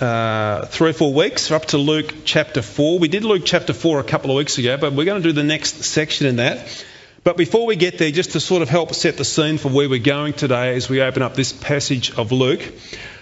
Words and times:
uh, 0.00 0.66
three 0.66 0.90
or 0.90 0.92
four 0.92 1.12
weeks. 1.12 1.50
We're 1.50 1.56
up 1.56 1.66
to 1.66 1.78
Luke 1.78 2.14
chapter 2.24 2.62
4. 2.62 2.98
We 2.98 3.08
did 3.08 3.24
Luke 3.24 3.42
chapter 3.44 3.72
4 3.72 4.00
a 4.00 4.04
couple 4.04 4.30
of 4.30 4.36
weeks 4.36 4.58
ago, 4.58 4.76
but 4.76 4.92
we're 4.92 5.04
going 5.04 5.22
to 5.22 5.28
do 5.28 5.32
the 5.32 5.42
next 5.42 5.82
section 5.84 6.26
in 6.26 6.36
that. 6.36 6.84
But 7.24 7.36
before 7.36 7.66
we 7.66 7.76
get 7.76 7.98
there, 7.98 8.10
just 8.10 8.32
to 8.32 8.40
sort 8.40 8.62
of 8.62 8.68
help 8.68 8.94
set 8.94 9.16
the 9.16 9.24
scene 9.24 9.58
for 9.58 9.68
where 9.68 9.88
we're 9.88 9.98
going 9.98 10.34
today 10.34 10.76
as 10.76 10.88
we 10.88 11.02
open 11.02 11.22
up 11.22 11.34
this 11.34 11.52
passage 11.52 12.16
of 12.16 12.32
Luke, 12.32 12.62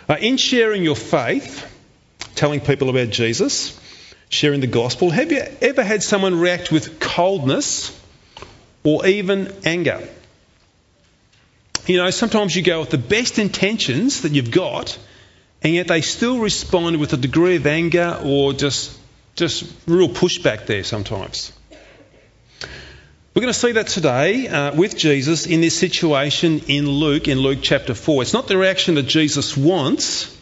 uh, 0.09 0.17
in 0.21 0.37
sharing 0.37 0.85
your 0.85 0.97
faith, 0.97 1.67
telling 2.35 2.61
people 2.61 2.91
about 2.91 3.09
Jesus, 3.09 3.79
sharing 4.29 4.61
the 4.61 4.67
gospel, 4.67 5.11
have 5.11 5.33
you 5.33 5.43
ever 5.63 5.83
had 5.83 6.03
someone 6.03 6.39
react 6.39 6.71
with 6.71 7.01
coldness 7.01 7.99
or 8.85 9.07
even 9.07 9.53
anger? 9.65 10.07
You 11.87 11.99
know, 11.99 12.11
sometimes 12.11 12.55
you 12.55 12.63
go 12.63 12.81
with 12.81 12.91
the 12.91 12.99
best 12.99 13.39
intentions 13.39 14.23
that 14.23 14.33
you've 14.33 14.51
got, 14.51 14.99
and 15.67 15.75
yet 15.75 15.89
they 15.89 16.01
still 16.01 16.39
respond 16.39 17.01
with 17.01 17.13
a 17.13 17.17
degree 17.17 17.57
of 17.57 17.67
anger 17.67 18.21
or 18.23 18.53
just, 18.53 18.97
just 19.35 19.69
real 19.89 20.09
pushback 20.09 20.67
there 20.67 20.85
sometimes. 20.85 21.53
We're 23.35 23.43
going 23.43 23.53
to 23.53 23.59
see 23.59 23.73
that 23.73 23.89
today 23.89 24.47
uh, 24.47 24.77
with 24.77 24.97
Jesus 24.97 25.45
in 25.45 25.61
this 25.61 25.77
situation 25.77 26.61
in 26.69 26.89
Luke, 26.89 27.27
in 27.27 27.41
Luke 27.41 27.59
chapter 27.63 27.95
4. 27.95 28.23
It's 28.23 28.33
not 28.33 28.47
the 28.47 28.57
reaction 28.57 28.95
that 28.95 29.09
Jesus 29.09 29.57
wants, 29.57 30.39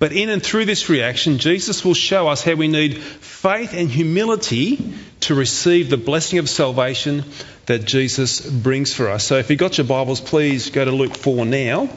but 0.00 0.10
in 0.10 0.28
and 0.28 0.42
through 0.42 0.64
this 0.64 0.88
reaction, 0.88 1.38
Jesus 1.38 1.84
will 1.84 1.94
show 1.94 2.26
us 2.26 2.42
how 2.42 2.56
we 2.56 2.66
need 2.66 2.98
faith 2.98 3.74
and 3.74 3.88
humility 3.88 4.92
to 5.20 5.36
receive 5.36 5.88
the 5.88 5.96
blessing 5.96 6.40
of 6.40 6.48
salvation 6.48 7.22
that 7.66 7.84
Jesus 7.84 8.40
brings 8.40 8.92
for 8.92 9.08
us. 9.08 9.22
So 9.22 9.36
if 9.36 9.50
you've 9.50 9.60
got 9.60 9.78
your 9.78 9.86
Bibles, 9.86 10.20
please 10.20 10.70
go 10.70 10.84
to 10.84 10.90
Luke 10.90 11.16
4 11.16 11.46
now. 11.46 11.88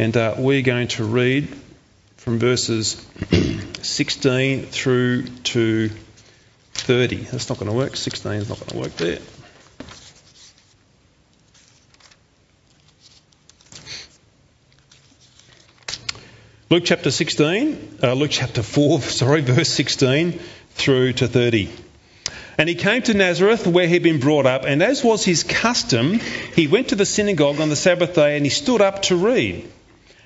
And 0.00 0.16
uh, 0.16 0.34
we're 0.38 0.62
going 0.62 0.88
to 0.88 1.04
read 1.04 1.54
from 2.16 2.38
verses 2.38 3.06
16 3.82 4.62
through 4.62 5.24
to 5.24 5.90
30. 6.72 7.16
That's 7.16 7.50
not 7.50 7.58
going 7.58 7.70
to 7.70 7.76
work. 7.76 7.96
16 7.96 8.32
is 8.32 8.48
not 8.48 8.58
going 8.60 8.70
to 8.70 8.78
work 8.78 8.96
there. 8.96 9.18
Luke 16.70 16.84
chapter 16.86 17.10
16, 17.10 17.98
uh, 18.02 18.14
Luke 18.14 18.30
chapter 18.30 18.62
4, 18.62 19.00
sorry, 19.02 19.42
verse 19.42 19.68
16 19.68 20.40
through 20.76 21.12
to 21.12 21.28
30. 21.28 21.68
And 22.56 22.70
he 22.70 22.74
came 22.74 23.02
to 23.02 23.12
Nazareth 23.12 23.66
where 23.66 23.86
he'd 23.86 24.02
been 24.02 24.20
brought 24.20 24.46
up, 24.46 24.64
and 24.64 24.82
as 24.82 25.04
was 25.04 25.26
his 25.26 25.42
custom, 25.42 26.20
he 26.54 26.68
went 26.68 26.88
to 26.88 26.94
the 26.94 27.04
synagogue 27.04 27.60
on 27.60 27.68
the 27.68 27.76
Sabbath 27.76 28.14
day 28.14 28.36
and 28.36 28.46
he 28.46 28.50
stood 28.50 28.80
up 28.80 29.02
to 29.02 29.16
read. 29.16 29.70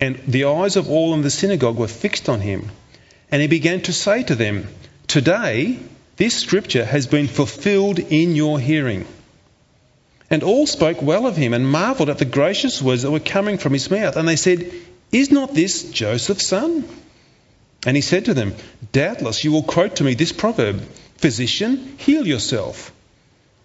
And 0.00 0.16
the 0.26 0.44
eyes 0.44 0.76
of 0.76 0.88
all 0.88 1.14
in 1.14 1.22
the 1.22 1.30
synagogue 1.30 1.76
were 1.76 1.88
fixed 1.88 2.28
on 2.28 2.40
him. 2.40 2.70
And 3.30 3.42
he 3.42 3.48
began 3.48 3.80
to 3.82 3.92
say 3.92 4.22
to 4.24 4.34
them, 4.34 4.68
Today 5.06 5.78
this 6.16 6.36
scripture 6.36 6.84
has 6.84 7.06
been 7.06 7.26
fulfilled 7.26 7.98
in 7.98 8.36
your 8.36 8.58
hearing. 8.58 9.06
And 10.30 10.42
all 10.42 10.66
spoke 10.66 11.00
well 11.00 11.26
of 11.26 11.36
him 11.36 11.54
and 11.54 11.66
marvelled 11.66 12.10
at 12.10 12.18
the 12.18 12.24
gracious 12.24 12.82
words 12.82 13.02
that 13.02 13.10
were 13.10 13.20
coming 13.20 13.58
from 13.58 13.72
his 13.72 13.90
mouth. 13.90 14.16
And 14.16 14.28
they 14.28 14.36
said, 14.36 14.72
Is 15.10 15.30
not 15.30 15.54
this 15.54 15.90
Joseph's 15.90 16.46
son? 16.46 16.84
And 17.86 17.96
he 17.96 18.02
said 18.02 18.26
to 18.26 18.34
them, 18.34 18.54
Doubtless 18.92 19.44
you 19.44 19.52
will 19.52 19.62
quote 19.62 19.96
to 19.96 20.04
me 20.04 20.14
this 20.14 20.32
proverb 20.32 20.82
Physician, 21.16 21.96
heal 21.98 22.26
yourself. 22.26 22.92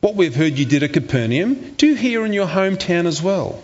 What 0.01 0.15
we 0.15 0.25
have 0.25 0.35
heard 0.35 0.57
you 0.57 0.65
did 0.65 0.83
at 0.83 0.93
Capernaum, 0.93 1.75
do 1.75 1.93
here 1.93 2.25
in 2.25 2.33
your 2.33 2.47
hometown 2.47 3.05
as 3.05 3.21
well. 3.21 3.63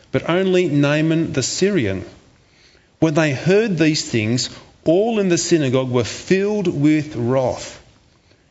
but 0.11 0.29
only 0.29 0.67
Naaman 0.67 1.33
the 1.33 1.43
Syrian. 1.43 2.05
When 2.99 3.13
they 3.13 3.33
heard 3.33 3.77
these 3.77 4.09
things, 4.09 4.49
all 4.83 5.19
in 5.19 5.29
the 5.29 5.37
synagogue 5.37 5.91
were 5.91 6.03
filled 6.03 6.67
with 6.67 7.15
wrath. 7.15 7.79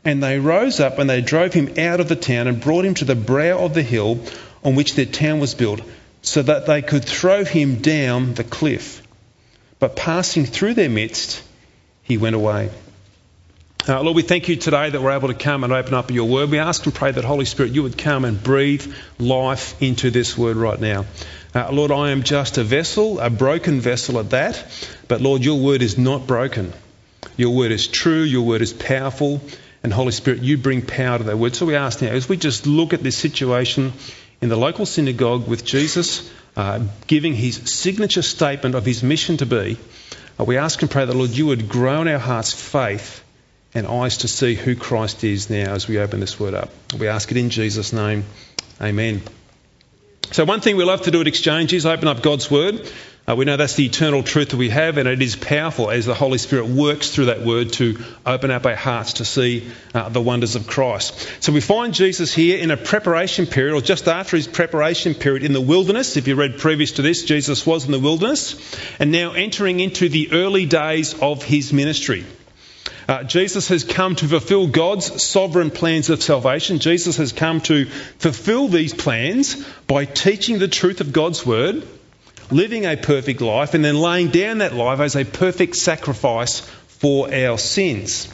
And 0.05 0.23
they 0.23 0.39
rose 0.39 0.81
up 0.81 0.99
and 0.99 1.11
they 1.11 1.21
drove 1.21 1.53
him 1.53 1.79
out 1.79 2.01
of 2.01 2.09
the 2.09 2.17
town 2.17 2.47
and 2.47 2.61
brought 2.61 2.85
him 2.85 2.95
to 2.95 3.05
the 3.05 3.15
brow 3.15 3.59
of 3.59 3.75
the 3.75 3.83
hill 3.83 4.21
on 4.65 4.75
which 4.75 4.95
their 4.95 5.07
town 5.07 5.41
was 5.41 5.55
built, 5.55 5.81
so 6.23 6.43
that 6.43 6.67
they 6.67 6.83
could 6.83 7.05
throw 7.05 7.45
him 7.45 7.77
down 7.77 8.35
the 8.35 8.45
cliff. 8.45 9.03
But 9.79 9.97
passing 9.97 10.45
through 10.45 10.75
their 10.75 10.91
midst, 10.91 11.43
he 12.03 12.19
went 12.19 12.37
away. 12.37 12.71
Uh, 13.89 14.03
Lord, 14.03 14.17
we 14.17 14.23
thank 14.23 14.49
you 14.49 14.57
today 14.57 14.91
that 14.91 15.01
we're 15.01 15.13
able 15.13 15.29
to 15.29 15.35
come 15.35 15.65
and 15.65 15.73
open 15.73 15.95
up 15.95 16.11
your 16.11 16.29
word. 16.29 16.51
We 16.51 16.59
ask 16.59 16.85
and 16.85 16.95
pray 16.95 17.13
that 17.13 17.25
Holy 17.25 17.47
Spirit, 17.47 17.73
you 17.73 17.83
would 17.83 17.97
come 17.97 18.27
and 18.27 18.43
breathe 18.43 18.95
life 19.19 19.81
into 19.83 20.11
this 20.11 20.37
word 20.37 20.57
right 20.57 20.79
now. 20.79 21.07
Uh, 21.53 21.73
Lord, 21.73 21.91
I 21.91 22.11
am 22.11 22.23
just 22.23 22.59
a 22.59 22.65
vessel, 22.65 23.19
a 23.19 23.29
broken 23.29 23.81
vessel 23.81 24.21
at 24.21 24.31
that. 24.31 24.65
But 25.09 25.21
Lord, 25.21 25.45
your 25.45 25.61
word 25.61 25.83
is 25.83 25.99
not 25.99 26.27
broken. 26.27 26.73
Your 27.37 27.51
word 27.55 27.73
is 27.73 27.89
true, 27.89 28.23
your 28.23 28.43
word 28.43 28.63
is 28.63 28.73
powerful, 28.73 29.41
and 29.83 29.93
Holy 29.93 30.13
Spirit, 30.13 30.43
you 30.43 30.59
bring 30.59 30.83
power 30.83 31.19
to 31.19 31.25
that 31.25 31.39
word. 31.39 31.57
So 31.57 31.67
we 31.67 31.75
ask 31.75 32.03
now, 32.03 32.09
as 32.09 32.29
we 32.29 32.37
just 32.37 32.67
look 32.67 32.93
at 32.93 33.03
this 33.03 33.17
situation 33.17 33.93
in 34.41 34.49
the 34.49 34.57
local 34.57 34.87
synagogue 34.87 35.49
with 35.49 35.65
Jesus 35.65 36.31
uh, 36.57 36.81
giving 37.07 37.35
his 37.35 37.57
signature 37.73 38.23
statement 38.23 38.75
of 38.75 38.85
his 38.85 39.03
mission 39.03 39.37
to 39.39 39.47
be, 39.47 39.79
uh, 40.39 40.45
we 40.45 40.57
ask 40.57 40.83
and 40.83 40.91
pray 40.91 41.05
that, 41.05 41.17
Lord, 41.17 41.31
you 41.31 41.47
would 41.47 41.69
grow 41.69 42.03
in 42.03 42.09
our 42.09 42.19
hearts 42.19 42.53
faith 42.53 43.25
and 43.75 43.87
eyes 43.87 44.19
to 44.19 44.29
see 44.29 44.55
who 44.55 44.77
Christ 44.77 45.25
is 45.25 45.51
now 45.51 45.75
as 45.75 45.89
we 45.89 45.99
open 45.99 46.21
this 46.21 46.39
word 46.39 46.55
up. 46.55 46.71
We 46.97 47.09
ask 47.09 47.31
it 47.31 47.37
in 47.37 47.51
Jesus' 47.51 47.93
name. 47.93 48.25
Amen. 48.81 49.23
So, 50.33 50.45
one 50.45 50.61
thing 50.61 50.77
we 50.77 50.85
love 50.85 51.03
to 51.03 51.11
do 51.11 51.21
at 51.21 51.27
Exchange 51.27 51.73
is 51.73 51.85
open 51.85 52.07
up 52.07 52.23
God's 52.23 52.49
Word. 52.49 52.89
Uh, 53.27 53.35
we 53.35 53.45
know 53.45 53.57
that's 53.57 53.75
the 53.75 53.87
eternal 53.87 54.23
truth 54.23 54.51
that 54.51 54.57
we 54.57 54.69
have, 54.69 54.97
and 54.97 55.09
it 55.09 55.21
is 55.21 55.35
powerful 55.35 55.91
as 55.91 56.07
the 56.07 56.15
Holy 56.15 56.39
Spirit 56.39 56.69
works 56.69 57.11
through 57.11 57.27
that 57.27 57.43
Word 57.43 57.73
to 57.75 57.99
open 58.25 58.53
up 58.53 58.65
our 58.65 58.77
hearts 58.77 59.15
to 59.15 59.25
see 59.25 59.69
uh, 59.93 60.09
the 60.09 60.21
wonders 60.21 60.55
of 60.55 60.69
Christ. 60.69 61.43
So, 61.43 61.53
we 61.53 61.61
find 61.61 61.93
Jesus 61.95 62.33
here 62.33 62.59
in 62.59 62.71
a 62.71 62.77
preparation 62.77 63.47
period, 63.47 63.75
or 63.75 63.81
just 63.81 64.07
after 64.07 64.37
his 64.37 64.47
preparation 64.47 65.15
period 65.15 65.43
in 65.43 65.53
the 65.53 65.61
wilderness. 65.61 66.17
If 66.17 66.29
you 66.29 66.37
read 66.37 66.59
previous 66.59 66.93
to 66.93 67.03
this, 67.03 67.25
Jesus 67.25 67.67
was 67.67 67.87
in 67.87 67.91
the 67.91 67.99
wilderness, 67.99 68.55
and 69.01 69.11
now 69.11 69.33
entering 69.33 69.81
into 69.81 70.09
the 70.09 70.31
early 70.31 70.65
days 70.65 71.21
of 71.21 71.43
his 71.43 71.73
ministry. 71.73 72.25
Uh, 73.11 73.25
Jesus 73.25 73.67
has 73.67 73.83
come 73.83 74.15
to 74.15 74.29
fulfill 74.29 74.69
God's 74.69 75.21
sovereign 75.21 75.73
plans 75.73 76.11
of 76.11 76.23
salvation. 76.23 76.79
Jesus 76.79 77.17
has 77.17 77.33
come 77.33 77.61
to 77.63 77.87
fulfill 77.87 78.69
these 78.69 78.95
plans 78.95 79.57
by 79.89 80.05
teaching 80.05 80.61
the 80.61 80.69
truth 80.69 81.01
of 81.01 81.13
God's 81.13 81.45
word, 81.45 81.85
living 82.53 82.87
a 82.87 82.97
perfect 82.97 83.41
life, 83.41 83.75
and 83.75 83.85
then 83.85 83.97
laying 83.97 84.29
down 84.29 84.59
that 84.59 84.75
life 84.75 85.01
as 85.01 85.17
a 85.17 85.25
perfect 85.25 85.75
sacrifice 85.75 86.61
for 86.61 87.35
our 87.35 87.59
sins. 87.59 88.33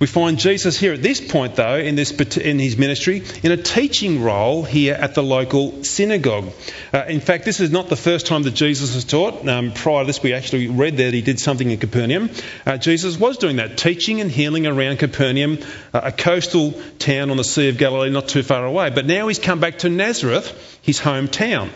We 0.00 0.06
find 0.06 0.38
Jesus 0.38 0.78
here 0.78 0.92
at 0.92 1.02
this 1.02 1.20
point, 1.20 1.56
though, 1.56 1.76
in, 1.76 1.96
this, 1.96 2.12
in 2.36 2.60
his 2.60 2.76
ministry, 2.76 3.24
in 3.42 3.50
a 3.50 3.56
teaching 3.56 4.22
role 4.22 4.62
here 4.62 4.94
at 4.94 5.16
the 5.16 5.24
local 5.24 5.82
synagogue. 5.82 6.52
Uh, 6.94 7.06
in 7.08 7.18
fact, 7.18 7.44
this 7.44 7.58
is 7.58 7.72
not 7.72 7.88
the 7.88 7.96
first 7.96 8.26
time 8.28 8.44
that 8.44 8.54
Jesus 8.54 8.94
has 8.94 9.04
taught. 9.04 9.48
Um, 9.48 9.72
prior 9.72 10.04
to 10.04 10.06
this, 10.06 10.22
we 10.22 10.34
actually 10.34 10.68
read 10.68 10.98
that 10.98 11.12
he 11.12 11.20
did 11.20 11.40
something 11.40 11.68
in 11.68 11.78
Capernaum. 11.78 12.30
Uh, 12.64 12.76
Jesus 12.76 13.18
was 13.18 13.38
doing 13.38 13.56
that, 13.56 13.76
teaching 13.76 14.20
and 14.20 14.30
healing 14.30 14.68
around 14.68 15.00
Capernaum, 15.00 15.58
uh, 15.92 16.00
a 16.04 16.12
coastal 16.12 16.80
town 17.00 17.30
on 17.30 17.36
the 17.36 17.42
Sea 17.42 17.68
of 17.68 17.76
Galilee, 17.76 18.10
not 18.10 18.28
too 18.28 18.44
far 18.44 18.64
away. 18.64 18.90
But 18.90 19.04
now 19.04 19.26
he's 19.26 19.40
come 19.40 19.58
back 19.58 19.78
to 19.78 19.88
Nazareth, 19.88 20.78
his 20.80 21.00
hometown. 21.00 21.70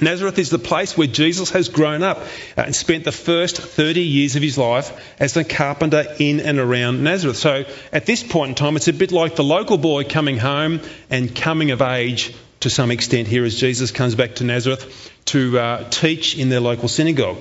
Nazareth 0.00 0.38
is 0.38 0.50
the 0.50 0.58
place 0.58 0.96
where 0.96 1.06
Jesus 1.06 1.50
has 1.50 1.68
grown 1.68 2.02
up 2.02 2.22
and 2.56 2.74
spent 2.74 3.04
the 3.04 3.12
first 3.12 3.58
30 3.58 4.00
years 4.00 4.36
of 4.36 4.42
his 4.42 4.56
life 4.56 4.92
as 5.18 5.36
a 5.36 5.44
carpenter 5.44 6.04
in 6.18 6.40
and 6.40 6.58
around 6.58 7.02
Nazareth. 7.02 7.36
So 7.36 7.64
at 7.92 8.06
this 8.06 8.22
point 8.22 8.50
in 8.50 8.54
time, 8.54 8.76
it's 8.76 8.88
a 8.88 8.92
bit 8.92 9.12
like 9.12 9.36
the 9.36 9.44
local 9.44 9.78
boy 9.78 10.04
coming 10.04 10.38
home 10.38 10.80
and 11.10 11.34
coming 11.34 11.70
of 11.70 11.82
age 11.82 12.34
to 12.60 12.70
some 12.70 12.90
extent 12.90 13.28
here 13.28 13.44
as 13.44 13.56
Jesus 13.56 13.90
comes 13.90 14.14
back 14.14 14.36
to 14.36 14.44
Nazareth 14.44 15.12
to 15.26 15.58
uh, 15.58 15.90
teach 15.90 16.36
in 16.36 16.48
their 16.48 16.60
local 16.60 16.88
synagogue. 16.88 17.38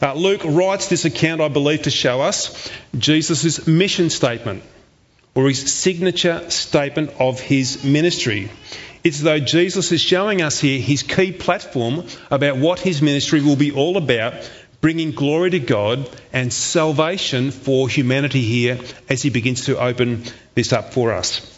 Uh, 0.00 0.14
Luke 0.14 0.42
writes 0.44 0.88
this 0.88 1.04
account, 1.04 1.40
I 1.40 1.48
believe, 1.48 1.82
to 1.82 1.90
show 1.90 2.20
us 2.20 2.70
Jesus' 2.96 3.66
mission 3.66 4.10
statement 4.10 4.62
or 5.34 5.48
his 5.48 5.72
signature 5.72 6.50
statement 6.50 7.10
of 7.18 7.40
his 7.40 7.84
ministry. 7.84 8.50
It's 9.04 9.18
as 9.18 9.22
though 9.22 9.38
Jesus 9.38 9.92
is 9.92 10.00
showing 10.00 10.42
us 10.42 10.58
here 10.58 10.80
his 10.80 11.02
key 11.02 11.32
platform 11.32 12.06
about 12.30 12.56
what 12.56 12.80
his 12.80 13.00
ministry 13.00 13.40
will 13.40 13.56
be 13.56 13.72
all 13.72 13.96
about, 13.96 14.34
bringing 14.80 15.12
glory 15.12 15.50
to 15.50 15.60
God 15.60 16.08
and 16.32 16.52
salvation 16.52 17.50
for 17.50 17.88
humanity 17.88 18.42
here 18.42 18.78
as 19.08 19.22
he 19.22 19.30
begins 19.30 19.66
to 19.66 19.78
open 19.78 20.24
this 20.54 20.72
up 20.72 20.92
for 20.92 21.12
us. 21.12 21.54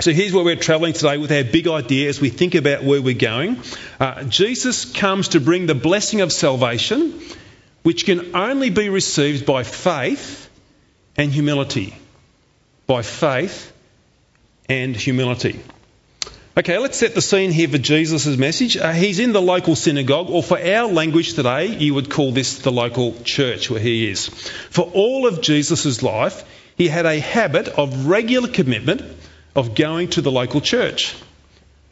So 0.00 0.12
here's 0.12 0.32
where 0.32 0.44
we're 0.44 0.56
travelling 0.56 0.92
today 0.92 1.18
with 1.18 1.30
our 1.30 1.44
big 1.44 1.68
idea 1.68 2.08
as 2.08 2.20
we 2.20 2.28
think 2.28 2.56
about 2.56 2.82
where 2.82 3.00
we're 3.00 3.14
going. 3.14 3.60
Uh, 4.00 4.24
Jesus 4.24 4.84
comes 4.84 5.28
to 5.28 5.40
bring 5.40 5.66
the 5.66 5.74
blessing 5.76 6.20
of 6.20 6.32
salvation, 6.32 7.20
which 7.84 8.04
can 8.04 8.34
only 8.34 8.70
be 8.70 8.88
received 8.88 9.46
by 9.46 9.62
faith 9.62 10.50
and 11.16 11.30
humility. 11.30 11.94
By 12.88 13.02
faith 13.02 13.72
and 14.68 14.96
humility. 14.96 15.60
Okay, 16.56 16.78
let's 16.78 16.96
set 16.96 17.16
the 17.16 17.20
scene 17.20 17.50
here 17.50 17.66
for 17.66 17.78
Jesus' 17.78 18.36
message. 18.36 18.76
Uh, 18.76 18.92
he's 18.92 19.18
in 19.18 19.32
the 19.32 19.42
local 19.42 19.74
synagogue, 19.74 20.30
or 20.30 20.40
for 20.40 20.56
our 20.56 20.86
language 20.86 21.34
today, 21.34 21.66
you 21.66 21.94
would 21.94 22.08
call 22.08 22.30
this 22.30 22.58
the 22.58 22.70
local 22.70 23.12
church 23.24 23.68
where 23.68 23.80
he 23.80 24.08
is. 24.08 24.28
For 24.70 24.82
all 24.82 25.26
of 25.26 25.40
Jesus' 25.40 26.00
life, 26.00 26.44
he 26.76 26.86
had 26.86 27.06
a 27.06 27.18
habit 27.18 27.66
of 27.66 28.06
regular 28.06 28.46
commitment 28.46 29.02
of 29.56 29.74
going 29.74 30.10
to 30.10 30.20
the 30.20 30.30
local 30.30 30.60
church. 30.60 31.16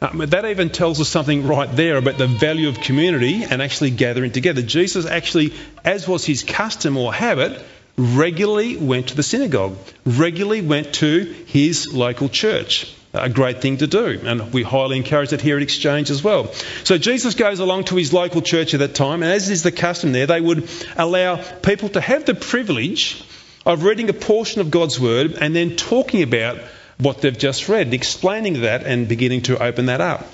Um, 0.01 0.19
that 0.19 0.45
even 0.45 0.69
tells 0.69 1.01
us 1.01 1.09
something 1.09 1.45
right 1.45 1.69
there 1.75 1.97
about 1.97 2.17
the 2.17 2.27
value 2.27 2.69
of 2.69 2.79
community 2.79 3.43
and 3.43 3.61
actually 3.61 3.91
gathering 3.91 4.31
together. 4.31 4.61
Jesus 4.61 5.05
actually, 5.05 5.53
as 5.83 6.07
was 6.07 6.23
his 6.23 6.41
custom 6.41 6.95
or 6.95 7.13
habit, 7.13 7.61
regularly 7.97 8.77
went 8.77 9.09
to 9.09 9.15
the 9.17 9.23
synagogue, 9.23 9.75
regularly 10.05 10.61
went 10.61 10.93
to 10.95 11.25
his 11.47 11.93
local 11.93 12.29
church 12.29 12.95
a 13.13 13.29
great 13.29 13.61
thing 13.61 13.77
to 13.77 13.87
do. 13.87 14.19
And 14.23 14.51
we 14.51 14.63
highly 14.63 14.97
encourage 14.97 15.33
it 15.33 15.41
here 15.41 15.57
at 15.57 15.63
Exchange 15.63 16.09
as 16.09 16.23
well. 16.23 16.51
So 16.83 16.97
Jesus 16.97 17.35
goes 17.35 17.59
along 17.59 17.85
to 17.85 17.95
his 17.95 18.11
local 18.11 18.41
church 18.41 18.73
at 18.73 18.79
that 18.79 18.95
time, 18.95 19.23
and 19.23 19.31
as 19.31 19.49
is 19.49 19.63
the 19.63 19.71
custom 19.71 20.11
there, 20.11 20.25
they 20.25 20.41
would 20.41 20.69
allow 20.97 21.35
people 21.35 21.89
to 21.89 22.01
have 22.01 22.25
the 22.25 22.35
privilege 22.35 23.23
of 23.65 23.83
reading 23.83 24.09
a 24.09 24.13
portion 24.13 24.61
of 24.61 24.71
God's 24.71 24.99
Word 24.99 25.33
and 25.39 25.55
then 25.55 25.75
talking 25.75 26.23
about 26.23 26.57
what 26.97 27.21
they've 27.21 27.37
just 27.37 27.69
read, 27.69 27.93
explaining 27.93 28.61
that 28.61 28.83
and 28.83 29.07
beginning 29.07 29.43
to 29.43 29.61
open 29.61 29.87
that 29.87 30.01
up. 30.01 30.25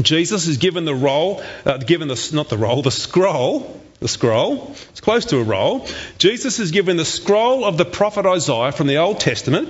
Jesus 0.00 0.46
is 0.46 0.58
given 0.58 0.84
the 0.84 0.94
role, 0.94 1.42
uh, 1.64 1.78
given 1.78 2.08
the, 2.08 2.30
not 2.32 2.48
the 2.48 2.56
role, 2.56 2.82
the 2.82 2.90
scroll, 2.90 3.80
the 3.98 4.08
scroll, 4.08 4.70
it's 4.90 5.00
close 5.00 5.26
to 5.26 5.38
a 5.38 5.42
roll. 5.42 5.86
Jesus 6.18 6.58
is 6.58 6.70
given 6.70 6.96
the 6.96 7.04
scroll 7.04 7.64
of 7.64 7.76
the 7.76 7.84
prophet 7.84 8.24
Isaiah 8.24 8.72
from 8.72 8.86
the 8.86 8.98
Old 8.98 9.20
Testament 9.20 9.68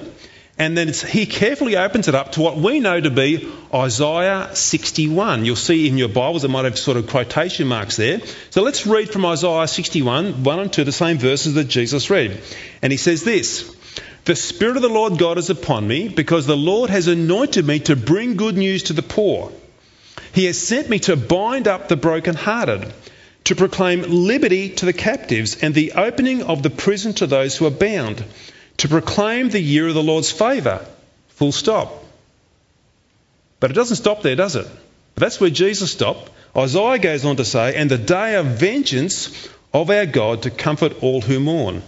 and 0.61 0.77
then 0.77 0.89
he 0.93 1.25
carefully 1.25 1.79
opens 1.79 2.07
it 2.07 2.15
up 2.15 2.33
to 2.33 2.43
what 2.43 2.59
we 2.59 2.81
know 2.81 3.01
to 3.01 3.11
be 3.11 3.51
Isaiah 3.73 4.51
61. 4.53 5.47
You'll 5.47 5.57
see 5.57 5.89
in 5.89 5.97
your 5.97 6.11
Bibles 6.11 6.45
it 6.45 6.49
might 6.49 6.67
have 6.67 6.79
sort 6.79 6.99
of 6.99 7.09
quotation 7.09 7.67
marks 7.67 7.97
there. 7.97 8.21
So 8.51 8.61
let's 8.61 8.87
read 8.87 9.11
from 9.11 9.25
Isaiah 9.25 9.67
61, 9.67 10.45
1 10.45 10.59
and 10.59 10.71
2, 10.71 10.85
the 10.85 10.93
same 10.93 11.17
verses 11.17 11.55
that 11.55 11.65
Jesus 11.65 12.11
read. 12.11 12.43
And 12.83 12.93
he 12.93 12.99
says 12.99 13.25
this 13.25 13.75
The 14.27 14.37
Spirit 14.37 14.77
of 14.77 14.83
the 14.83 14.91
Lord 14.91 15.17
God 15.17 15.39
is 15.39 15.49
upon 15.49 15.89
me, 15.89 16.09
because 16.09 16.47
the 16.47 16.59
Lord 16.59 16.91
has 16.91 17.09
anointed 17.09 17.67
me 17.67 17.79
to 17.81 17.97
bring 17.97 18.37
good 18.37 18.59
news 18.59 18.83
to 18.85 18.93
the 18.93 19.03
poor. 19.03 19.51
He 20.35 20.45
has 20.45 20.59
sent 20.59 20.91
me 20.91 20.99
to 20.99 21.17
bind 21.17 21.69
up 21.69 21.89
the 21.89 21.97
brokenhearted, 21.97 22.93
to 23.45 23.57
proclaim 23.57 24.03
liberty 24.03 24.69
to 24.69 24.85
the 24.85 24.93
captives, 24.93 25.63
and 25.63 25.75
the 25.75 25.93
opening 25.93 26.43
of 26.43 26.63
the 26.63 26.69
prison 26.69 27.15
to 27.15 27.27
those 27.27 27.57
who 27.57 27.65
are 27.65 27.71
bound 27.71 28.23
to 28.81 28.89
proclaim 28.89 29.51
the 29.51 29.61
year 29.61 29.89
of 29.89 29.95
the 29.95 30.03
Lord's 30.03 30.31
favour. 30.31 30.87
Full 31.29 31.53
stop. 31.53 32.03
But 33.61 33.71
it 33.71 33.75
doesn't 33.75 33.97
stop 33.97 34.23
there, 34.23 34.37
does 34.37 34.57
it? 34.57 34.67
But 35.15 35.21
That's 35.21 35.39
where 35.39 35.51
Jesus 35.51 35.93
stopped. 35.93 36.31
Isaiah 36.57 36.99
goes 36.99 37.27
on 37.27 37.37
to 37.37 37.45
say, 37.45 37.77
and 37.77 37.91
the 37.91 37.99
day 37.99 38.37
of 38.37 38.47
vengeance 38.47 39.49
of 39.75 39.91
our 39.91 40.07
God 40.07 40.43
to 40.43 40.51
comfort 40.51 41.03
all 41.03 41.21
who 41.21 41.41
mourn. 41.41 41.83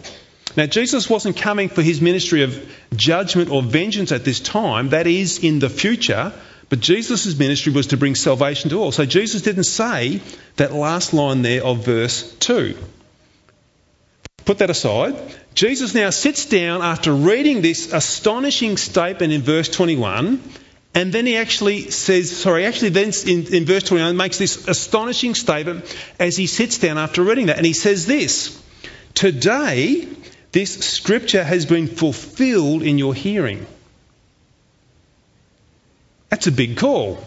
Now, 0.55 0.67
Jesus 0.67 1.09
wasn't 1.09 1.39
coming 1.39 1.71
for 1.71 1.81
his 1.81 2.03
ministry 2.03 2.43
of 2.43 2.71
judgment 2.95 3.51
or 3.51 3.63
vengeance 3.63 4.13
at 4.13 4.27
this 4.27 4.39
time. 4.39 4.91
That 4.91 5.07
is 5.07 5.43
in 5.43 5.61
the 5.61 5.71
future. 5.71 6.31
But 6.69 6.81
Jesus' 6.81 7.39
ministry 7.39 7.73
was 7.73 7.87
to 7.89 7.97
bring 7.97 8.17
salvation 8.17 8.69
to 8.69 8.77
all. 8.77 8.93
So 8.93 9.07
Jesus 9.07 9.41
didn't 9.41 9.65
say 9.65 10.21
that 10.57 10.75
last 10.75 11.15
line 11.15 11.41
there 11.41 11.65
of 11.65 11.87
verse 11.87 12.35
2. 12.41 12.77
Put 14.45 14.59
that 14.59 14.69
aside. 14.69 15.17
Jesus 15.55 15.95
now 15.95 16.11
sits 16.11 16.47
down 16.47 16.83
after 16.83 17.13
reading 17.13 17.63
this 17.63 17.93
astonishing 17.93 18.77
statement 18.77 19.33
in 19.33 19.43
verse 19.43 19.69
21, 19.69 20.43
and 20.95 21.13
then 21.13 21.27
he 21.27 21.37
actually 21.37 21.91
says, 21.91 22.35
sorry, 22.35 22.67
actually 22.67 22.91
then 22.91 23.13
in, 23.27 23.53
in 23.55 23.65
verse 23.65 23.83
21 23.85 24.17
makes 24.17 24.39
this 24.39 24.69
astonishing 24.69 25.35
statement 25.35 25.85
as 26.19 26.37
he 26.37 26.47
sits 26.47 26.79
down 26.79 26.99
after 26.99 27.23
reading 27.23 27.47
that. 27.47 27.57
And 27.57 27.67
he 27.67 27.73
says 27.73 28.07
this 28.07 28.61
Today, 29.15 30.09
this 30.53 30.79
scripture 30.85 31.45
has 31.45 31.67
been 31.67 31.87
fulfilled 31.87 32.83
in 32.83 32.99
your 32.99 33.15
hearing. 33.15 33.67
That's 36.29 36.47
a 36.47 36.53
big 36.53 36.77
call. 36.77 37.23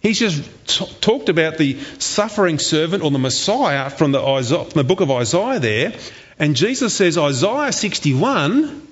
He's 0.00 0.18
just 0.18 0.44
t- 0.66 0.86
talked 1.00 1.28
about 1.28 1.58
the 1.58 1.80
suffering 1.98 2.58
servant 2.58 3.02
or 3.02 3.10
the 3.10 3.18
Messiah 3.18 3.90
from 3.90 4.12
the, 4.12 4.20
Isaiah, 4.20 4.64
from 4.64 4.78
the 4.78 4.84
book 4.84 5.00
of 5.00 5.10
Isaiah 5.10 5.58
there. 5.58 5.94
And 6.38 6.54
Jesus 6.54 6.94
says, 6.94 7.18
Isaiah 7.18 7.72
61, 7.72 8.86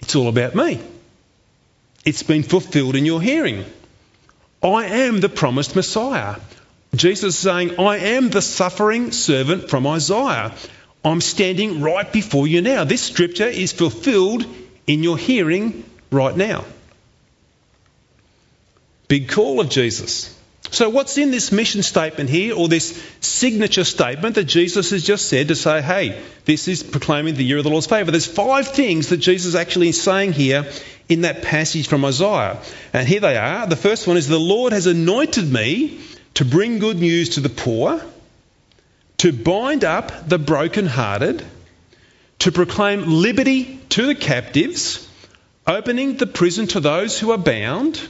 it's 0.00 0.14
all 0.14 0.28
about 0.28 0.54
me. 0.54 0.80
It's 2.04 2.22
been 2.22 2.42
fulfilled 2.42 2.96
in 2.96 3.06
your 3.06 3.20
hearing. 3.20 3.64
I 4.62 4.86
am 4.86 5.20
the 5.20 5.28
promised 5.30 5.74
Messiah. 5.74 6.36
Jesus 6.94 7.34
is 7.34 7.38
saying, 7.38 7.78
I 7.78 7.98
am 7.98 8.30
the 8.30 8.42
suffering 8.42 9.12
servant 9.12 9.70
from 9.70 9.86
Isaiah. 9.86 10.52
I'm 11.04 11.20
standing 11.20 11.80
right 11.80 12.10
before 12.12 12.46
you 12.46 12.60
now. 12.60 12.84
This 12.84 13.02
scripture 13.02 13.46
is 13.46 13.72
fulfilled 13.72 14.44
in 14.86 15.02
your 15.02 15.16
hearing 15.16 15.84
right 16.10 16.36
now. 16.36 16.64
Big 19.10 19.28
call 19.28 19.58
of 19.58 19.68
Jesus. 19.68 20.32
So, 20.70 20.88
what's 20.88 21.18
in 21.18 21.32
this 21.32 21.50
mission 21.50 21.82
statement 21.82 22.30
here, 22.30 22.54
or 22.54 22.68
this 22.68 22.96
signature 23.18 23.82
statement 23.82 24.36
that 24.36 24.44
Jesus 24.44 24.90
has 24.90 25.02
just 25.02 25.28
said 25.28 25.48
to 25.48 25.56
say, 25.56 25.82
hey, 25.82 26.22
this 26.44 26.68
is 26.68 26.84
proclaiming 26.84 27.34
the 27.34 27.42
year 27.42 27.58
of 27.58 27.64
the 27.64 27.70
Lord's 27.70 27.88
favour? 27.88 28.12
There's 28.12 28.28
five 28.28 28.68
things 28.68 29.08
that 29.08 29.16
Jesus 29.16 29.56
actually 29.56 29.88
is 29.88 30.00
saying 30.00 30.32
here 30.32 30.70
in 31.08 31.22
that 31.22 31.42
passage 31.42 31.88
from 31.88 32.04
Isaiah. 32.04 32.58
And 32.92 33.08
here 33.08 33.18
they 33.18 33.36
are. 33.36 33.66
The 33.66 33.74
first 33.74 34.06
one 34.06 34.16
is, 34.16 34.28
The 34.28 34.38
Lord 34.38 34.72
has 34.72 34.86
anointed 34.86 35.52
me 35.52 36.00
to 36.34 36.44
bring 36.44 36.78
good 36.78 37.00
news 37.00 37.30
to 37.30 37.40
the 37.40 37.48
poor, 37.48 38.00
to 39.16 39.32
bind 39.32 39.82
up 39.82 40.28
the 40.28 40.38
brokenhearted, 40.38 41.44
to 42.38 42.52
proclaim 42.52 43.06
liberty 43.08 43.80
to 43.88 44.06
the 44.06 44.14
captives, 44.14 45.08
opening 45.66 46.16
the 46.16 46.28
prison 46.28 46.68
to 46.68 46.78
those 46.78 47.18
who 47.18 47.32
are 47.32 47.38
bound 47.38 48.00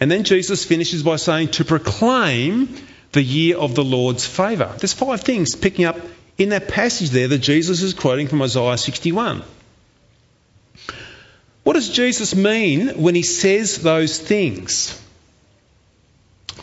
and 0.00 0.10
then 0.10 0.24
Jesus 0.24 0.64
finishes 0.64 1.02
by 1.02 1.16
saying 1.16 1.48
to 1.48 1.64
proclaim 1.64 2.74
the 3.12 3.22
year 3.22 3.56
of 3.56 3.74
the 3.74 3.84
Lord's 3.84 4.26
favour. 4.26 4.74
There's 4.78 4.94
five 4.94 5.20
things 5.20 5.54
picking 5.54 5.84
up 5.84 5.98
in 6.38 6.48
that 6.50 6.68
passage 6.68 7.10
there 7.10 7.28
that 7.28 7.38
Jesus 7.38 7.82
is 7.82 7.94
quoting 7.94 8.26
from 8.26 8.40
Isaiah 8.42 8.78
61. 8.78 9.42
What 11.62 11.74
does 11.74 11.90
Jesus 11.90 12.34
mean 12.34 13.02
when 13.02 13.14
he 13.14 13.22
says 13.22 13.82
those 13.82 14.18
things? 14.18 15.00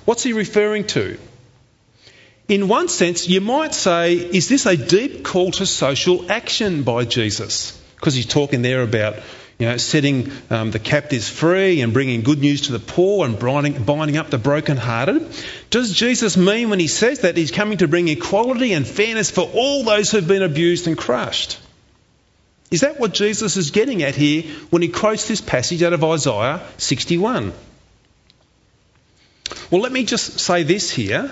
What's 0.06 0.24
he 0.24 0.34
referring 0.34 0.88
to? 0.88 1.20
in 2.48 2.68
one 2.68 2.88
sense, 2.88 3.28
you 3.28 3.42
might 3.42 3.74
say, 3.74 4.14
is 4.14 4.48
this 4.48 4.66
a 4.66 4.78
deep 4.78 5.24
call 5.24 5.52
to 5.52 5.66
social 5.66 6.32
action 6.32 6.84
by 6.84 7.04
Jesus? 7.04 7.78
Because 7.96 8.14
he's 8.14 8.26
talking 8.26 8.62
there 8.62 8.82
about 8.82 9.16
you 9.60 9.66
know, 9.66 9.78
setting 9.78 10.32
um, 10.52 10.70
the 10.70 10.80
captives 10.80 11.28
free 11.28 11.82
and 11.82 11.92
bringing 11.92 12.22
good 12.22 12.40
news 12.40 12.64
to 12.64 12.72
the 12.72 12.80
poor 12.80 13.26
and 13.26 13.40
binding, 13.40 13.84
binding 13.84 14.18
up 14.18 14.30
the 14.30 14.38
brokenhearted. 14.38 15.28
Does 15.72 15.92
Jesus 15.92 16.38
mean 16.38 16.70
when 16.70 16.80
he 16.80 16.88
says 16.88 17.22
that 17.22 17.36
he's 17.36 17.50
coming 17.52 17.80
to 17.80 17.88
bring 17.88 18.08
equality 18.08 18.74
and 18.74 18.86
fairness 18.86 19.32
for 19.32 19.50
all 19.54 19.84
those 19.84 20.12
who've 20.12 20.28
been 20.28 20.44
abused 20.44 20.88
and 20.88 20.96
crushed? 20.96 21.60
Is 22.70 22.82
that 22.82 23.00
what 23.00 23.14
Jesus 23.14 23.58
is 23.58 23.72
getting 23.72 24.04
at 24.04 24.16
here 24.16 24.44
when 24.70 24.82
he 24.82 24.90
quotes 24.90 25.28
this 25.28 25.42
passage 25.42 25.82
out 25.82 25.94
of 25.94 26.04
Isaiah 26.04 26.62
61? 26.78 27.54
Well, 29.72 29.82
let 29.82 29.92
me 29.92 30.04
just 30.04 30.40
say 30.40 30.64
this 30.64 30.92
here. 30.92 31.32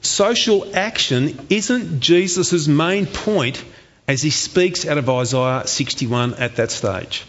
Social 0.00 0.74
action 0.76 1.46
isn't 1.50 2.00
Jesus' 2.00 2.68
main 2.68 3.06
point 3.06 3.62
as 4.06 4.22
he 4.22 4.30
speaks 4.30 4.86
out 4.86 4.98
of 4.98 5.08
Isaiah 5.08 5.66
61 5.66 6.34
at 6.34 6.56
that 6.56 6.70
stage. 6.70 7.24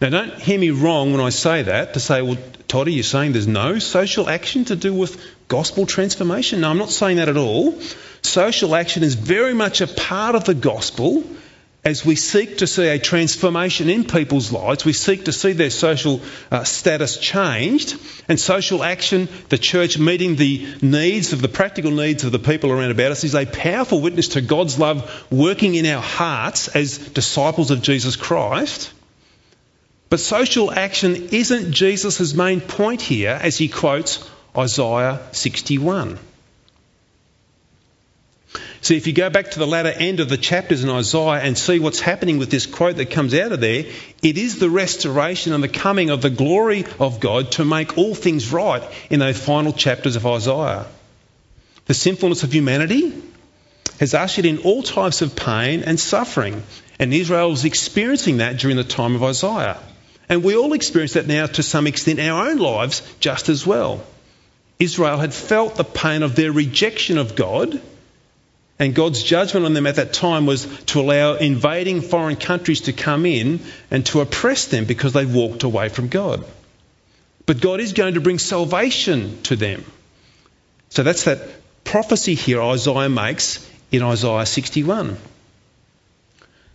Now, 0.00 0.10
don't 0.10 0.34
hear 0.34 0.58
me 0.58 0.70
wrong 0.70 1.12
when 1.12 1.20
I 1.20 1.28
say 1.28 1.62
that, 1.62 1.94
to 1.94 2.00
say, 2.00 2.22
well, 2.22 2.38
Toddy, 2.66 2.92
you're 2.94 3.04
saying 3.04 3.32
there's 3.32 3.46
no 3.46 3.78
social 3.78 4.28
action 4.28 4.64
to 4.64 4.74
do 4.74 4.92
with 4.92 5.20
gospel 5.46 5.86
transformation? 5.86 6.62
No, 6.62 6.70
I'm 6.70 6.78
not 6.78 6.90
saying 6.90 7.18
that 7.18 7.28
at 7.28 7.36
all. 7.36 7.78
Social 8.22 8.74
action 8.74 9.02
is 9.04 9.14
very 9.14 9.54
much 9.54 9.80
a 9.80 9.86
part 9.86 10.34
of 10.34 10.44
the 10.44 10.54
gospel 10.54 11.22
as 11.84 12.04
we 12.04 12.14
seek 12.14 12.58
to 12.58 12.66
see 12.66 12.86
a 12.86 12.98
transformation 12.98 13.90
in 13.90 14.04
people's 14.04 14.52
lives, 14.52 14.84
we 14.84 14.92
seek 14.92 15.24
to 15.24 15.32
see 15.32 15.52
their 15.52 15.70
social 15.70 16.20
uh, 16.50 16.62
status 16.62 17.16
changed, 17.16 17.98
and 18.28 18.38
social 18.38 18.84
action, 18.84 19.28
the 19.48 19.58
church 19.58 19.98
meeting 19.98 20.36
the 20.36 20.64
needs 20.80 21.32
of 21.32 21.42
the 21.42 21.48
practical 21.48 21.90
needs 21.90 22.22
of 22.22 22.30
the 22.30 22.38
people 22.38 22.70
around 22.70 22.92
about 22.92 23.10
us, 23.10 23.24
is 23.24 23.34
a 23.34 23.46
powerful 23.46 24.00
witness 24.00 24.28
to 24.28 24.40
God's 24.40 24.78
love 24.78 25.26
working 25.32 25.74
in 25.74 25.84
our 25.86 26.02
hearts 26.02 26.68
as 26.68 26.98
disciples 26.98 27.72
of 27.72 27.82
Jesus 27.82 28.14
Christ. 28.14 28.92
But 30.08 30.20
social 30.20 30.70
action 30.70 31.30
isn't 31.32 31.72
Jesus' 31.72 32.32
main 32.32 32.60
point 32.60 33.02
here 33.02 33.36
as 33.42 33.58
he 33.58 33.68
quotes 33.68 34.28
Isaiah 34.56 35.20
61. 35.32 36.18
See, 38.82 38.96
if 38.96 39.06
you 39.06 39.12
go 39.12 39.30
back 39.30 39.52
to 39.52 39.60
the 39.60 39.66
latter 39.66 39.90
end 39.90 40.18
of 40.18 40.28
the 40.28 40.36
chapters 40.36 40.82
in 40.82 40.90
Isaiah 40.90 41.40
and 41.40 41.56
see 41.56 41.78
what's 41.78 42.00
happening 42.00 42.38
with 42.38 42.50
this 42.50 42.66
quote 42.66 42.96
that 42.96 43.12
comes 43.12 43.32
out 43.32 43.52
of 43.52 43.60
there, 43.60 43.84
it 44.22 44.36
is 44.36 44.58
the 44.58 44.68
restoration 44.68 45.52
and 45.52 45.62
the 45.62 45.68
coming 45.68 46.10
of 46.10 46.20
the 46.20 46.30
glory 46.30 46.84
of 46.98 47.20
God 47.20 47.52
to 47.52 47.64
make 47.64 47.96
all 47.96 48.16
things 48.16 48.52
right 48.52 48.82
in 49.08 49.20
those 49.20 49.38
final 49.38 49.72
chapters 49.72 50.16
of 50.16 50.26
Isaiah. 50.26 50.86
The 51.86 51.94
sinfulness 51.94 52.42
of 52.42 52.52
humanity 52.52 53.22
has 54.00 54.14
ushered 54.14 54.46
in 54.46 54.58
all 54.58 54.82
types 54.82 55.22
of 55.22 55.36
pain 55.36 55.84
and 55.84 55.98
suffering, 55.98 56.64
and 56.98 57.14
Israel 57.14 57.50
was 57.50 57.64
experiencing 57.64 58.38
that 58.38 58.56
during 58.56 58.76
the 58.76 58.82
time 58.82 59.14
of 59.14 59.22
Isaiah. 59.22 59.78
And 60.28 60.42
we 60.42 60.56
all 60.56 60.72
experience 60.72 61.12
that 61.12 61.28
now 61.28 61.46
to 61.46 61.62
some 61.62 61.86
extent 61.86 62.18
in 62.18 62.28
our 62.28 62.48
own 62.48 62.58
lives 62.58 63.02
just 63.20 63.48
as 63.48 63.64
well. 63.64 64.02
Israel 64.80 65.18
had 65.18 65.32
felt 65.32 65.76
the 65.76 65.84
pain 65.84 66.24
of 66.24 66.34
their 66.34 66.50
rejection 66.50 67.16
of 67.16 67.36
God 67.36 67.80
and 68.78 68.94
God's 68.94 69.22
judgment 69.22 69.66
on 69.66 69.74
them 69.74 69.86
at 69.86 69.96
that 69.96 70.12
time 70.12 70.46
was 70.46 70.66
to 70.86 71.00
allow 71.00 71.34
invading 71.34 72.00
foreign 72.00 72.36
countries 72.36 72.82
to 72.82 72.92
come 72.92 73.26
in 73.26 73.60
and 73.90 74.04
to 74.06 74.20
oppress 74.20 74.66
them 74.66 74.86
because 74.86 75.12
they 75.12 75.26
walked 75.26 75.62
away 75.62 75.88
from 75.88 76.08
God. 76.08 76.44
But 77.46 77.60
God 77.60 77.80
is 77.80 77.92
going 77.92 78.14
to 78.14 78.20
bring 78.20 78.38
salvation 78.38 79.40
to 79.42 79.56
them. 79.56 79.84
So 80.90 81.02
that's 81.02 81.24
that 81.24 81.40
prophecy 81.84 82.34
here 82.34 82.62
Isaiah 82.62 83.08
makes 83.08 83.68
in 83.90 84.02
Isaiah 84.02 84.46
61. 84.46 85.16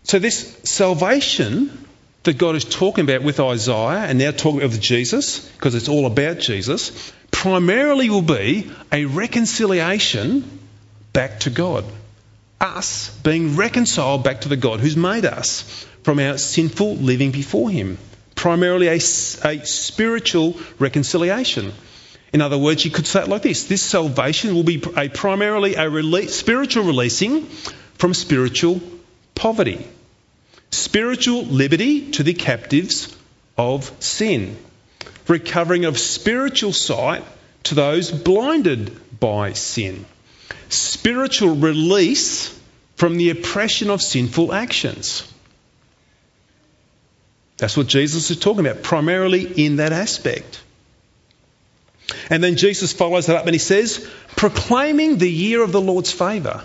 So 0.04 0.20
this 0.20 0.58
salvation 0.64 1.86
that 2.24 2.38
God 2.38 2.56
is 2.56 2.66
talking 2.66 3.04
about 3.04 3.24
with 3.24 3.40
Isaiah 3.40 4.06
and 4.06 4.20
now 4.20 4.32
talking 4.32 4.62
of 4.62 4.80
Jesus, 4.80 5.48
because 5.52 5.76
it's 5.76 5.90
all 5.90 6.06
about 6.06 6.40
Jesus, 6.40 7.12
primarily 7.32 8.10
will 8.10 8.22
be 8.22 8.72
a 8.92 9.06
reconciliation 9.06 10.60
back 11.18 11.40
to 11.40 11.50
God. 11.50 11.84
Us 12.62 13.10
being 13.24 13.56
reconciled 13.56 14.24
back 14.24 14.42
to 14.42 14.50
the 14.50 14.56
God 14.56 14.80
who's 14.80 14.96
made 14.96 15.26
us 15.26 15.64
from 16.04 16.20
our 16.20 16.38
sinful 16.38 16.98
living 16.98 17.32
before 17.32 17.72
Him. 17.72 17.98
Primarily 18.36 18.88
a, 18.88 18.98
a 18.98 19.66
spiritual 19.66 20.60
reconciliation. 20.78 21.74
In 22.34 22.42
other 22.42 22.60
words, 22.60 22.86
you 22.86 22.92
could 22.92 23.08
say 23.08 23.22
it 23.22 23.30
like 23.30 23.42
this 23.42 23.64
this 23.64 23.82
salvation 23.82 24.54
will 24.54 24.64
be 24.64 24.80
a 24.96 25.10
primarily 25.10 25.74
a 25.74 26.28
spiritual 26.28 26.84
releasing 26.84 27.48
from 27.96 28.14
spiritual 28.14 28.80
poverty, 29.34 29.88
spiritual 30.70 31.46
liberty 31.46 32.12
to 32.12 32.22
the 32.22 32.36
captives 32.36 33.18
of 33.58 33.92
sin, 34.00 34.56
recovering 35.28 35.86
of 35.86 35.98
spiritual 35.98 36.74
sight 36.74 37.24
to 37.64 37.74
those 37.74 38.12
blinded 38.12 39.20
by 39.20 39.54
sin 39.54 40.06
spiritual 40.70 41.56
release 41.56 42.58
from 42.96 43.18
the 43.18 43.30
oppression 43.30 43.90
of 43.90 44.02
sinful 44.02 44.54
actions. 44.54 45.32
That's 47.58 47.76
what 47.76 47.88
Jesus 47.88 48.30
is 48.30 48.40
talking 48.40 48.66
about, 48.66 48.84
primarily 48.84 49.66
in 49.66 49.78
that 49.78 49.94
aspect. 49.94 50.62
And 52.30 52.44
then 52.44 52.56
Jesus 52.56 52.94
follows 52.94 53.26
that 53.28 53.36
up 53.36 53.46
and 53.46 53.54
he 53.54 53.60
says, 53.60 54.08
proclaiming 54.36 55.18
the 55.18 55.32
year 55.32 55.64
of 55.64 55.72
the 55.72 55.82
Lord's 55.82 56.12
favour. 56.12 56.64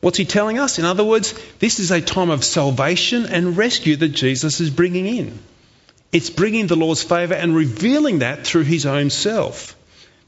What's 0.00 0.18
he 0.18 0.24
telling 0.24 0.58
us? 0.58 0.78
In 0.78 0.84
other 0.84 1.04
words, 1.04 1.34
this 1.58 1.80
is 1.80 1.90
a 1.90 2.00
time 2.00 2.30
of 2.30 2.44
salvation 2.44 3.26
and 3.26 3.56
rescue 3.56 3.96
that 3.96 4.08
Jesus 4.08 4.60
is 4.60 4.70
bringing 4.70 5.06
in. 5.06 5.38
It's 6.12 6.30
bringing 6.30 6.66
the 6.66 6.76
Lord's 6.76 7.02
favour 7.02 7.34
and 7.34 7.54
revealing 7.54 8.20
that 8.20 8.46
through 8.46 8.62
his 8.62 8.86
own 8.86 9.10
self. 9.10 9.76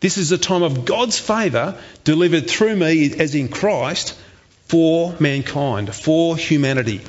This 0.00 0.16
is 0.16 0.33
a 0.33 0.38
time 0.38 0.62
of 0.62 0.85
God's 0.87 1.19
favour 1.19 1.78
delivered 2.04 2.49
through 2.49 2.76
me, 2.76 3.12
as 3.19 3.35
in 3.35 3.49
Christ, 3.49 4.19
for 4.66 5.14
mankind, 5.21 5.95
for 5.95 6.37
humanity. 6.37 7.02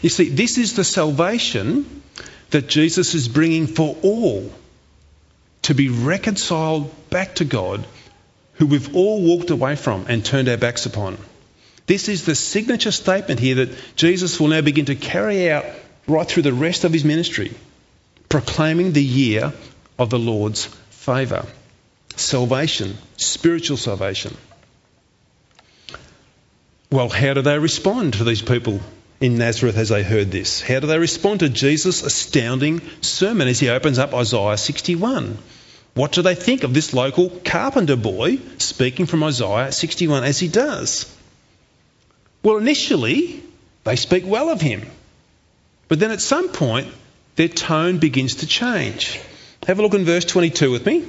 You 0.00 0.08
see, 0.08 0.30
this 0.30 0.58
is 0.58 0.74
the 0.74 0.84
salvation 0.84 2.02
that 2.50 2.68
Jesus 2.68 3.14
is 3.14 3.28
bringing 3.28 3.66
for 3.66 3.96
all 4.02 4.50
to 5.62 5.74
be 5.74 5.88
reconciled 5.88 6.92
back 7.10 7.36
to 7.36 7.44
God, 7.44 7.86
who 8.54 8.66
we've 8.66 8.94
all 8.94 9.22
walked 9.22 9.50
away 9.50 9.76
from 9.76 10.06
and 10.08 10.24
turned 10.24 10.48
our 10.48 10.56
backs 10.56 10.86
upon. 10.86 11.18
This 11.86 12.08
is 12.08 12.24
the 12.24 12.34
signature 12.34 12.92
statement 12.92 13.40
here 13.40 13.56
that 13.56 13.96
Jesus 13.96 14.40
will 14.40 14.48
now 14.48 14.60
begin 14.62 14.86
to 14.86 14.94
carry 14.94 15.50
out 15.50 15.66
right 16.06 16.26
through 16.26 16.44
the 16.44 16.52
rest 16.52 16.84
of 16.84 16.92
his 16.92 17.04
ministry, 17.04 17.52
proclaiming 18.28 18.92
the 18.92 19.04
year 19.04 19.52
of 19.98 20.10
the 20.10 20.18
Lord's 20.18 20.68
favour, 21.04 21.44
salvation, 22.16 22.96
spiritual 23.18 23.76
salvation. 23.76 24.34
Well, 26.90 27.10
how 27.10 27.34
do 27.34 27.42
they 27.42 27.58
respond 27.58 28.14
to 28.14 28.24
these 28.24 28.40
people 28.40 28.80
in 29.20 29.36
Nazareth 29.36 29.76
as 29.76 29.90
they 29.90 30.02
heard 30.02 30.30
this? 30.30 30.62
How 30.62 30.80
do 30.80 30.86
they 30.86 30.98
respond 30.98 31.40
to 31.40 31.50
Jesus' 31.50 32.02
astounding 32.02 32.80
sermon 33.02 33.48
as 33.48 33.60
he 33.60 33.68
opens 33.68 33.98
up 33.98 34.14
Isaiah 34.14 34.56
61? 34.56 35.36
What 35.92 36.12
do 36.12 36.22
they 36.22 36.34
think 36.34 36.64
of 36.64 36.72
this 36.72 36.94
local 36.94 37.28
carpenter 37.44 37.96
boy 37.96 38.38
speaking 38.56 39.04
from 39.04 39.24
Isaiah 39.24 39.72
61 39.72 40.24
as 40.24 40.38
he 40.38 40.48
does? 40.48 41.14
Well, 42.42 42.56
initially, 42.56 43.42
they 43.84 43.96
speak 43.96 44.24
well 44.26 44.48
of 44.48 44.62
him. 44.62 44.82
But 45.88 46.00
then 46.00 46.10
at 46.10 46.22
some 46.22 46.48
point, 46.48 46.88
their 47.36 47.48
tone 47.48 47.98
begins 47.98 48.36
to 48.36 48.46
change. 48.46 49.20
Have 49.66 49.78
a 49.78 49.82
look 49.82 49.94
in 49.94 50.04
verse 50.04 50.24
22 50.24 50.70
with 50.70 50.86
me. 50.86 51.04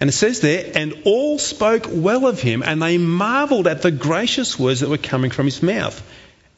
And 0.00 0.08
it 0.08 0.14
says 0.14 0.40
there, 0.40 0.72
and 0.74 1.02
all 1.04 1.38
spoke 1.38 1.86
well 1.88 2.26
of 2.26 2.40
him, 2.40 2.62
and 2.64 2.82
they 2.82 2.98
marvelled 2.98 3.68
at 3.68 3.82
the 3.82 3.92
gracious 3.92 4.58
words 4.58 4.80
that 4.80 4.88
were 4.88 4.98
coming 4.98 5.30
from 5.30 5.46
his 5.46 5.62
mouth. 5.62 6.02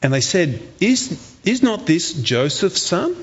And 0.01 0.11
they 0.11 0.21
said, 0.21 0.61
Is, 0.79 1.37
is 1.43 1.61
not 1.61 1.85
this 1.85 2.13
Joseph's 2.13 2.81
son? 2.81 3.15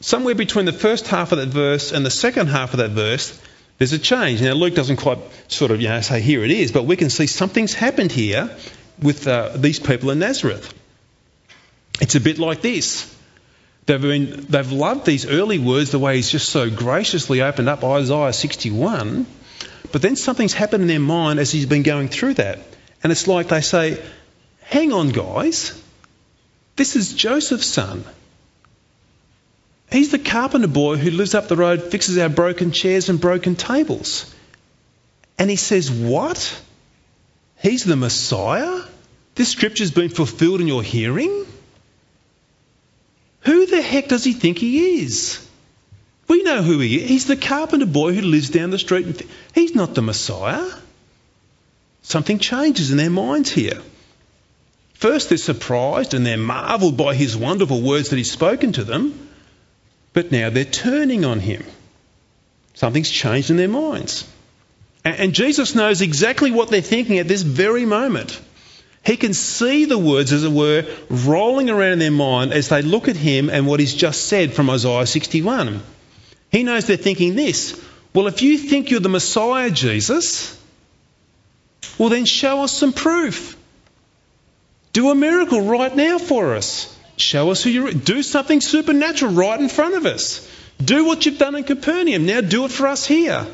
Somewhere 0.00 0.34
between 0.34 0.66
the 0.66 0.72
first 0.72 1.06
half 1.06 1.32
of 1.32 1.38
that 1.38 1.48
verse 1.48 1.92
and 1.92 2.04
the 2.04 2.10
second 2.10 2.48
half 2.48 2.74
of 2.74 2.78
that 2.78 2.90
verse, 2.90 3.40
there's 3.78 3.92
a 3.92 3.98
change. 3.98 4.42
Now, 4.42 4.52
Luke 4.54 4.74
doesn't 4.74 4.96
quite 4.96 5.18
sort 5.48 5.70
of 5.70 5.80
you 5.80 5.88
know, 5.88 6.00
say, 6.00 6.20
Here 6.20 6.44
it 6.44 6.50
is, 6.50 6.72
but 6.72 6.84
we 6.84 6.96
can 6.96 7.10
see 7.10 7.26
something's 7.26 7.74
happened 7.74 8.12
here 8.12 8.50
with 9.00 9.26
uh, 9.26 9.50
these 9.56 9.78
people 9.78 10.10
in 10.10 10.18
Nazareth. 10.18 10.74
It's 12.00 12.16
a 12.16 12.20
bit 12.20 12.38
like 12.38 12.62
this. 12.62 13.14
They've, 13.86 14.00
been, 14.00 14.46
they've 14.48 14.72
loved 14.72 15.04
these 15.04 15.26
early 15.26 15.58
words 15.58 15.90
the 15.90 15.98
way 15.98 16.16
he's 16.16 16.30
just 16.30 16.48
so 16.48 16.70
graciously 16.70 17.42
opened 17.42 17.68
up 17.68 17.84
Isaiah 17.84 18.32
61, 18.32 19.26
but 19.92 20.00
then 20.00 20.16
something's 20.16 20.54
happened 20.54 20.82
in 20.82 20.88
their 20.88 20.98
mind 21.00 21.38
as 21.38 21.52
he's 21.52 21.66
been 21.66 21.82
going 21.82 22.08
through 22.08 22.34
that. 22.34 22.60
And 23.02 23.12
it's 23.12 23.28
like 23.28 23.48
they 23.48 23.60
say, 23.60 24.02
hang 24.62 24.92
on, 24.92 25.10
guys, 25.10 25.80
this 26.76 26.96
is 26.96 27.12
Joseph's 27.12 27.66
son. 27.66 28.04
He's 29.92 30.10
the 30.10 30.18
carpenter 30.18 30.66
boy 30.66 30.96
who 30.96 31.10
lives 31.10 31.34
up 31.34 31.46
the 31.46 31.56
road, 31.56 31.82
fixes 31.82 32.18
our 32.18 32.28
broken 32.28 32.72
chairs 32.72 33.08
and 33.08 33.20
broken 33.20 33.54
tables. 33.54 34.34
And 35.38 35.50
he 35.50 35.56
says, 35.56 35.90
What? 35.90 36.60
He's 37.60 37.84
the 37.84 37.96
Messiah? 37.96 38.82
This 39.36 39.50
scripture's 39.50 39.90
been 39.90 40.08
fulfilled 40.08 40.60
in 40.60 40.66
your 40.66 40.82
hearing? 40.82 41.46
Who 43.44 43.66
the 43.66 43.82
heck 43.82 44.08
does 44.08 44.24
he 44.24 44.32
think 44.32 44.58
he 44.58 45.02
is? 45.02 45.46
We 46.28 46.42
know 46.42 46.62
who 46.62 46.78
he 46.78 46.96
is. 46.96 47.08
He's 47.08 47.26
the 47.26 47.36
carpenter 47.36 47.86
boy 47.86 48.14
who 48.14 48.22
lives 48.22 48.50
down 48.50 48.70
the 48.70 48.78
street. 48.78 49.28
He's 49.54 49.74
not 49.74 49.94
the 49.94 50.02
Messiah. 50.02 50.70
Something 52.02 52.38
changes 52.38 52.90
in 52.90 52.96
their 52.96 53.10
minds 53.10 53.50
here. 53.50 53.80
First, 54.94 55.28
they're 55.28 55.38
surprised 55.38 56.14
and 56.14 56.24
they're 56.24 56.38
marvelled 56.38 56.96
by 56.96 57.14
his 57.14 57.36
wonderful 57.36 57.82
words 57.82 58.10
that 58.10 58.16
he's 58.16 58.30
spoken 58.30 58.72
to 58.72 58.84
them, 58.84 59.28
but 60.14 60.32
now 60.32 60.48
they're 60.48 60.64
turning 60.64 61.24
on 61.24 61.40
him. 61.40 61.64
Something's 62.74 63.10
changed 63.10 63.50
in 63.50 63.56
their 63.56 63.68
minds. 63.68 64.26
And 65.04 65.34
Jesus 65.34 65.74
knows 65.74 66.00
exactly 66.00 66.50
what 66.50 66.70
they're 66.70 66.80
thinking 66.80 67.18
at 67.18 67.28
this 67.28 67.42
very 67.42 67.84
moment. 67.84 68.40
He 69.04 69.16
can 69.18 69.34
see 69.34 69.84
the 69.84 69.98
words, 69.98 70.32
as 70.32 70.44
it 70.44 70.52
were, 70.52 70.86
rolling 71.10 71.68
around 71.68 71.94
in 71.94 71.98
their 71.98 72.10
mind 72.10 72.52
as 72.52 72.70
they 72.70 72.80
look 72.80 73.08
at 73.08 73.16
him 73.16 73.50
and 73.50 73.66
what 73.66 73.80
he's 73.80 73.94
just 73.94 74.26
said 74.28 74.54
from 74.54 74.70
Isaiah 74.70 75.06
61. 75.06 75.82
He 76.50 76.62
knows 76.62 76.86
they're 76.86 76.96
thinking 76.96 77.34
this 77.34 77.80
Well, 78.14 78.28
if 78.28 78.40
you 78.42 78.56
think 78.56 78.90
you're 78.90 79.00
the 79.00 79.08
Messiah, 79.10 79.70
Jesus, 79.70 80.58
well, 81.98 82.08
then 82.08 82.24
show 82.24 82.62
us 82.62 82.72
some 82.72 82.92
proof. 82.92 83.56
Do 84.92 85.10
a 85.10 85.14
miracle 85.14 85.60
right 85.60 85.94
now 85.94 86.18
for 86.18 86.54
us. 86.54 86.96
Show 87.16 87.50
us 87.50 87.62
who 87.62 87.70
you 87.70 87.88
are. 87.88 87.92
Do 87.92 88.22
something 88.22 88.60
supernatural 88.60 89.32
right 89.32 89.60
in 89.60 89.68
front 89.68 89.96
of 89.96 90.06
us. 90.06 90.48
Do 90.82 91.04
what 91.04 91.26
you've 91.26 91.38
done 91.38 91.54
in 91.56 91.64
Capernaum. 91.64 92.26
Now 92.26 92.40
do 92.40 92.64
it 92.64 92.70
for 92.70 92.86
us 92.86 93.04
here. 93.04 93.46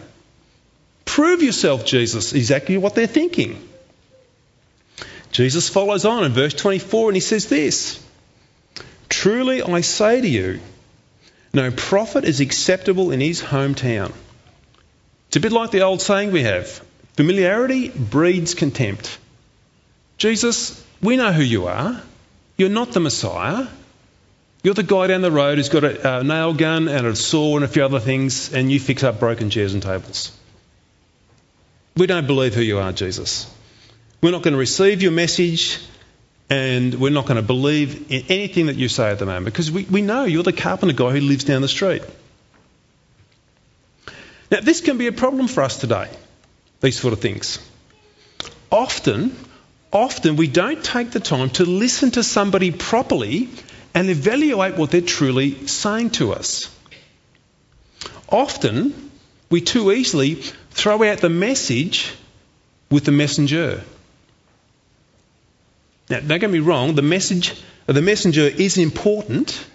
Prove 1.04 1.42
yourself, 1.42 1.84
Jesus. 1.84 2.34
Exactly 2.34 2.78
what 2.78 2.94
they're 2.94 3.06
thinking. 3.06 3.68
Jesus 5.32 5.68
follows 5.68 6.04
on 6.04 6.24
in 6.24 6.32
verse 6.32 6.54
24 6.54 7.10
and 7.10 7.16
he 7.16 7.20
says 7.20 7.48
this 7.48 8.04
Truly 9.08 9.62
I 9.62 9.80
say 9.80 10.20
to 10.20 10.28
you, 10.28 10.60
no 11.52 11.70
prophet 11.70 12.24
is 12.24 12.40
acceptable 12.40 13.10
in 13.10 13.20
his 13.20 13.42
hometown. 13.42 14.12
It's 15.28 15.36
a 15.36 15.40
bit 15.40 15.52
like 15.52 15.70
the 15.70 15.82
old 15.82 16.00
saying 16.00 16.32
we 16.32 16.42
have 16.42 16.68
familiarity 17.14 17.88
breeds 17.88 18.54
contempt. 18.54 19.18
Jesus, 20.16 20.84
we 21.02 21.16
know 21.16 21.32
who 21.32 21.42
you 21.42 21.66
are. 21.66 22.00
You're 22.56 22.68
not 22.68 22.92
the 22.92 23.00
Messiah. 23.00 23.66
You're 24.62 24.74
the 24.74 24.82
guy 24.82 25.06
down 25.06 25.22
the 25.22 25.30
road 25.30 25.58
who's 25.58 25.70
got 25.70 25.84
a, 25.84 26.18
a 26.18 26.24
nail 26.24 26.52
gun 26.52 26.88
and 26.88 27.06
a 27.06 27.16
saw 27.16 27.56
and 27.56 27.64
a 27.64 27.68
few 27.68 27.84
other 27.84 28.00
things, 28.00 28.52
and 28.52 28.70
you 28.70 28.78
fix 28.78 29.02
up 29.02 29.18
broken 29.18 29.50
chairs 29.50 29.72
and 29.72 29.82
tables. 29.82 30.36
We 31.96 32.06
don't 32.06 32.26
believe 32.26 32.54
who 32.54 32.60
you 32.60 32.78
are, 32.78 32.92
Jesus. 32.92 33.50
We're 34.22 34.32
not 34.32 34.42
going 34.42 34.52
to 34.52 34.58
receive 34.58 35.02
your 35.02 35.12
message 35.12 35.78
and 36.50 36.94
we're 36.94 37.10
not 37.10 37.26
going 37.26 37.36
to 37.36 37.42
believe 37.42 38.10
in 38.12 38.24
anything 38.28 38.66
that 38.66 38.76
you 38.76 38.88
say 38.88 39.10
at 39.10 39.18
the 39.18 39.26
moment 39.26 39.46
because 39.46 39.70
we, 39.70 39.84
we 39.84 40.02
know 40.02 40.24
you're 40.24 40.42
the 40.42 40.52
carpenter 40.52 40.94
guy 40.94 41.12
who 41.12 41.20
lives 41.20 41.44
down 41.44 41.62
the 41.62 41.68
street. 41.68 42.02
Now, 44.50 44.60
this 44.60 44.80
can 44.80 44.98
be 44.98 45.06
a 45.06 45.12
problem 45.12 45.46
for 45.46 45.62
us 45.62 45.78
today, 45.78 46.08
these 46.80 46.98
sort 46.98 47.12
of 47.12 47.20
things. 47.20 47.60
Often, 48.70 49.36
often 49.92 50.36
we 50.36 50.48
don't 50.48 50.84
take 50.84 51.12
the 51.12 51.20
time 51.20 51.50
to 51.50 51.64
listen 51.64 52.10
to 52.12 52.22
somebody 52.22 52.72
properly 52.72 53.48
and 53.94 54.10
evaluate 54.10 54.76
what 54.76 54.90
they're 54.90 55.00
truly 55.00 55.66
saying 55.66 56.10
to 56.10 56.32
us. 56.32 56.74
Often, 58.28 59.10
we 59.50 59.60
too 59.60 59.92
easily 59.92 60.34
throw 60.70 61.02
out 61.04 61.18
the 61.18 61.28
message 61.28 62.12
with 62.90 63.04
the 63.04 63.12
messenger. 63.12 63.82
Now, 66.10 66.18
don't 66.18 66.40
get 66.40 66.50
me 66.50 66.58
wrong, 66.58 66.96
the 66.96 67.02
message 67.02 67.54
the 67.86 68.02
messenger 68.02 68.42
is 68.42 68.78
important. 68.78 69.66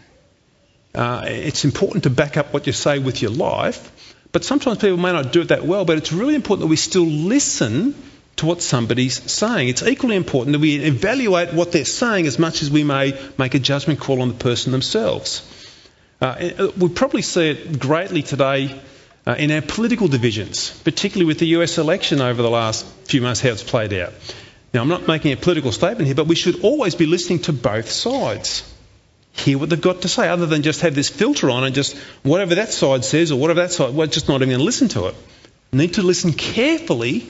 Uh, 0.93 1.23
it's 1.27 1.65
important 1.65 2.03
to 2.03 2.09
back 2.09 2.37
up 2.37 2.53
what 2.53 2.67
you 2.67 2.73
say 2.73 2.99
with 2.99 3.21
your 3.21 3.31
life, 3.31 3.91
but 4.31 4.45
sometimes 4.45 4.77
people 4.77 4.97
may 4.97 5.11
not 5.11 5.33
do 5.33 5.41
it 5.41 5.47
that 5.49 5.65
well. 5.65 5.85
But 5.85 5.97
it's 5.97 6.13
really 6.13 6.35
important 6.35 6.61
that 6.61 6.69
we 6.69 6.75
still 6.75 7.05
listen 7.05 7.95
to 8.37 8.45
what 8.45 8.61
somebody's 8.61 9.31
saying. 9.31 9.69
It's 9.69 9.83
equally 9.83 10.15
important 10.15 10.53
that 10.53 10.59
we 10.59 10.75
evaluate 10.75 11.53
what 11.53 11.71
they're 11.71 11.85
saying 11.85 12.27
as 12.27 12.37
much 12.37 12.61
as 12.61 12.69
we 12.69 12.83
may 12.83 13.17
make 13.37 13.53
a 13.53 13.59
judgment 13.59 13.99
call 13.99 14.21
on 14.21 14.27
the 14.27 14.35
person 14.35 14.71
themselves. 14.71 15.41
Uh, 16.21 16.25
uh 16.25 16.71
we 16.77 16.89
probably 16.89 17.21
see 17.21 17.49
it 17.49 17.79
greatly 17.79 18.23
today 18.23 18.81
uh, 19.25 19.35
in 19.37 19.51
our 19.51 19.61
political 19.61 20.07
divisions, 20.07 20.69
particularly 20.83 21.25
with 21.25 21.39
the 21.39 21.47
US 21.47 21.77
election 21.77 22.21
over 22.21 22.41
the 22.41 22.49
last 22.49 22.85
few 23.05 23.21
months, 23.21 23.41
how 23.41 23.49
it's 23.49 23.63
played 23.63 23.93
out. 23.93 24.13
Now, 24.75 24.81
I'm 24.81 24.89
not 24.89 25.07
making 25.07 25.31
a 25.31 25.37
political 25.37 25.71
statement 25.71 26.05
here, 26.05 26.15
but 26.15 26.27
we 26.27 26.35
should 26.35 26.65
always 26.65 26.95
be 26.95 27.05
listening 27.05 27.39
to 27.43 27.53
both 27.53 27.89
sides. 27.89 28.69
Hear 29.31 29.57
what 29.57 29.69
they've 29.69 29.79
got 29.79 30.01
to 30.01 30.09
say, 30.09 30.27
other 30.27 30.47
than 30.47 30.63
just 30.63 30.81
have 30.81 30.93
this 30.93 31.07
filter 31.07 31.49
on 31.49 31.63
and 31.63 31.73
just 31.73 31.95
whatever 32.23 32.55
that 32.55 32.73
side 32.73 33.05
says 33.05 33.31
or 33.31 33.39
whatever 33.39 33.61
that 33.61 33.71
side, 33.71 33.93
we're 33.93 34.07
just 34.07 34.27
not 34.27 34.41
even 34.41 34.49
going 34.49 34.59
to 34.59 34.65
listen 34.65 34.89
to 34.89 35.05
it. 35.05 35.15
Need 35.71 35.93
to 35.93 36.01
listen 36.01 36.33
carefully 36.33 37.25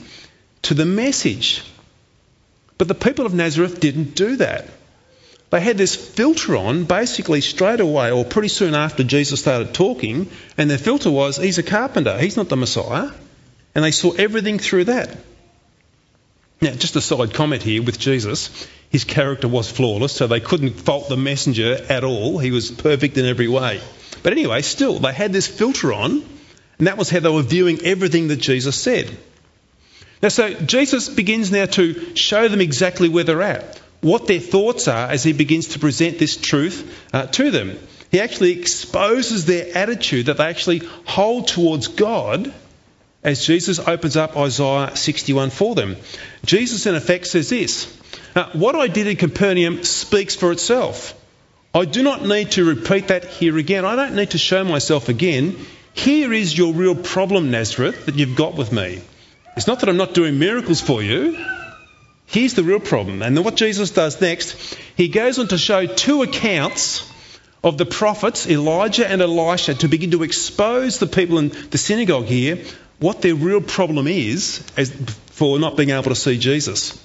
to 0.64 0.74
the 0.74 0.86
message. 0.88 1.64
But 2.80 2.88
the 2.88 2.96
people 2.96 3.28
of 3.28 3.36
Nazareth 3.36 3.80
didn't 3.80 4.16
do 4.16 4.38
that. 4.38 4.66
They 5.52 5.62
had 5.62 5.78
this 5.78 5.96
filter 5.96 6.58
on 6.58 6.86
basically 6.86 7.42
straight 7.42 7.80
away 7.80 8.12
or 8.12 8.26
pretty 8.26 8.48
soon 8.48 8.74
after 8.74 9.04
Jesus 9.04 9.40
started 9.40 9.72
talking, 9.72 10.32
and 10.58 10.68
their 10.68 10.80
filter 10.80 11.12
was, 11.12 11.38
he's 11.38 11.60
a 11.60 11.64
carpenter, 11.64 12.18
he's 12.18 12.38
not 12.38 12.50
the 12.50 12.58
Messiah. 12.58 13.12
And 13.76 13.86
they 13.86 13.92
saw 13.92 14.14
everything 14.14 14.58
through 14.58 14.86
that. 14.86 15.16
Now, 16.62 16.72
just 16.72 16.96
a 16.96 17.02
side 17.02 17.34
comment 17.34 17.64
here 17.64 17.84
with 17.84 18.00
Jesus. 18.00 18.68
His 18.90 19.04
character 19.04 19.48
was 19.48 19.70
flawless, 19.70 20.14
so 20.14 20.28
they 20.28 20.40
couldn't 20.40 20.80
fault 20.80 21.10
the 21.10 21.18
messenger 21.18 21.86
at 21.90 22.04
all. 22.04 22.40
He 22.40 22.52
was 22.52 22.72
perfect 22.72 23.18
in 23.18 23.26
every 23.26 23.48
way. 23.48 23.82
But 24.24 24.32
anyway, 24.32 24.62
still, 24.62 25.00
they 25.00 25.14
had 25.14 25.34
this 25.34 25.48
filter 25.48 25.94
on, 25.94 26.24
and 26.78 26.88
that 26.88 26.98
was 26.98 27.10
how 27.10 27.20
they 27.20 27.30
were 27.30 27.42
viewing 27.42 27.82
everything 27.84 28.30
that 28.30 28.38
Jesus 28.38 28.76
said. 28.76 29.16
Now, 30.22 30.30
so 30.30 30.54
Jesus 30.54 31.10
begins 31.10 31.52
now 31.52 31.66
to 31.66 32.16
show 32.16 32.48
them 32.48 32.62
exactly 32.62 33.10
where 33.10 33.26
they're 33.26 33.42
at, 33.42 33.78
what 34.02 34.28
their 34.28 34.40
thoughts 34.40 34.88
are 34.88 35.10
as 35.10 35.24
he 35.24 35.34
begins 35.34 35.70
to 35.70 35.80
present 35.80 36.18
this 36.20 36.38
truth 36.38 37.06
uh, 37.14 37.28
to 37.28 37.52
them. 37.52 37.78
He 38.12 38.22
actually 38.22 38.58
exposes 38.58 39.46
their 39.46 39.78
attitude 39.78 40.28
that 40.28 40.38
they 40.38 40.46
actually 40.46 40.80
hold 41.06 41.50
towards 41.50 41.90
God 41.90 42.54
as 43.26 43.44
Jesus 43.44 43.80
opens 43.80 44.16
up 44.16 44.38
Isaiah 44.38 44.96
61 44.96 45.50
for 45.50 45.74
them. 45.74 45.98
Jesus, 46.46 46.86
in 46.86 46.94
effect, 46.94 47.26
says 47.26 47.50
this 47.50 47.92
now, 48.36 48.52
What 48.54 48.76
I 48.76 48.88
did 48.88 49.08
in 49.08 49.18
Capernaum 49.18 49.84
speaks 49.84 50.36
for 50.36 50.52
itself. 50.52 51.20
I 51.74 51.86
do 51.86 52.04
not 52.04 52.24
need 52.24 52.52
to 52.52 52.64
repeat 52.64 53.10
that 53.10 53.26
here 53.26 53.58
again. 53.58 53.84
I 53.84 53.96
don't 53.96 54.16
need 54.16 54.32
to 54.32 54.38
show 54.38 54.64
myself 54.64 55.10
again. 55.10 55.58
Here 55.94 56.32
is 56.32 56.56
your 56.56 56.74
real 56.74 56.96
problem, 56.96 57.52
Nazareth, 57.52 58.06
that 58.06 58.16
you've 58.16 58.38
got 58.38 58.56
with 58.56 58.72
me. 58.72 59.02
It's 59.58 59.68
not 59.68 59.80
that 59.80 59.90
I'm 59.90 59.98
not 59.98 60.14
doing 60.14 60.38
miracles 60.38 60.80
for 60.80 61.02
you. 61.02 61.44
Here's 62.28 62.54
the 62.54 62.64
real 62.64 62.80
problem. 62.80 63.24
And 63.24 63.36
then 63.36 63.44
what 63.44 63.56
Jesus 63.56 63.92
does 63.92 64.22
next, 64.22 64.78
he 64.96 65.08
goes 65.08 65.40
on 65.40 65.48
to 65.48 65.58
show 65.58 65.86
two 65.86 66.22
accounts 66.22 67.12
of 67.66 67.80
the 67.80 67.86
prophets, 67.86 68.48
Elijah 68.48 69.10
and 69.10 69.24
Elisha, 69.24 69.74
to 69.74 69.88
begin 69.88 70.12
to 70.12 70.22
expose 70.22 71.00
the 71.00 71.08
people 71.08 71.40
in 71.40 71.50
the 71.72 71.80
synagogue 71.80 72.26
here 72.26 72.64
what 73.00 73.24
their 73.24 73.34
real 73.34 73.60
problem 73.60 74.08
is 74.08 74.64
as, 74.78 74.92
for 75.32 75.60
not 75.60 75.76
being 75.76 75.90
able 75.90 76.04
to 76.04 76.16
see 76.16 76.38
Jesus. 76.38 76.98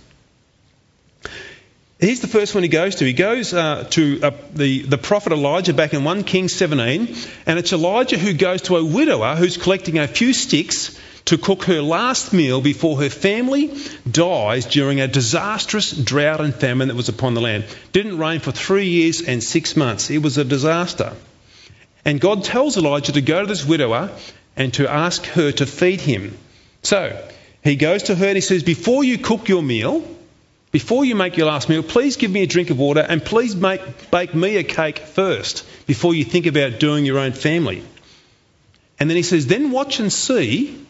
Here's 1.98 2.20
the 2.20 2.28
first 2.28 2.54
one 2.54 2.62
he 2.62 2.68
goes 2.68 2.96
to. 2.96 3.06
He 3.06 3.14
goes 3.14 3.52
uh, 3.54 3.86
to 3.90 4.20
uh, 4.22 4.30
the, 4.52 4.82
the 4.82 4.98
prophet 4.98 5.32
Elijah 5.32 5.72
back 5.72 5.94
in 5.94 6.04
1 6.04 6.24
Kings 6.24 6.54
17, 6.54 7.16
and 7.46 7.58
it's 7.58 7.72
Elijah 7.72 8.18
who 8.18 8.34
goes 8.34 8.62
to 8.62 8.76
a 8.76 8.84
widower 8.84 9.36
who's 9.36 9.56
collecting 9.56 9.98
a 9.98 10.06
few 10.06 10.34
sticks 10.34 10.98
to 11.26 11.38
cook 11.38 11.64
her 11.64 11.82
last 11.82 12.32
meal 12.32 12.60
before 12.60 13.00
her 13.00 13.10
family 13.10 13.72
dies 14.10 14.66
during 14.66 15.00
a 15.00 15.08
disastrous 15.08 15.92
drought 15.92 16.40
and 16.40 16.54
famine 16.54 16.88
that 16.88 16.96
was 16.96 17.08
upon 17.08 17.34
the 17.34 17.40
land. 17.40 17.64
Didn't 17.92 18.18
rain 18.18 18.40
for 18.40 18.52
three 18.52 18.88
years 18.88 19.22
and 19.22 19.42
six 19.42 19.76
months. 19.76 20.10
It 20.10 20.18
was 20.18 20.38
a 20.38 20.44
disaster. 20.44 21.14
And 22.04 22.20
God 22.20 22.44
tells 22.44 22.76
Elijah 22.76 23.12
to 23.12 23.20
go 23.20 23.42
to 23.42 23.46
this 23.46 23.64
widower 23.64 24.10
and 24.56 24.72
to 24.74 24.90
ask 24.90 25.24
her 25.26 25.52
to 25.52 25.66
feed 25.66 26.00
him. 26.00 26.36
So 26.82 27.28
he 27.62 27.76
goes 27.76 28.04
to 28.04 28.14
her 28.14 28.26
and 28.26 28.36
he 28.36 28.40
says, 28.40 28.62
Before 28.62 29.04
you 29.04 29.18
cook 29.18 29.48
your 29.48 29.62
meal, 29.62 30.02
before 30.72 31.04
you 31.04 31.14
make 31.14 31.36
your 31.36 31.46
last 31.46 31.68
meal, 31.68 31.82
please 31.82 32.16
give 32.16 32.30
me 32.30 32.42
a 32.42 32.46
drink 32.46 32.70
of 32.70 32.78
water 32.78 33.00
and 33.00 33.24
please 33.24 33.56
make, 33.56 34.10
bake 34.10 34.34
me 34.34 34.56
a 34.56 34.64
cake 34.64 34.98
first 35.00 35.66
before 35.86 36.14
you 36.14 36.24
think 36.24 36.46
about 36.46 36.78
doing 36.78 37.04
your 37.04 37.18
own 37.18 37.32
family. 37.32 37.82
And 38.98 39.10
then 39.10 39.16
he 39.16 39.22
says, 39.22 39.46
Then 39.46 39.70
watch 39.70 39.98
and 40.00 40.12
see 40.12 40.86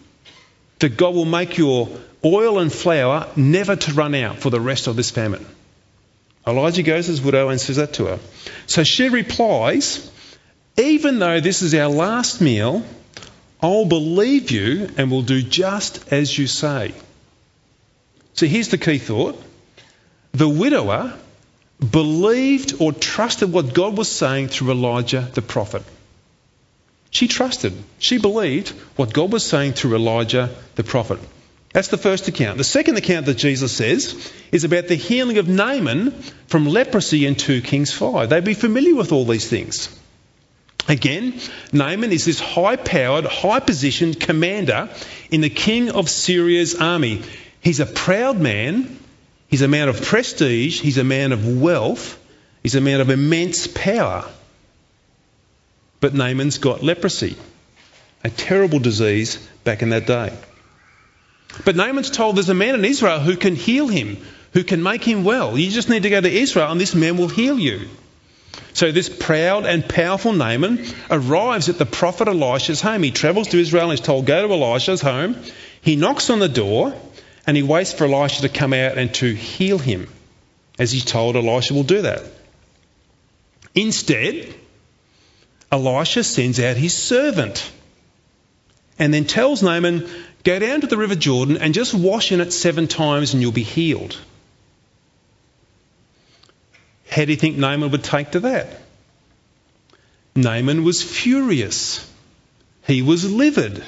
that 0.80 0.96
God 0.96 1.14
will 1.14 1.24
make 1.24 1.56
your 1.56 1.88
oil 2.24 2.58
and 2.58 2.72
flour 2.72 3.28
never 3.36 3.76
to 3.76 3.92
run 3.92 4.14
out 4.14 4.38
for 4.38 4.50
the 4.50 4.60
rest 4.60 4.86
of 4.86 4.96
this 4.96 5.10
famine. 5.10 5.46
Elijah 6.46 6.82
goes 6.82 7.06
to 7.06 7.12
his 7.12 7.22
widow 7.22 7.48
and 7.48 7.60
says 7.60 7.76
that 7.76 7.94
to 7.94 8.06
her. 8.06 8.18
So 8.66 8.82
she 8.82 9.08
replies, 9.08 10.10
even 10.76 11.18
though 11.18 11.40
this 11.40 11.62
is 11.62 11.74
our 11.74 11.88
last 11.88 12.40
meal, 12.40 12.82
I'll 13.62 13.84
believe 13.84 14.50
you 14.50 14.88
and 14.96 15.10
will 15.10 15.22
do 15.22 15.42
just 15.42 16.12
as 16.12 16.36
you 16.36 16.46
say. 16.46 16.94
So 18.34 18.46
here's 18.46 18.68
the 18.68 18.78
key 18.78 18.98
thought 18.98 19.42
the 20.32 20.48
widower 20.48 21.12
believed 21.78 22.80
or 22.80 22.92
trusted 22.92 23.52
what 23.52 23.74
God 23.74 23.96
was 23.96 24.10
saying 24.10 24.48
through 24.48 24.70
Elijah 24.70 25.28
the 25.34 25.42
prophet. 25.42 25.82
She 27.10 27.26
trusted, 27.28 27.72
she 27.98 28.18
believed 28.18 28.70
what 28.96 29.12
God 29.12 29.32
was 29.32 29.44
saying 29.44 29.72
through 29.72 29.96
Elijah 29.96 30.50
the 30.76 30.84
prophet. 30.84 31.18
That's 31.72 31.88
the 31.88 31.98
first 31.98 32.26
account. 32.28 32.58
The 32.58 32.64
second 32.64 32.96
account 32.96 33.26
that 33.26 33.34
Jesus 33.34 33.72
says 33.72 34.32
is 34.50 34.64
about 34.64 34.88
the 34.88 34.96
healing 34.96 35.38
of 35.38 35.48
Naaman 35.48 36.10
from 36.48 36.66
leprosy 36.66 37.26
in 37.26 37.36
2 37.36 37.62
Kings 37.62 37.92
5. 37.92 38.28
They'd 38.28 38.44
be 38.44 38.54
familiar 38.54 38.96
with 38.96 39.12
all 39.12 39.24
these 39.24 39.48
things. 39.48 39.88
Again, 40.88 41.38
Naaman 41.72 42.10
is 42.10 42.24
this 42.24 42.40
high 42.40 42.76
powered, 42.76 43.24
high 43.24 43.60
positioned 43.60 44.18
commander 44.18 44.88
in 45.30 45.40
the 45.40 45.50
king 45.50 45.90
of 45.90 46.08
Syria's 46.08 46.74
army. 46.74 47.22
He's 47.60 47.78
a 47.78 47.86
proud 47.86 48.40
man, 48.40 48.98
he's 49.46 49.62
a 49.62 49.68
man 49.68 49.88
of 49.88 50.02
prestige, 50.02 50.80
he's 50.80 50.98
a 50.98 51.04
man 51.04 51.30
of 51.30 51.60
wealth, 51.60 52.18
he's 52.62 52.74
a 52.74 52.80
man 52.80 53.00
of 53.00 53.10
immense 53.10 53.68
power. 53.68 54.24
But 56.00 56.14
Naaman's 56.14 56.58
got 56.58 56.82
leprosy, 56.82 57.36
a 58.24 58.30
terrible 58.30 58.78
disease 58.78 59.36
back 59.64 59.82
in 59.82 59.90
that 59.90 60.06
day. 60.06 60.32
But 61.64 61.76
Naaman's 61.76 62.10
told 62.10 62.36
there's 62.36 62.48
a 62.48 62.54
man 62.54 62.74
in 62.74 62.84
Israel 62.84 63.20
who 63.20 63.36
can 63.36 63.54
heal 63.54 63.86
him, 63.86 64.18
who 64.52 64.64
can 64.64 64.82
make 64.82 65.04
him 65.04 65.24
well. 65.24 65.58
You 65.58 65.70
just 65.70 65.90
need 65.90 66.04
to 66.04 66.10
go 66.10 66.20
to 66.20 66.30
Israel 66.30 66.70
and 66.70 66.80
this 66.80 66.94
man 66.94 67.16
will 67.16 67.28
heal 67.28 67.58
you. 67.58 67.88
So 68.72 68.92
this 68.92 69.08
proud 69.08 69.66
and 69.66 69.86
powerful 69.88 70.32
Naaman 70.32 70.84
arrives 71.10 71.68
at 71.68 71.78
the 71.78 71.86
prophet 71.86 72.28
Elisha's 72.28 72.80
home. 72.80 73.02
He 73.02 73.10
travels 73.10 73.48
to 73.48 73.58
Israel 73.58 73.90
and 73.90 73.98
is 73.98 74.00
told, 74.00 74.26
go 74.26 74.46
to 74.46 74.54
Elisha's 74.54 75.00
home. 75.00 75.36
He 75.82 75.96
knocks 75.96 76.30
on 76.30 76.38
the 76.38 76.48
door 76.48 76.94
and 77.46 77.56
he 77.56 77.62
waits 77.62 77.92
for 77.92 78.04
Elisha 78.04 78.42
to 78.42 78.48
come 78.48 78.72
out 78.72 78.96
and 78.96 79.12
to 79.14 79.34
heal 79.34 79.78
him. 79.78 80.08
As 80.78 80.92
he's 80.92 81.04
told, 81.04 81.36
Elisha 81.36 81.74
will 81.74 81.82
do 81.82 82.02
that. 82.02 82.22
Instead, 83.74 84.54
Elisha 85.72 86.24
sends 86.24 86.58
out 86.58 86.76
his 86.76 86.94
servant 86.94 87.70
and 88.98 89.14
then 89.14 89.24
tells 89.24 89.62
Naaman, 89.62 90.08
Go 90.42 90.58
down 90.58 90.80
to 90.80 90.86
the 90.86 90.96
River 90.96 91.14
Jordan 91.14 91.58
and 91.58 91.74
just 91.74 91.92
wash 91.94 92.32
in 92.32 92.40
it 92.40 92.52
seven 92.52 92.88
times 92.88 93.34
and 93.34 93.42
you'll 93.42 93.52
be 93.52 93.62
healed. 93.62 94.16
How 97.08 97.24
do 97.24 97.30
you 97.30 97.36
think 97.36 97.56
Naaman 97.56 97.90
would 97.90 98.04
take 98.04 98.32
to 98.32 98.40
that? 98.40 98.80
Naaman 100.34 100.84
was 100.84 101.02
furious. 101.02 102.08
He 102.86 103.02
was 103.02 103.30
livid. 103.30 103.82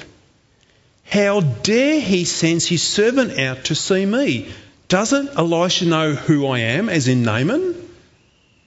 How 1.05 1.41
dare 1.41 1.99
he 1.99 2.25
send 2.25 2.61
his 2.61 2.83
servant 2.83 3.39
out 3.39 3.65
to 3.65 3.75
see 3.75 4.05
me? 4.05 4.51
Doesn't 4.87 5.37
Elisha 5.37 5.85
know 5.85 6.13
who 6.13 6.47
I 6.47 6.59
am, 6.59 6.89
as 6.89 7.07
in 7.07 7.23
Naaman? 7.23 7.75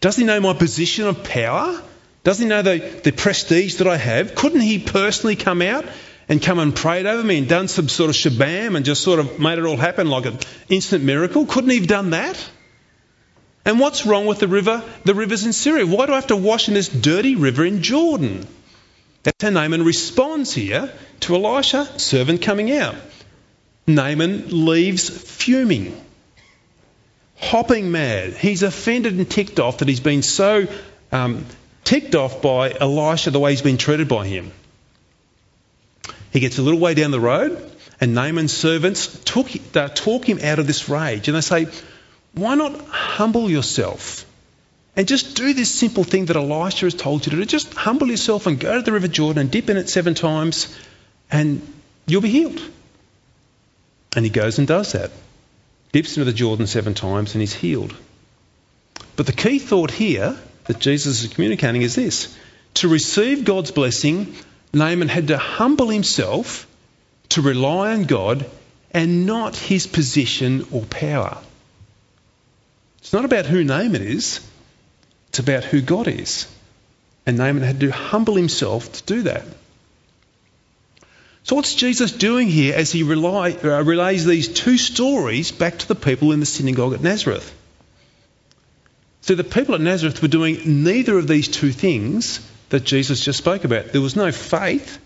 Does 0.01 0.17
he 0.17 0.25
know 0.25 0.41
my 0.41 0.55
position 0.55 1.07
of 1.07 1.23
power? 1.23 1.81
Does 2.27 2.41
he 2.41 2.45
know 2.45 2.61
the, 2.61 2.79
the 3.05 3.13
prestige 3.13 3.77
that 3.77 3.87
I 3.87 3.97
have? 3.97 4.35
Couldn't 4.35 4.63
he 4.63 4.81
personally 4.81 5.37
come 5.37 5.63
out 5.63 5.85
and 6.29 6.43
come 6.43 6.59
and 6.59 6.75
prayed 6.75 7.07
over 7.07 7.23
me 7.23 7.39
and 7.39 7.49
done 7.49 7.69
some 7.69 7.89
sort 7.89 8.11
of 8.11 8.17
shabam 8.17 8.75
and 8.75 8.85
just 8.85 9.05
sort 9.05 9.21
of 9.21 9.39
made 9.39 9.61
it 9.61 9.65
all 9.65 9.77
happen 9.77 10.09
like 10.09 10.27
an 10.27 10.37
instant 10.69 11.05
miracle? 11.05 11.47
Couldn't 11.47 11.71
he 11.71 11.77
have 11.77 11.87
done 11.87 12.11
that? 12.11 12.37
And 13.65 13.79
what's 13.79 14.07
wrong 14.07 14.27
with 14.27 14.41
the 14.41 14.49
river? 14.49 14.83
The 15.05 15.15
rivers 15.15 15.47
in 15.47 15.53
Syria. 15.53 15.87
Why 15.87 16.07
do 16.07 16.15
I 16.15 16.15
have 16.17 16.27
to 16.27 16.37
wash 16.37 16.67
in 16.67 16.75
this 16.75 16.89
dirty 16.89 17.37
river 17.37 17.65
in 17.65 17.85
Jordan? 17.85 18.45
That's 19.23 19.41
how 19.41 19.51
Naaman 19.51 19.85
responds 19.85 20.53
here 20.53 20.93
to 21.21 21.37
Elisha, 21.37 22.01
servant 22.01 22.43
coming 22.43 22.73
out. 22.73 22.97
Naaman 23.87 24.67
leaves 24.67 25.09
fuming, 25.09 25.97
hopping 27.37 27.93
mad. 27.93 28.33
He's 28.33 28.65
offended 28.65 29.13
and 29.13 29.31
ticked 29.31 29.61
off 29.61 29.79
that 29.79 29.87
he's 29.87 30.01
been 30.01 30.23
so 30.23 30.67
um, 31.13 31.47
ticked 31.87 32.17
off 32.17 32.43
by 32.43 32.73
Elisha 32.73 33.31
the 33.31 33.39
way 33.39 33.53
he's 33.53 33.63
been 33.63 33.79
treated 33.79 34.09
by 34.09 34.27
him. 34.27 34.51
He 36.33 36.41
gets 36.41 36.59
a 36.59 36.63
little 36.63 36.81
way 36.81 36.95
down 36.95 37.13
the 37.13 37.21
road, 37.21 37.73
and 38.01 38.13
Naaman's 38.13 38.53
servants 38.53 39.07
took, 39.25 39.47
uh, 39.75 39.89
talk 39.89 40.29
him 40.29 40.41
out 40.43 40.59
of 40.59 40.67
this 40.67 40.89
rage. 40.89 41.29
And 41.29 41.37
they 41.37 41.41
say, 41.41 41.69
Why 42.35 42.57
not 42.57 42.79
humble 42.89 43.49
yourself 43.49 44.27
and 44.97 45.07
just 45.07 45.37
do 45.37 45.55
this 45.55 45.73
simple 45.73 46.05
thing 46.05 46.27
that 46.27 46.37
Elisha 46.37 46.87
has 46.87 46.95
told 46.95 47.25
you 47.25 47.31
to 47.31 47.37
do? 47.37 47.45
Just 47.45 47.73
humble 47.75 48.09
yourself 48.09 48.47
and 48.47 48.59
go 48.59 48.75
to 48.75 48.83
the 48.83 48.93
River 48.93 49.09
Jordan 49.09 49.43
and 49.43 49.51
dip 49.51 49.71
in 49.71 49.77
it 49.77 49.89
seven 49.89 50.15
times, 50.15 50.77
and 51.31 51.63
you'll 52.07 52.21
be 52.21 52.31
healed. 52.31 52.61
And 54.17 54.25
he 54.25 54.31
goes 54.31 54.59
and 54.59 54.67
does 54.67 54.93
that. 54.93 55.13
Dips 55.93 56.17
into 56.17 56.25
the 56.25 56.37
Jordan 56.37 56.67
seven 56.67 56.95
times, 56.95 57.35
and 57.35 57.41
he's 57.41 57.55
healed. 57.55 57.95
But 59.15 59.27
the 59.27 59.33
key 59.33 59.61
thought 59.61 59.93
here 59.93 60.37
that 60.67 60.79
Jesus 60.79 61.23
is 61.23 61.33
communicating 61.33 61.83
is 61.83 61.95
this 61.95 62.37
to 62.75 62.89
receive 62.89 63.45
God's 63.45 63.71
blessing, 63.71 64.35
Naaman 64.73 65.09
had 65.09 65.29
to 65.29 65.39
humble 65.39 65.89
himself 65.89 66.67
to 67.31 67.43
rely 67.43 67.93
on 67.93 68.05
God 68.05 68.45
and 68.91 69.27
not 69.27 69.57
his 69.57 69.87
position 69.87 70.67
or 70.71 70.83
power. 70.83 71.39
It's 72.99 73.13
not 73.13 73.25
about 73.25 73.47
who 73.47 73.65
Naaman 73.65 74.03
is, 74.03 74.41
it's 75.29 75.39
about 75.39 75.65
who 75.65 75.81
God 75.81 76.09
is. 76.09 76.47
And 77.25 77.39
Naaman 77.39 77.63
had 77.63 77.81
to 77.81 77.91
humble 77.91 78.37
himself 78.37 78.93
to 78.93 79.03
do 79.03 79.23
that. 79.23 79.45
So, 81.45 81.57
what's 81.57 81.75
Jesus 81.75 82.13
doing 82.13 82.49
here 82.49 82.75
as 82.75 82.91
he 82.91 83.03
uh, 83.03 83.07
relays 83.07 84.27
these 84.27 84.49
two 84.49 84.77
stories 84.77 85.53
back 85.53 85.79
to 85.79 85.89
the 85.89 85.95
people 85.95 86.33
in 86.33 86.41
the 86.41 86.47
synagogue 86.47 86.93
at 86.93 87.01
Nazareth? 87.01 87.55
So, 89.27 89.35
the 89.35 89.43
people 89.43 89.75
at 89.75 89.81
Nazareth 89.81 90.23
were 90.23 90.29
doing 90.29 90.85
neither 90.85 91.19
of 91.19 91.27
these 91.27 91.49
two 91.49 91.73
things 91.73 92.49
that 92.69 92.85
Jesus 92.85 93.25
just 93.25 93.39
spoke 93.39 93.65
about. 93.65 93.87
There 93.87 94.01
was 94.01 94.15
no 94.15 94.31
faith 94.31 95.01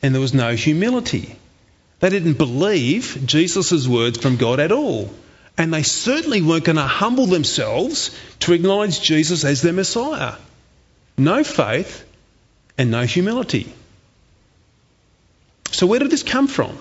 and 0.00 0.14
there 0.14 0.20
was 0.20 0.32
no 0.32 0.54
humility. 0.54 1.34
They 1.98 2.08
didn't 2.08 2.38
believe 2.38 3.20
Jesus' 3.26 3.88
words 3.88 4.18
from 4.18 4.36
God 4.36 4.60
at 4.60 4.70
all. 4.70 5.10
And 5.58 5.74
they 5.74 5.82
certainly 5.82 6.40
weren't 6.40 6.62
going 6.62 6.76
to 6.76 6.82
humble 6.82 7.26
themselves 7.26 8.16
to 8.40 8.52
acknowledge 8.52 9.00
Jesus 9.00 9.44
as 9.44 9.60
their 9.60 9.72
Messiah. 9.72 10.34
No 11.18 11.42
faith 11.42 12.04
and 12.78 12.92
no 12.92 13.02
humility. 13.02 13.72
So, 15.72 15.88
where 15.88 15.98
did 15.98 16.12
this 16.12 16.22
come 16.22 16.46
from? 16.46 16.78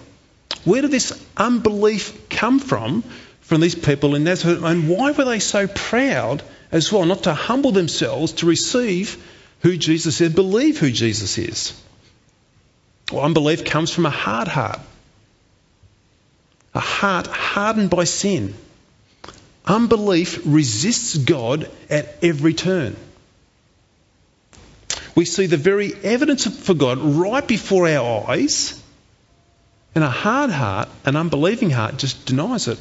Where 0.64 0.84
did 0.84 0.92
this 0.92 1.20
unbelief 1.36 2.30
come 2.30 2.60
from 2.60 3.04
from 3.42 3.62
these 3.62 3.74
people 3.74 4.14
in 4.14 4.26
Nazareth? 4.26 4.64
And 4.64 4.88
why 4.88 5.10
were 5.10 5.26
they 5.26 5.40
so 5.40 5.66
proud 5.66 6.44
as 6.74 6.92
well 6.92 7.06
not 7.06 7.24
to 7.24 7.34
humble 7.34 7.72
themselves 7.72 8.34
to 8.34 8.48
receive 8.48 9.24
who 9.62 9.78
Jesus 9.78 10.20
is, 10.20 10.34
believe 10.34 10.80
who 10.80 10.92
Jesus 10.92 11.38
is. 11.38 11.80
Well, 13.12 13.24
unbelief 13.24 13.64
comes 13.64 13.92
from 13.92 14.08
a 14.08 14.10
hard 14.10 14.48
heart, 14.48 14.80
a 16.74 16.80
heart 16.80 17.28
hardened 17.28 17.92
by 17.92 18.06
sin. 18.06 18.56
Unbelief 19.66 20.42
resists 20.46 21.16
God 21.16 21.70
at 21.92 22.18
every 22.24 22.56
turn. 22.56 22.96
We 25.16 25.26
see 25.26 25.46
the 25.46 25.58
very 25.58 25.94
evidence 25.94 26.48
for 26.48 26.74
God 26.74 26.98
right 26.98 27.48
before 27.48 27.88
our 27.88 28.32
eyes, 28.32 28.82
and 29.94 30.04
a 30.04 30.10
hard 30.10 30.50
heart, 30.50 30.90
an 31.06 31.16
unbelieving 31.16 31.70
heart, 31.70 31.98
just 31.98 32.26
denies 32.26 32.68
it. 32.68 32.80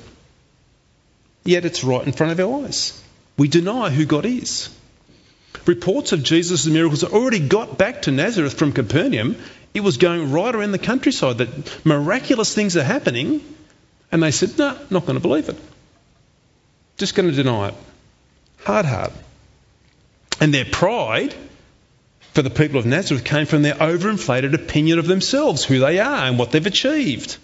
Yet 1.45 1.67
it's 1.67 1.85
right 1.85 2.07
in 2.07 2.13
front 2.13 2.33
of 2.33 2.41
our 2.41 2.65
eyes. 2.65 3.02
We 3.37 3.49
deny 3.49 3.91
who 3.91 4.05
God 4.05 4.27
is. 4.27 4.69
Reports 5.67 6.13
of 6.13 6.23
Jesus' 6.23 6.67
miracles 6.67 7.05
already 7.05 7.39
got 7.39 7.79
back 7.79 8.03
to 8.03 8.11
Nazareth 8.11 8.55
from 8.55 8.73
Capernaum. 8.73 9.37
It 9.75 9.81
was 9.81 9.97
going 9.97 10.33
right 10.33 10.55
around 10.55 10.73
the 10.73 10.79
countryside 10.79 11.39
that 11.39 11.87
miraculous 11.87 12.55
things 12.55 12.77
are 12.77 12.83
happening. 12.83 13.43
And 14.11 14.23
they 14.23 14.31
said, 14.31 14.59
no, 14.59 14.77
not 14.91 15.07
going 15.07 15.15
to 15.15 15.21
believe 15.21 15.49
it. 15.49 15.57
Just 16.99 17.15
going 17.15 17.31
to 17.31 17.35
deny 17.35 17.69
it. 17.69 17.75
Hard 18.65 18.87
heart. 18.87 19.13
And 20.41 20.53
their 20.53 20.65
pride 20.65 21.35
for 22.35 22.43
the 22.43 22.51
people 22.51 22.79
of 22.79 22.87
Nazareth 22.87 23.25
came 23.25 23.47
from 23.47 23.63
their 23.63 23.75
overinflated 23.75 24.55
opinion 24.55 24.99
of 24.99 25.07
themselves, 25.07 25.65
who 25.65 25.79
they 25.79 25.99
are 25.99 26.27
and 26.27 26.39
what 26.39 26.51
they've 26.51 26.67
achieved. 26.67 27.37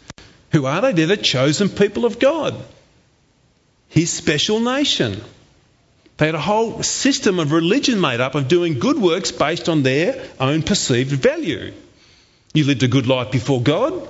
Who 0.52 0.66
are 0.66 0.80
they? 0.80 0.92
They're 0.92 1.06
the 1.06 1.16
chosen 1.16 1.68
people 1.68 2.04
of 2.04 2.18
God, 2.18 2.54
His 3.88 4.10
special 4.10 4.60
nation. 4.60 5.20
They 6.18 6.26
had 6.26 6.34
a 6.34 6.40
whole 6.40 6.82
system 6.82 7.38
of 7.38 7.52
religion 7.52 8.00
made 8.00 8.20
up 8.20 8.34
of 8.34 8.48
doing 8.48 8.78
good 8.80 8.98
works 8.98 9.32
based 9.32 9.68
on 9.68 9.82
their 9.82 10.22
own 10.38 10.62
perceived 10.62 11.12
value. 11.12 11.72
You 12.54 12.64
lived 12.64 12.82
a 12.82 12.88
good 12.88 13.06
life 13.06 13.30
before 13.30 13.62
God, 13.62 14.08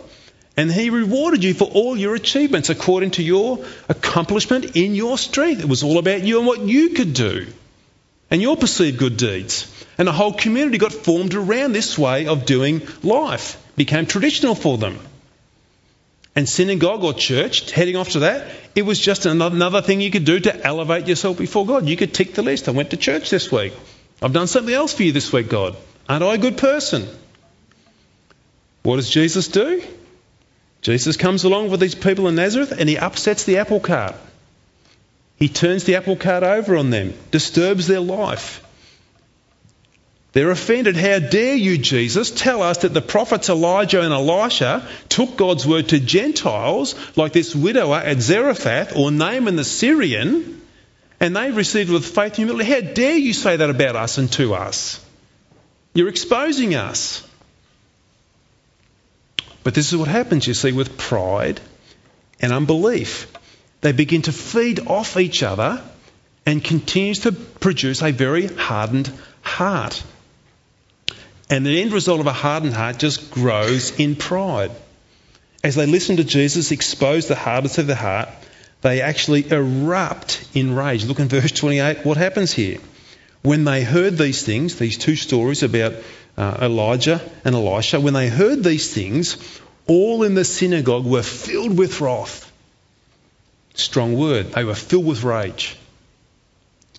and 0.56 0.72
He 0.72 0.88
rewarded 0.90 1.44
you 1.44 1.52
for 1.54 1.68
all 1.68 1.96
your 1.96 2.14
achievements 2.14 2.70
according 2.70 3.12
to 3.12 3.22
your 3.22 3.64
accomplishment 3.90 4.74
in 4.74 4.94
your 4.94 5.18
strength. 5.18 5.60
It 5.60 5.68
was 5.68 5.82
all 5.82 5.98
about 5.98 6.22
you 6.22 6.38
and 6.38 6.46
what 6.46 6.60
you 6.62 6.90
could 6.90 7.12
do. 7.12 7.46
and 8.30 8.42
your 8.42 8.56
perceived 8.56 8.98
good 8.98 9.16
deeds. 9.16 9.66
And 9.96 10.08
a 10.08 10.12
whole 10.12 10.32
community 10.32 10.78
got 10.78 10.92
formed 10.92 11.34
around 11.34 11.72
this 11.72 11.98
way 11.98 12.26
of 12.26 12.44
doing 12.44 12.82
life, 13.02 13.56
became 13.76 14.06
traditional 14.06 14.54
for 14.54 14.78
them. 14.78 14.98
And 16.38 16.48
synagogue 16.48 17.02
or 17.02 17.14
church, 17.14 17.72
heading 17.72 17.96
off 17.96 18.10
to 18.10 18.20
that, 18.20 18.48
it 18.76 18.82
was 18.82 19.00
just 19.00 19.26
another 19.26 19.82
thing 19.82 20.00
you 20.00 20.12
could 20.12 20.24
do 20.24 20.38
to 20.38 20.64
elevate 20.64 21.08
yourself 21.08 21.36
before 21.36 21.66
God. 21.66 21.88
You 21.88 21.96
could 21.96 22.14
tick 22.14 22.34
the 22.34 22.44
list. 22.44 22.68
I 22.68 22.70
went 22.70 22.90
to 22.90 22.96
church 22.96 23.28
this 23.28 23.50
week. 23.50 23.72
I've 24.22 24.32
done 24.32 24.46
something 24.46 24.72
else 24.72 24.94
for 24.94 25.02
you 25.02 25.10
this 25.10 25.32
week, 25.32 25.48
God. 25.48 25.74
Aren't 26.08 26.22
I 26.22 26.34
a 26.34 26.38
good 26.38 26.56
person? 26.56 27.08
What 28.84 28.96
does 28.96 29.10
Jesus 29.10 29.48
do? 29.48 29.82
Jesus 30.80 31.16
comes 31.16 31.42
along 31.42 31.70
with 31.70 31.80
these 31.80 31.96
people 31.96 32.28
in 32.28 32.36
Nazareth 32.36 32.70
and 32.70 32.88
he 32.88 32.96
upsets 32.96 33.42
the 33.42 33.56
apple 33.56 33.80
cart. 33.80 34.14
He 35.40 35.48
turns 35.48 35.82
the 35.82 35.96
apple 35.96 36.14
cart 36.14 36.44
over 36.44 36.76
on 36.76 36.90
them, 36.90 37.14
disturbs 37.32 37.88
their 37.88 37.98
life. 37.98 38.64
They're 40.32 40.50
offended. 40.50 40.96
How 40.96 41.18
dare 41.18 41.56
you, 41.56 41.78
Jesus, 41.78 42.30
tell 42.30 42.62
us 42.62 42.78
that 42.78 42.92
the 42.92 43.00
prophets 43.00 43.48
Elijah 43.48 44.02
and 44.02 44.12
Elisha 44.12 44.86
took 45.08 45.36
God's 45.36 45.66
word 45.66 45.88
to 45.88 46.00
Gentiles, 46.00 46.94
like 47.16 47.32
this 47.32 47.54
widower 47.56 47.96
at 47.96 48.20
Zarephath 48.20 48.94
or 48.94 49.10
Naaman 49.10 49.56
the 49.56 49.64
Syrian, 49.64 50.60
and 51.18 51.34
they 51.34 51.50
received 51.50 51.90
with 51.90 52.04
faith 52.04 52.38
and 52.38 52.48
humility. 52.48 52.70
How 52.70 52.80
dare 52.80 53.16
you 53.16 53.32
say 53.32 53.56
that 53.56 53.70
about 53.70 53.96
us 53.96 54.18
and 54.18 54.30
to 54.32 54.54
us? 54.54 55.04
You're 55.94 56.08
exposing 56.08 56.74
us. 56.74 57.26
But 59.64 59.74
this 59.74 59.92
is 59.92 59.98
what 59.98 60.08
happens, 60.08 60.46
you 60.46 60.54
see, 60.54 60.72
with 60.72 60.96
pride 60.98 61.60
and 62.40 62.52
unbelief. 62.52 63.32
They 63.80 63.92
begin 63.92 64.22
to 64.22 64.32
feed 64.32 64.86
off 64.86 65.16
each 65.16 65.42
other 65.42 65.82
and 66.46 66.62
continues 66.62 67.20
to 67.20 67.32
produce 67.32 68.02
a 68.02 68.12
very 68.12 68.46
hardened 68.46 69.10
heart. 69.42 70.02
And 71.50 71.64
the 71.64 71.80
end 71.80 71.92
result 71.92 72.20
of 72.20 72.26
a 72.26 72.32
hardened 72.32 72.74
heart 72.74 72.98
just 72.98 73.30
grows 73.30 73.98
in 73.98 74.16
pride. 74.16 74.70
As 75.64 75.74
they 75.74 75.86
listen 75.86 76.18
to 76.18 76.24
Jesus 76.24 76.70
expose 76.70 77.26
the 77.26 77.34
hardness 77.34 77.78
of 77.78 77.86
their 77.86 77.96
heart, 77.96 78.28
they 78.82 79.00
actually 79.00 79.50
erupt 79.50 80.46
in 80.54 80.74
rage. 80.74 81.04
Look 81.04 81.20
in 81.20 81.28
verse 81.28 81.50
28, 81.50 82.04
what 82.04 82.16
happens 82.16 82.52
here? 82.52 82.78
When 83.42 83.64
they 83.64 83.82
heard 83.82 84.18
these 84.18 84.42
things, 84.42 84.76
these 84.76 84.98
two 84.98 85.16
stories 85.16 85.62
about 85.62 85.94
uh, 86.36 86.58
Elijah 86.62 87.20
and 87.44 87.54
Elisha, 87.54 87.98
when 87.98 88.14
they 88.14 88.28
heard 88.28 88.62
these 88.62 88.92
things, 88.92 89.36
all 89.86 90.22
in 90.22 90.34
the 90.34 90.44
synagogue 90.44 91.06
were 91.06 91.22
filled 91.22 91.76
with 91.76 92.00
wrath. 92.00 92.52
Strong 93.74 94.18
word. 94.18 94.52
They 94.52 94.64
were 94.64 94.74
filled 94.74 95.06
with 95.06 95.22
rage. 95.22 95.76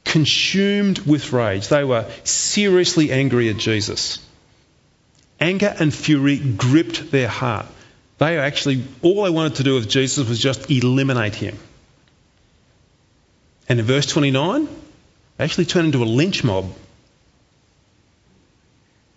Consumed 0.06 1.00
with 1.00 1.32
rage. 1.32 1.68
They 1.68 1.84
were 1.84 2.10
seriously 2.24 3.12
angry 3.12 3.50
at 3.50 3.58
Jesus. 3.58 4.20
Anger 5.40 5.74
and 5.80 5.94
fury 5.94 6.38
gripped 6.38 7.12
their 7.12 7.28
heart. 7.28 7.66
They 8.18 8.38
actually, 8.38 8.84
all 9.02 9.24
they 9.24 9.30
wanted 9.30 9.56
to 9.56 9.64
do 9.64 9.76
with 9.76 9.90
Jesus 9.90 10.28
was 10.28 10.40
just 10.40 10.70
eliminate 10.70 11.36
him. 11.36 11.58
And 13.70 13.80
in 13.80 13.86
verse 13.86 14.08
29, 14.08 14.68
they 15.38 15.44
actually 15.44 15.66
turned 15.66 15.86
into 15.86 16.04
a 16.04 16.06
lynch 16.06 16.44
mob. 16.44 16.74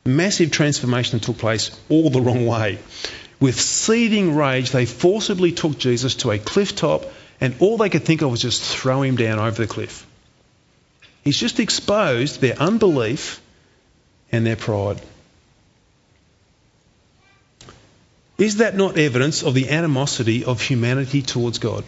Massive 0.04 0.50
transformation 0.50 1.20
took 1.20 1.38
place 1.38 1.76
all 1.88 2.10
the 2.10 2.20
wrong 2.20 2.46
way. 2.46 2.78
With 3.40 3.60
seething 3.60 4.36
rage, 4.36 4.70
they 4.70 4.86
forcibly 4.86 5.50
took 5.50 5.78
Jesus 5.78 6.16
to 6.16 6.30
a 6.30 6.38
cliff 6.38 6.76
top, 6.76 7.06
and 7.40 7.56
all 7.58 7.76
they 7.76 7.88
could 7.88 8.04
think 8.04 8.22
of 8.22 8.30
was 8.30 8.42
just 8.42 8.62
throw 8.62 9.02
him 9.02 9.16
down 9.16 9.40
over 9.40 9.60
the 9.62 9.66
cliff. 9.66 10.06
He's 11.24 11.38
just 11.38 11.58
exposed 11.58 12.40
their 12.40 12.56
unbelief 12.56 13.40
and 14.30 14.46
their 14.46 14.56
pride. 14.56 15.00
Is 18.38 18.56
that 18.56 18.76
not 18.76 18.98
evidence 18.98 19.42
of 19.42 19.54
the 19.54 19.68
animosity 19.70 20.44
of 20.44 20.60
humanity 20.60 21.22
towards 21.22 21.58
God? 21.58 21.84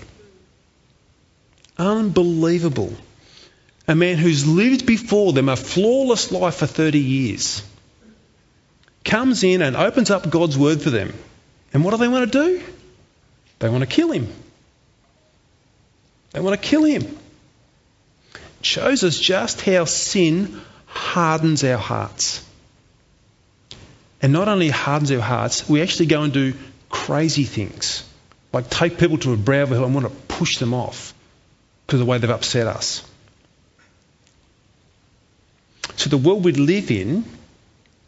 Unbelievable. 1.78 2.92
A 3.88 3.94
man 3.94 4.16
who's 4.16 4.46
lived 4.46 4.86
before 4.86 5.32
them 5.32 5.48
a 5.48 5.56
flawless 5.56 6.32
life 6.32 6.56
for 6.56 6.66
30 6.66 6.98
years 6.98 7.62
comes 9.04 9.44
in 9.44 9.60
and 9.62 9.76
opens 9.76 10.10
up 10.10 10.30
God's 10.30 10.56
word 10.56 10.80
for 10.80 10.90
them. 10.90 11.12
And 11.72 11.84
what 11.84 11.90
do 11.90 11.98
they 11.98 12.08
want 12.08 12.32
to 12.32 12.46
do? 12.46 12.62
They 13.58 13.68
want 13.68 13.82
to 13.82 13.86
kill 13.86 14.10
him. 14.12 14.28
They 16.32 16.40
want 16.40 16.60
to 16.60 16.68
kill 16.68 16.84
him. 16.84 17.16
shows 18.62 19.04
us 19.04 19.18
just 19.18 19.60
how 19.60 19.84
sin 19.84 20.60
hardens 20.86 21.62
our 21.64 21.76
hearts. 21.78 22.44
And 24.24 24.32
not 24.32 24.48
only 24.48 24.70
hardens 24.70 25.12
our 25.12 25.20
hearts, 25.20 25.68
we 25.68 25.82
actually 25.82 26.06
go 26.06 26.22
and 26.22 26.32
do 26.32 26.54
crazy 26.88 27.44
things. 27.44 28.08
Like 28.54 28.70
take 28.70 28.96
people 28.96 29.18
to 29.18 29.34
a 29.34 29.36
brow 29.36 29.66
hill 29.66 29.84
and 29.84 29.94
want 29.94 30.06
to 30.06 30.14
push 30.34 30.56
them 30.56 30.72
off 30.72 31.12
because 31.86 32.00
of 32.00 32.06
the 32.06 32.10
way 32.10 32.16
they've 32.16 32.30
upset 32.30 32.66
us. 32.66 33.06
So 35.96 36.08
the 36.08 36.16
world 36.16 36.42
we 36.42 36.52
live 36.52 36.90
in 36.90 37.26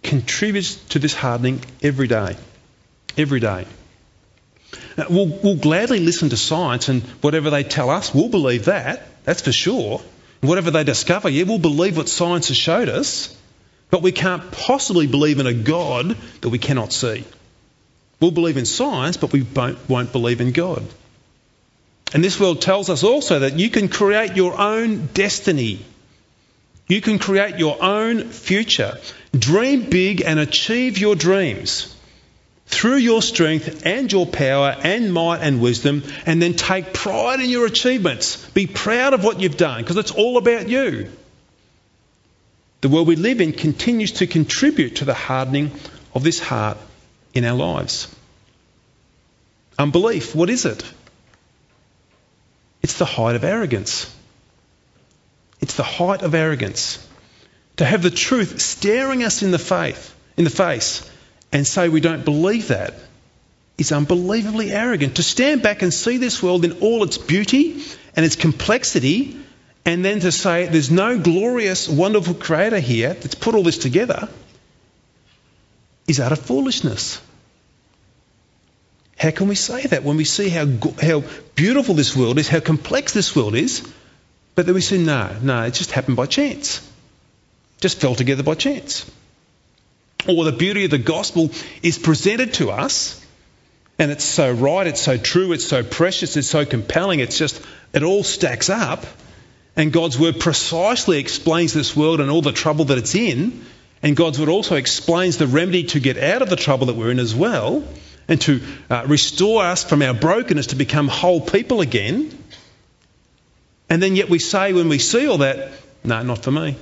contributes 0.02 0.76
to 0.86 0.98
this 0.98 1.12
hardening 1.12 1.60
every 1.82 2.08
day. 2.08 2.38
Every 3.18 3.40
day. 3.40 3.66
Now, 4.96 5.08
we'll, 5.10 5.26
we'll 5.26 5.56
gladly 5.56 6.00
listen 6.00 6.30
to 6.30 6.38
science 6.38 6.88
and 6.88 7.02
whatever 7.20 7.50
they 7.50 7.62
tell 7.62 7.90
us, 7.90 8.14
we'll 8.14 8.30
believe 8.30 8.64
that. 8.64 9.06
That's 9.24 9.42
for 9.42 9.52
sure. 9.52 10.00
Whatever 10.40 10.70
they 10.70 10.84
discover, 10.84 11.28
yeah, 11.28 11.44
we'll 11.44 11.58
believe 11.58 11.98
what 11.98 12.08
science 12.08 12.48
has 12.48 12.56
showed 12.56 12.88
us. 12.88 13.35
But 13.90 14.02
we 14.02 14.12
can't 14.12 14.50
possibly 14.50 15.06
believe 15.06 15.38
in 15.38 15.46
a 15.46 15.54
God 15.54 16.16
that 16.40 16.48
we 16.48 16.58
cannot 16.58 16.92
see. 16.92 17.24
We'll 18.20 18.30
believe 18.30 18.56
in 18.56 18.66
science, 18.66 19.16
but 19.16 19.32
we 19.32 19.46
won't 19.88 20.12
believe 20.12 20.40
in 20.40 20.52
God. 20.52 20.84
And 22.14 22.24
this 22.24 22.40
world 22.40 22.62
tells 22.62 22.88
us 22.88 23.04
also 23.04 23.40
that 23.40 23.58
you 23.58 23.68
can 23.68 23.88
create 23.88 24.36
your 24.36 24.58
own 24.58 25.06
destiny. 25.12 25.84
You 26.88 27.00
can 27.00 27.18
create 27.18 27.58
your 27.58 27.82
own 27.82 28.30
future. 28.30 28.98
Dream 29.36 29.90
big 29.90 30.22
and 30.22 30.38
achieve 30.38 30.98
your 30.98 31.14
dreams 31.14 31.92
through 32.66 32.96
your 32.96 33.22
strength 33.22 33.86
and 33.86 34.10
your 34.10 34.26
power 34.26 34.74
and 34.82 35.12
might 35.12 35.40
and 35.40 35.60
wisdom, 35.60 36.02
and 36.26 36.42
then 36.42 36.54
take 36.54 36.92
pride 36.92 37.40
in 37.40 37.48
your 37.48 37.66
achievements. 37.66 38.44
Be 38.50 38.66
proud 38.66 39.14
of 39.14 39.22
what 39.22 39.40
you've 39.40 39.56
done 39.56 39.82
because 39.82 39.96
it's 39.96 40.10
all 40.10 40.36
about 40.36 40.68
you. 40.68 41.10
The 42.86 42.92
world 42.92 43.08
we 43.08 43.16
live 43.16 43.40
in 43.40 43.50
continues 43.50 44.12
to 44.12 44.28
contribute 44.28 44.96
to 44.96 45.04
the 45.04 45.12
hardening 45.12 45.72
of 46.14 46.22
this 46.22 46.38
heart 46.38 46.78
in 47.34 47.44
our 47.44 47.56
lives. 47.56 48.06
Unbelief, 49.76 50.36
what 50.36 50.48
is 50.50 50.66
it? 50.66 50.84
It's 52.82 52.96
the 52.96 53.04
height 53.04 53.34
of 53.34 53.42
arrogance. 53.42 54.14
It's 55.60 55.74
the 55.74 55.82
height 55.82 56.22
of 56.22 56.32
arrogance. 56.36 57.04
To 57.78 57.84
have 57.84 58.04
the 58.04 58.10
truth 58.12 58.60
staring 58.60 59.24
us 59.24 59.42
in 59.42 59.50
the 59.50 59.58
face, 59.58 60.14
in 60.36 60.44
the 60.44 60.50
face 60.50 61.10
and 61.50 61.66
say 61.66 61.88
we 61.88 62.00
don't 62.00 62.24
believe 62.24 62.68
that 62.68 62.94
is 63.76 63.90
unbelievably 63.90 64.70
arrogant. 64.70 65.16
To 65.16 65.24
stand 65.24 65.60
back 65.60 65.82
and 65.82 65.92
see 65.92 66.18
this 66.18 66.40
world 66.40 66.64
in 66.64 66.78
all 66.78 67.02
its 67.02 67.18
beauty 67.18 67.82
and 68.14 68.24
its 68.24 68.36
complexity 68.36 69.40
and 69.86 70.04
then 70.04 70.18
to 70.20 70.32
say 70.32 70.66
there's 70.66 70.90
no 70.90 71.16
glorious, 71.16 71.88
wonderful 71.88 72.34
creator 72.34 72.80
here 72.80 73.14
that's 73.14 73.36
put 73.36 73.54
all 73.54 73.62
this 73.62 73.78
together 73.78 74.28
is 76.08 76.18
utter 76.18 76.36
foolishness. 76.36 77.22
How 79.16 79.30
can 79.30 79.46
we 79.46 79.54
say 79.54 79.86
that 79.86 80.02
when 80.02 80.16
we 80.16 80.24
see 80.24 80.48
how, 80.48 80.66
how 81.00 81.22
beautiful 81.54 81.94
this 81.94 82.16
world 82.16 82.38
is, 82.38 82.48
how 82.48 82.58
complex 82.60 83.12
this 83.12 83.34
world 83.36 83.54
is, 83.54 83.88
but 84.56 84.66
then 84.66 84.74
we 84.74 84.80
say, 84.80 84.98
no, 84.98 85.34
no, 85.40 85.62
it 85.62 85.74
just 85.74 85.92
happened 85.92 86.16
by 86.16 86.26
chance. 86.26 86.86
Just 87.80 88.00
fell 88.00 88.16
together 88.16 88.42
by 88.42 88.54
chance. 88.54 89.10
Or 90.28 90.44
the 90.44 90.52
beauty 90.52 90.84
of 90.84 90.90
the 90.90 90.98
gospel 90.98 91.50
is 91.82 91.96
presented 91.96 92.54
to 92.54 92.70
us, 92.70 93.24
and 94.00 94.10
it's 94.10 94.24
so 94.24 94.50
right, 94.50 94.86
it's 94.86 95.00
so 95.00 95.16
true, 95.16 95.52
it's 95.52 95.66
so 95.66 95.84
precious, 95.84 96.36
it's 96.36 96.48
so 96.48 96.66
compelling, 96.66 97.20
it's 97.20 97.38
just, 97.38 97.62
it 97.92 98.02
all 98.02 98.24
stacks 98.24 98.68
up 98.68 99.06
and 99.76 99.92
God's 99.92 100.18
word 100.18 100.40
precisely 100.40 101.18
explains 101.18 101.74
this 101.74 101.94
world 101.94 102.20
and 102.20 102.30
all 102.30 102.40
the 102.40 102.52
trouble 102.52 102.86
that 102.86 102.96
it's 102.96 103.14
in. 103.14 103.64
And 104.02 104.16
God's 104.16 104.38
word 104.38 104.48
also 104.48 104.76
explains 104.76 105.36
the 105.36 105.46
remedy 105.46 105.84
to 105.84 106.00
get 106.00 106.16
out 106.16 106.40
of 106.40 106.48
the 106.48 106.56
trouble 106.56 106.86
that 106.86 106.96
we're 106.96 107.10
in 107.10 107.18
as 107.18 107.34
well 107.34 107.84
and 108.26 108.40
to 108.42 108.62
uh, 108.88 109.04
restore 109.06 109.64
us 109.64 109.84
from 109.84 110.00
our 110.02 110.14
brokenness 110.14 110.68
to 110.68 110.76
become 110.76 111.08
whole 111.08 111.40
people 111.40 111.82
again. 111.82 112.36
And 113.88 114.02
then 114.02 114.16
yet 114.16 114.30
we 114.30 114.38
say 114.38 114.72
when 114.72 114.88
we 114.88 114.98
see 114.98 115.28
all 115.28 115.38
that, 115.38 115.72
no, 116.02 116.22
not 116.22 116.42
for 116.42 116.50
me. 116.50 116.76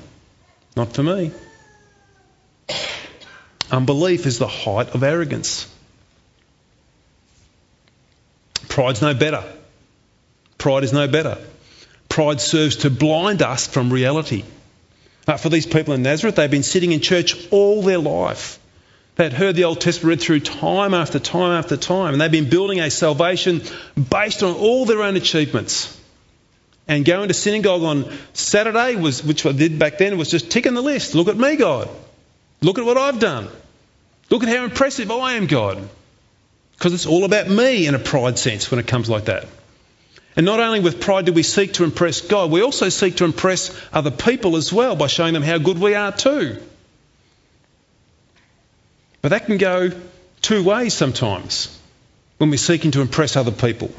Not 0.77 0.93
for 0.93 1.03
me. 1.03 1.33
Unbelief 3.71 4.27
is 4.27 4.39
the 4.39 4.47
height 4.47 4.95
of 4.95 5.03
arrogance. 5.03 5.71
Pride's 8.69 9.03
no 9.03 9.15
better. 9.15 9.45
Pride 10.59 10.85
is 10.85 10.93
no 10.93 11.09
better. 11.09 11.39
Pride 12.15 12.41
serves 12.41 12.77
to 12.77 12.91
blind 12.91 13.43
us 13.43 13.67
from 13.67 13.93
reality. 13.93 14.45
For 15.37 15.49
these 15.49 15.67
people 15.67 15.95
in 15.95 16.05
Nazareth, 16.05 16.37
they've 16.37 16.49
been 16.49 16.63
sitting 16.63 16.93
in 16.93 17.01
church 17.01 17.35
all 17.51 17.83
their 17.83 17.99
life. 17.99 18.61
They'd 19.17 19.33
heard 19.33 19.57
the 19.57 19.65
Old 19.65 19.81
Testament 19.81 20.11
read 20.11 20.21
through 20.21 20.39
time 20.39 20.95
after 20.95 21.19
time 21.19 21.59
after 21.59 21.77
time, 21.77 22.13
and 22.13 22.21
they've 22.21 22.31
been 22.31 22.49
building 22.49 22.79
a 22.79 22.89
salvation 22.89 23.63
based 23.97 24.45
on 24.45 24.55
all 24.55 24.85
their 24.85 25.03
own 25.03 25.17
achievements. 25.17 26.01
And 26.87 27.05
going 27.05 27.27
to 27.27 27.35
synagogue 27.35 27.83
on 27.83 28.17
Saturday, 28.33 28.95
was, 28.95 29.25
which 29.25 29.45
I 29.45 29.51
did 29.51 29.81
back 29.81 29.99
then, 29.99 30.17
was 30.17 30.31
just 30.31 30.53
ticking 30.53 30.75
the 30.75 30.83
list. 30.83 31.17
Look 31.17 31.27
at 31.27 31.37
me, 31.37 31.57
God. 31.57 31.89
Look 32.61 32.79
at 32.79 32.85
what 32.85 32.97
I've 32.97 33.19
done. 33.19 33.49
Look 34.31 34.45
at 34.45 34.49
how 34.57 34.63
impressive 34.63 35.11
I 35.11 35.33
am, 35.33 35.49
God. 35.49 35.89
Because 36.79 36.95
it's 36.95 37.07
all 37.07 37.25
about 37.25 37.49
me 37.49 37.89
in 37.89 37.97
a 37.97 37.99
pride 37.99 38.39
sense 38.39 38.71
when 38.71 38.79
it 38.79 38.87
comes 38.87 39.11
like 39.11 39.25
that. 39.25 39.49
And 40.37 40.45
not 40.45 40.61
only 40.61 40.81
with 40.81 41.01
pride 41.01 41.27
do 41.27 41.33
we 41.33 41.43
seek 41.43 41.75
to 41.75 41.85
impress 41.85 42.21
God, 42.21 42.51
we 42.51 42.63
also 42.63 42.89
seek 42.89 43.17
to 43.17 43.25
impress 43.25 43.75
other 43.93 44.11
people 44.11 44.57
as 44.57 44.73
well 44.73 44.97
by 44.97 45.07
showing 45.07 45.33
them 45.33 45.43
how 45.43 45.59
good 45.59 45.79
we 45.79 45.95
are 45.95 46.11
too. 46.13 46.61
But 49.23 49.29
that 49.29 49.47
can 49.47 49.59
go 49.59 49.91
two 50.43 50.65
ways 50.65 50.93
sometimes 50.93 51.81
when 52.39 52.51
we're 52.51 52.57
seeking 52.57 52.91
to 52.91 53.01
impress 53.01 53.37
other 53.37 53.53
people. 53.53 53.91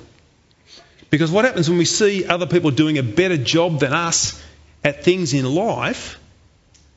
Because 1.09 1.31
what 1.31 1.45
happens 1.45 1.69
when 1.69 1.77
we 1.77 1.85
see 1.85 2.25
other 2.25 2.45
people 2.45 2.71
doing 2.71 2.97
a 2.97 3.03
better 3.03 3.37
job 3.37 3.79
than 3.79 3.93
us 3.93 4.41
at 4.83 5.03
things 5.03 5.33
in 5.33 5.45
life, 5.45 6.19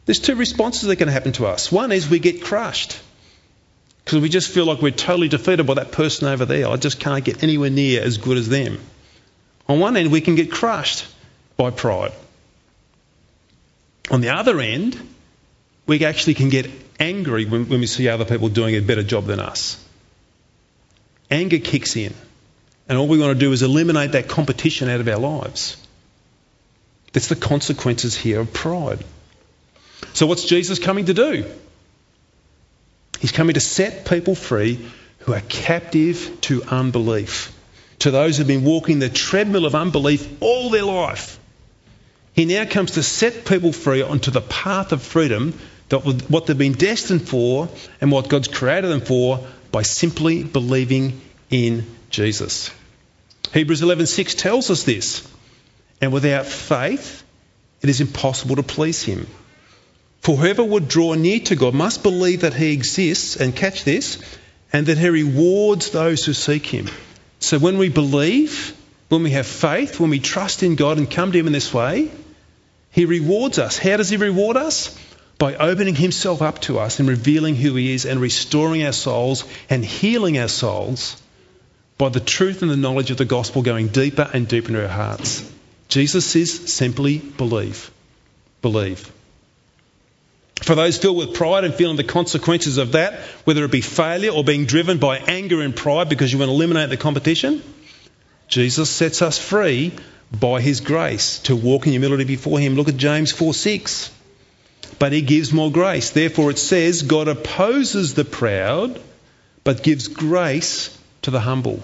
there's 0.04 0.18
two 0.18 0.34
responses 0.34 0.88
that 0.88 0.96
can 0.96 1.08
happen 1.08 1.32
to 1.32 1.46
us. 1.46 1.70
One 1.70 1.92
is 1.92 2.10
we 2.10 2.18
get 2.18 2.42
crushed 2.42 2.98
because 4.04 4.20
we 4.20 4.28
just 4.28 4.50
feel 4.50 4.64
like 4.64 4.82
we're 4.82 4.90
totally 4.90 5.28
defeated 5.28 5.66
by 5.66 5.74
that 5.74 5.92
person 5.92 6.28
over 6.28 6.44
there. 6.44 6.66
I 6.68 6.76
just 6.76 6.98
can't 6.98 7.24
get 7.24 7.42
anywhere 7.42 7.70
near 7.70 8.02
as 8.02 8.18
good 8.18 8.38
as 8.38 8.48
them. 8.48 8.80
On 9.68 9.78
one 9.78 9.96
end, 9.96 10.10
we 10.10 10.20
can 10.20 10.34
get 10.34 10.50
crushed 10.50 11.06
by 11.56 11.70
pride. 11.70 12.12
On 14.10 14.20
the 14.20 14.30
other 14.30 14.58
end, 14.60 14.98
we 15.86 16.04
actually 16.04 16.34
can 16.34 16.48
get 16.48 16.70
angry 16.98 17.44
when, 17.44 17.68
when 17.68 17.80
we 17.80 17.86
see 17.86 18.08
other 18.08 18.24
people 18.24 18.48
doing 18.48 18.74
a 18.74 18.80
better 18.80 19.02
job 19.02 19.26
than 19.26 19.40
us. 19.40 19.84
Anger 21.30 21.58
kicks 21.58 21.96
in, 21.96 22.14
and 22.88 22.96
all 22.96 23.06
we 23.06 23.18
want 23.18 23.38
to 23.38 23.38
do 23.38 23.52
is 23.52 23.62
eliminate 23.62 24.12
that 24.12 24.28
competition 24.28 24.88
out 24.88 25.00
of 25.00 25.08
our 25.08 25.18
lives. 25.18 25.76
That's 27.12 27.28
the 27.28 27.36
consequences 27.36 28.16
here 28.16 28.40
of 28.40 28.52
pride. 28.52 29.04
So, 30.14 30.26
what's 30.26 30.44
Jesus 30.44 30.78
coming 30.78 31.06
to 31.06 31.14
do? 31.14 31.44
He's 33.20 33.32
coming 33.32 33.54
to 33.54 33.60
set 33.60 34.06
people 34.06 34.34
free 34.34 34.88
who 35.20 35.34
are 35.34 35.40
captive 35.40 36.40
to 36.42 36.62
unbelief 36.62 37.52
to 38.00 38.10
those 38.10 38.36
who've 38.36 38.46
been 38.46 38.64
walking 38.64 38.98
the 38.98 39.08
treadmill 39.08 39.66
of 39.66 39.74
unbelief 39.74 40.28
all 40.40 40.70
their 40.70 40.84
life. 40.84 41.38
He 42.32 42.44
now 42.44 42.64
comes 42.64 42.92
to 42.92 43.02
set 43.02 43.44
people 43.44 43.72
free 43.72 44.02
onto 44.02 44.30
the 44.30 44.40
path 44.40 44.92
of 44.92 45.02
freedom, 45.02 45.58
that 45.88 45.98
what 46.30 46.46
they've 46.46 46.56
been 46.56 46.72
destined 46.74 47.28
for 47.28 47.68
and 48.00 48.12
what 48.12 48.28
God's 48.28 48.48
created 48.48 48.88
them 48.88 49.00
for 49.00 49.46
by 49.72 49.82
simply 49.82 50.44
believing 50.44 51.20
in 51.50 51.86
Jesus. 52.10 52.70
Hebrews 53.52 53.82
11:6 53.82 54.34
tells 54.34 54.70
us 54.70 54.84
this. 54.84 55.26
And 56.00 56.12
without 56.12 56.46
faith, 56.46 57.24
it 57.82 57.88
is 57.88 58.00
impossible 58.00 58.56
to 58.56 58.62
please 58.62 59.02
him. 59.02 59.26
For 60.20 60.36
whoever 60.36 60.62
would 60.62 60.88
draw 60.88 61.14
near 61.14 61.40
to 61.40 61.56
God 61.56 61.74
must 61.74 62.02
believe 62.02 62.42
that 62.42 62.54
he 62.54 62.72
exists, 62.72 63.36
and 63.36 63.56
catch 63.56 63.84
this, 63.84 64.18
and 64.72 64.86
that 64.86 64.98
he 64.98 65.08
rewards 65.08 65.90
those 65.90 66.24
who 66.24 66.34
seek 66.34 66.66
him. 66.66 66.88
So 67.40 67.58
when 67.58 67.78
we 67.78 67.88
believe, 67.88 68.76
when 69.08 69.22
we 69.22 69.30
have 69.30 69.46
faith, 69.46 70.00
when 70.00 70.10
we 70.10 70.20
trust 70.20 70.62
in 70.62 70.74
God 70.74 70.98
and 70.98 71.10
come 71.10 71.32
to 71.32 71.38
Him 71.38 71.46
in 71.46 71.52
this 71.52 71.72
way, 71.72 72.10
He 72.90 73.04
rewards 73.04 73.58
us. 73.58 73.78
How 73.78 73.96
does 73.96 74.08
He 74.08 74.16
reward 74.16 74.56
us? 74.56 74.98
By 75.38 75.54
opening 75.54 75.94
Himself 75.94 76.42
up 76.42 76.60
to 76.62 76.78
us 76.78 76.98
and 76.98 77.08
revealing 77.08 77.54
who 77.54 77.74
He 77.74 77.92
is 77.92 78.06
and 78.06 78.20
restoring 78.20 78.84
our 78.84 78.92
souls 78.92 79.44
and 79.70 79.84
healing 79.84 80.38
our 80.38 80.48
souls 80.48 81.20
by 81.96 82.08
the 82.08 82.20
truth 82.20 82.62
and 82.62 82.70
the 82.70 82.76
knowledge 82.76 83.10
of 83.10 83.16
the 83.16 83.24
gospel 83.24 83.62
going 83.62 83.88
deeper 83.88 84.28
and 84.32 84.46
deeper 84.46 84.68
into 84.68 84.82
our 84.82 84.88
hearts. 84.88 85.50
Jesus 85.88 86.24
says 86.26 86.72
simply 86.72 87.18
believe. 87.18 87.90
Believe. 88.62 89.12
For 90.62 90.74
those 90.74 90.98
filled 90.98 91.16
with 91.16 91.34
pride 91.34 91.64
and 91.64 91.74
feeling 91.74 91.96
the 91.96 92.04
consequences 92.04 92.78
of 92.78 92.92
that, 92.92 93.20
whether 93.44 93.64
it 93.64 93.70
be 93.70 93.80
failure 93.80 94.30
or 94.30 94.42
being 94.42 94.66
driven 94.66 94.98
by 94.98 95.18
anger 95.18 95.62
and 95.62 95.74
pride 95.74 96.08
because 96.08 96.32
you 96.32 96.38
want 96.38 96.48
to 96.48 96.54
eliminate 96.54 96.90
the 96.90 96.96
competition, 96.96 97.62
Jesus 98.48 98.90
sets 98.90 99.22
us 99.22 99.38
free 99.38 99.92
by 100.32 100.60
his 100.60 100.80
grace 100.80 101.38
to 101.40 101.56
walk 101.56 101.86
in 101.86 101.92
humility 101.92 102.24
before 102.24 102.58
him. 102.58 102.74
Look 102.74 102.88
at 102.88 102.96
James 102.96 103.30
4 103.30 103.54
6. 103.54 104.10
But 104.98 105.12
he 105.12 105.22
gives 105.22 105.52
more 105.52 105.70
grace. 105.70 106.10
Therefore, 106.10 106.50
it 106.50 106.58
says, 106.58 107.02
God 107.02 107.28
opposes 107.28 108.14
the 108.14 108.24
proud, 108.24 109.00
but 109.62 109.82
gives 109.82 110.08
grace 110.08 110.96
to 111.22 111.30
the 111.30 111.40
humble. 111.40 111.80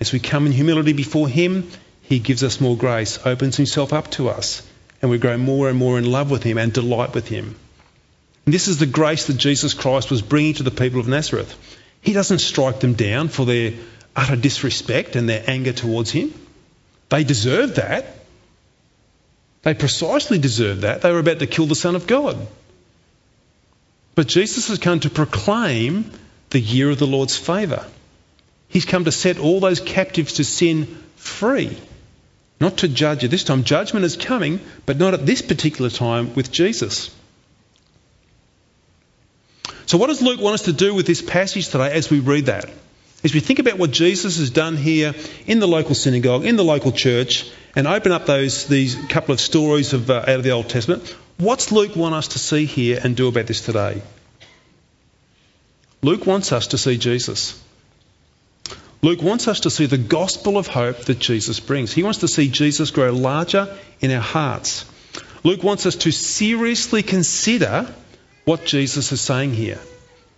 As 0.00 0.12
we 0.12 0.20
come 0.20 0.46
in 0.46 0.52
humility 0.52 0.94
before 0.94 1.28
him, 1.28 1.70
he 2.02 2.18
gives 2.18 2.42
us 2.42 2.60
more 2.60 2.76
grace, 2.76 3.18
opens 3.26 3.56
himself 3.56 3.92
up 3.92 4.10
to 4.12 4.30
us 4.30 4.62
and 5.02 5.10
we 5.10 5.18
grow 5.18 5.36
more 5.36 5.68
and 5.68 5.78
more 5.78 5.98
in 5.98 6.10
love 6.10 6.30
with 6.30 6.42
him 6.42 6.58
and 6.58 6.72
delight 6.72 7.14
with 7.14 7.28
him. 7.28 7.54
And 8.44 8.54
this 8.54 8.68
is 8.68 8.78
the 8.78 8.86
grace 8.86 9.26
that 9.26 9.36
Jesus 9.36 9.74
Christ 9.74 10.10
was 10.10 10.22
bringing 10.22 10.54
to 10.54 10.62
the 10.62 10.70
people 10.70 11.00
of 11.00 11.08
Nazareth. 11.08 11.54
He 12.00 12.12
doesn't 12.12 12.38
strike 12.38 12.80
them 12.80 12.94
down 12.94 13.28
for 13.28 13.44
their 13.44 13.72
utter 14.14 14.36
disrespect 14.36 15.16
and 15.16 15.28
their 15.28 15.42
anger 15.46 15.72
towards 15.72 16.10
him. 16.10 16.32
They 17.08 17.24
deserve 17.24 17.76
that. 17.76 18.06
They 19.62 19.74
precisely 19.74 20.38
deserve 20.38 20.82
that. 20.82 21.02
They 21.02 21.10
were 21.10 21.18
about 21.18 21.40
to 21.40 21.46
kill 21.46 21.66
the 21.66 21.74
Son 21.74 21.96
of 21.96 22.06
God. 22.06 22.38
But 24.14 24.28
Jesus 24.28 24.68
has 24.68 24.78
come 24.78 25.00
to 25.00 25.10
proclaim 25.10 26.10
the 26.50 26.60
year 26.60 26.88
of 26.90 26.98
the 26.98 27.06
Lord's 27.06 27.36
favour. 27.36 27.84
He's 28.68 28.84
come 28.84 29.04
to 29.04 29.12
set 29.12 29.38
all 29.38 29.60
those 29.60 29.80
captives 29.80 30.34
to 30.34 30.44
sin 30.44 31.02
free. 31.16 31.76
Not 32.58 32.78
to 32.78 32.88
judge 32.88 33.22
at 33.24 33.30
this 33.30 33.44
time. 33.44 33.64
Judgment 33.64 34.04
is 34.04 34.16
coming, 34.16 34.60
but 34.86 34.96
not 34.96 35.14
at 35.14 35.26
this 35.26 35.42
particular 35.42 35.90
time 35.90 36.34
with 36.34 36.50
Jesus. 36.50 37.14
So, 39.84 39.98
what 39.98 40.08
does 40.08 40.22
Luke 40.22 40.40
want 40.40 40.54
us 40.54 40.62
to 40.62 40.72
do 40.72 40.94
with 40.94 41.06
this 41.06 41.22
passage 41.22 41.68
today 41.68 41.92
as 41.92 42.10
we 42.10 42.20
read 42.20 42.46
that? 42.46 42.68
As 43.22 43.34
we 43.34 43.40
think 43.40 43.58
about 43.58 43.78
what 43.78 43.90
Jesus 43.90 44.38
has 44.38 44.50
done 44.50 44.76
here 44.76 45.14
in 45.46 45.58
the 45.58 45.68
local 45.68 45.94
synagogue, 45.94 46.44
in 46.44 46.56
the 46.56 46.64
local 46.64 46.92
church, 46.92 47.50
and 47.74 47.86
open 47.86 48.12
up 48.12 48.26
those 48.26 48.66
these 48.66 48.94
couple 49.08 49.32
of 49.32 49.40
stories 49.40 49.92
of, 49.92 50.10
uh, 50.10 50.20
out 50.20 50.28
of 50.28 50.42
the 50.42 50.50
Old 50.50 50.68
Testament, 50.68 51.14
what's 51.36 51.72
Luke 51.72 51.94
want 51.94 52.14
us 52.14 52.28
to 52.28 52.38
see 52.38 52.64
here 52.64 53.00
and 53.02 53.16
do 53.16 53.28
about 53.28 53.46
this 53.46 53.60
today? 53.60 54.02
Luke 56.02 56.26
wants 56.26 56.52
us 56.52 56.68
to 56.68 56.78
see 56.78 56.98
Jesus. 56.98 57.60
Luke 59.06 59.22
wants 59.22 59.46
us 59.46 59.60
to 59.60 59.70
see 59.70 59.86
the 59.86 59.98
gospel 59.98 60.58
of 60.58 60.66
hope 60.66 61.04
that 61.04 61.20
Jesus 61.20 61.60
brings. 61.60 61.92
He 61.92 62.02
wants 62.02 62.18
to 62.18 62.26
see 62.26 62.48
Jesus 62.48 62.90
grow 62.90 63.12
larger 63.12 63.72
in 64.00 64.10
our 64.10 64.20
hearts. 64.20 64.84
Luke 65.44 65.62
wants 65.62 65.86
us 65.86 65.94
to 65.94 66.10
seriously 66.10 67.04
consider 67.04 67.86
what 68.46 68.64
Jesus 68.64 69.12
is 69.12 69.20
saying 69.20 69.54
here. 69.54 69.78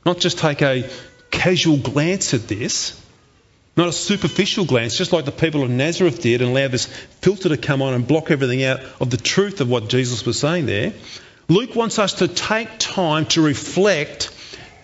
Not 0.05 0.19
just 0.19 0.39
take 0.39 0.61
a 0.61 0.87
casual 1.31 1.79
glance 1.79 2.35
at 2.35 2.47
this, 2.47 3.03
not 3.75 3.89
a 3.89 3.93
superficial 3.93 4.67
glance, 4.67 4.99
just 4.99 5.15
like 5.15 5.25
the 5.25 5.33
people 5.33 5.63
of 5.63 5.71
Nazareth 5.71 6.21
did 6.21 6.43
and 6.43 6.51
allow 6.51 6.69
this 6.69 6.85
filter 6.85 7.49
to 7.49 7.57
come 7.57 7.81
on 7.81 7.95
and 7.95 8.07
block 8.07 8.31
everything 8.31 8.65
out 8.65 8.81
of 9.01 9.09
the 9.09 9.17
truth 9.17 9.63
of 9.63 9.71
what 9.71 9.89
Jesus 9.89 10.27
was 10.27 10.39
saying 10.39 10.67
there. 10.67 10.93
Luke 11.49 11.75
wants 11.75 11.99
us 11.99 12.13
to 12.17 12.29
take 12.29 12.69
time 12.79 13.25
to 13.29 13.41
reflect 13.41 14.31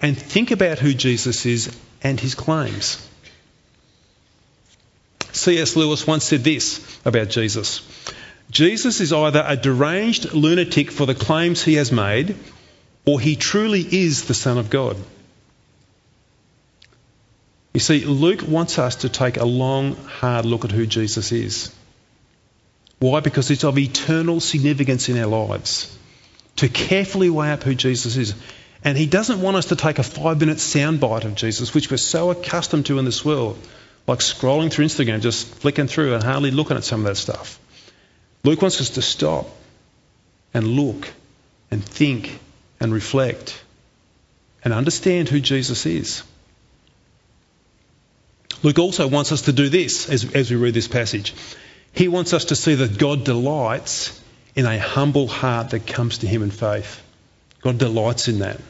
and 0.00 0.16
think 0.16 0.52
about 0.52 0.78
who 0.78 0.94
Jesus 0.94 1.44
is 1.44 1.78
and 2.02 2.18
his 2.18 2.34
claims. 2.34 3.06
C.S. 5.34 5.76
Lewis 5.76 6.06
once 6.06 6.24
said 6.24 6.44
this 6.44 7.00
about 7.04 7.28
Jesus 7.28 7.82
Jesus 8.50 9.00
is 9.00 9.12
either 9.12 9.42
a 9.44 9.56
deranged 9.56 10.32
lunatic 10.32 10.90
for 10.90 11.06
the 11.06 11.14
claims 11.14 11.62
he 11.62 11.74
has 11.74 11.90
made, 11.90 12.36
or 13.04 13.18
he 13.18 13.36
truly 13.36 13.80
is 13.80 14.26
the 14.26 14.34
Son 14.34 14.58
of 14.58 14.70
God. 14.70 14.96
You 17.72 17.80
see, 17.80 18.04
Luke 18.04 18.42
wants 18.46 18.78
us 18.78 18.96
to 18.96 19.08
take 19.08 19.36
a 19.36 19.44
long, 19.44 19.96
hard 19.96 20.44
look 20.44 20.64
at 20.64 20.70
who 20.70 20.86
Jesus 20.86 21.32
is. 21.32 21.74
Why? 23.00 23.18
Because 23.20 23.50
it's 23.50 23.64
of 23.64 23.76
eternal 23.76 24.38
significance 24.38 25.08
in 25.08 25.18
our 25.18 25.26
lives. 25.26 25.98
To 26.56 26.68
carefully 26.68 27.30
weigh 27.30 27.50
up 27.50 27.64
who 27.64 27.74
Jesus 27.74 28.16
is. 28.16 28.34
And 28.84 28.96
he 28.96 29.06
doesn't 29.06 29.40
want 29.40 29.56
us 29.56 29.66
to 29.66 29.76
take 29.76 29.98
a 29.98 30.04
five 30.04 30.38
minute 30.38 30.58
soundbite 30.58 31.24
of 31.24 31.34
Jesus, 31.34 31.74
which 31.74 31.90
we're 31.90 31.96
so 31.96 32.30
accustomed 32.30 32.86
to 32.86 33.00
in 33.00 33.04
this 33.04 33.24
world 33.24 33.58
like 34.06 34.18
scrolling 34.18 34.70
through 34.70 34.86
Instagram, 34.86 35.20
just 35.20 35.46
flicking 35.46 35.86
through 35.86 36.14
and 36.14 36.22
hardly 36.22 36.50
looking 36.50 36.76
at 36.76 36.84
some 36.84 37.00
of 37.00 37.06
that 37.06 37.16
stuff. 37.16 37.58
Luke 38.42 38.60
wants 38.60 38.80
us 38.80 38.90
to 38.90 39.02
stop 39.02 39.46
and 40.52 40.66
look 40.66 41.08
and 41.70 41.84
think 41.84 42.38
and 42.80 42.92
reflect 42.92 43.62
and 44.62 44.72
understand 44.72 45.28
who 45.28 45.40
Jesus 45.40 45.86
is. 45.86 46.22
Luke 48.62 48.78
also 48.78 49.08
wants 49.08 49.32
us 49.32 49.42
to 49.42 49.52
do 49.52 49.68
this 49.68 50.08
as, 50.08 50.32
as 50.34 50.50
we 50.50 50.56
read 50.56 50.74
this 50.74 50.88
passage. 50.88 51.34
He 51.92 52.08
wants 52.08 52.32
us 52.32 52.46
to 52.46 52.56
see 52.56 52.74
that 52.76 52.98
God 52.98 53.24
delights 53.24 54.20
in 54.54 54.66
a 54.66 54.78
humble 54.78 55.28
heart 55.28 55.70
that 55.70 55.86
comes 55.86 56.18
to 56.18 56.26
Him 56.26 56.42
in 56.42 56.50
faith. 56.50 57.02
God 57.60 57.78
delights 57.78 58.28
in 58.28 58.40
that. 58.40 58.60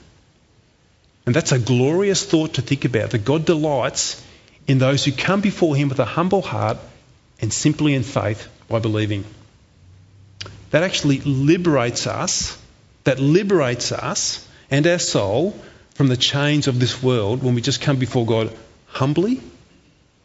And 1.27 1.35
that's 1.35 1.53
a 1.53 1.59
glorious 1.59 2.25
thought 2.25 2.55
to 2.55 2.63
think 2.63 2.85
about 2.85 3.11
that 3.11 3.25
God 3.25 3.45
delights 3.45 4.23
in 4.67 4.79
those 4.79 5.05
who 5.05 5.13
come 5.13 5.41
before 5.41 5.77
Him 5.77 5.89
with 5.89 5.99
a 5.99 6.05
humble 6.05 6.43
heart 6.43 6.79
and 7.41 7.53
simply 7.53 7.95
in 7.95 8.03
faith 8.03 8.49
by 8.69 8.79
believing. 8.79 9.25
That 10.71 10.83
actually 10.83 11.21
liberates 11.21 12.07
us, 12.07 12.61
that 13.05 13.21
liberates 13.21 13.93
us 13.93 14.47
and 14.71 14.87
our 14.87 14.99
soul 14.99 15.59
from 15.95 16.09
the 16.09 16.17
chains 16.17 16.67
of 16.67 16.81
this 16.81 17.03
world 17.03 17.43
when 17.43 17.55
we 17.55 17.61
just 17.61 17.81
come 17.81 17.99
before 17.99 18.27
God 18.27 18.57
humbly 18.87 19.41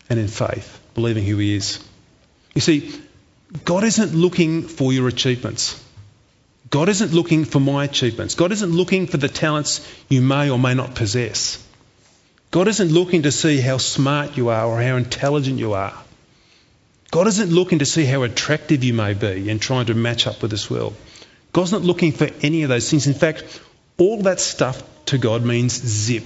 and 0.10 0.20
in 0.20 0.28
faith, 0.28 0.80
believing 0.96 1.26
who 1.26 1.38
He 1.38 1.56
is. 1.56 1.84
You 2.56 2.62
see, 2.62 3.00
God 3.66 3.84
isn't 3.84 4.14
looking 4.14 4.64
for 4.64 4.92
your 4.94 5.08
achievements. 5.08 5.84
God 6.70 6.90
isn't 6.90 7.14
looking 7.14 7.46
for 7.46 7.60
my 7.60 7.86
achievements. 7.86 8.36
God 8.36 8.52
isn't 8.52 8.72
looking 8.72 9.08
for 9.08 9.18
the 9.18 9.28
talents 9.28 9.88
you 10.08 10.22
may 10.22 10.50
or 10.50 10.60
may 10.60 10.74
not 10.76 10.96
possess. 10.96 11.66
God 12.52 12.68
isn't 12.68 12.92
looking 12.92 13.24
to 13.24 13.32
see 13.32 13.62
how 13.62 13.78
smart 13.78 14.36
you 14.36 14.50
are 14.50 14.66
or 14.66 14.82
how 14.82 14.96
intelligent 14.96 15.60
you 15.60 15.74
are. 15.74 15.94
God 17.12 17.28
isn't 17.28 17.52
looking 17.52 17.80
to 17.80 17.86
see 17.86 18.06
how 18.06 18.24
attractive 18.24 18.84
you 18.84 18.94
may 18.94 19.14
be 19.14 19.50
and 19.50 19.62
trying 19.62 19.88
to 19.88 19.94
match 19.94 20.26
up 20.26 20.42
with 20.42 20.50
this 20.50 20.70
world. 20.70 20.96
God's 21.54 21.72
not 21.72 21.82
looking 21.82 22.12
for 22.12 22.30
any 22.42 22.64
of 22.64 22.70
those 22.70 22.90
things. 22.90 23.08
In 23.08 23.14
fact, 23.14 23.62
all 23.98 24.22
that 24.24 24.40
stuff 24.40 24.82
to 25.08 25.18
God 25.18 25.44
means 25.44 25.74
zip. 25.74 26.26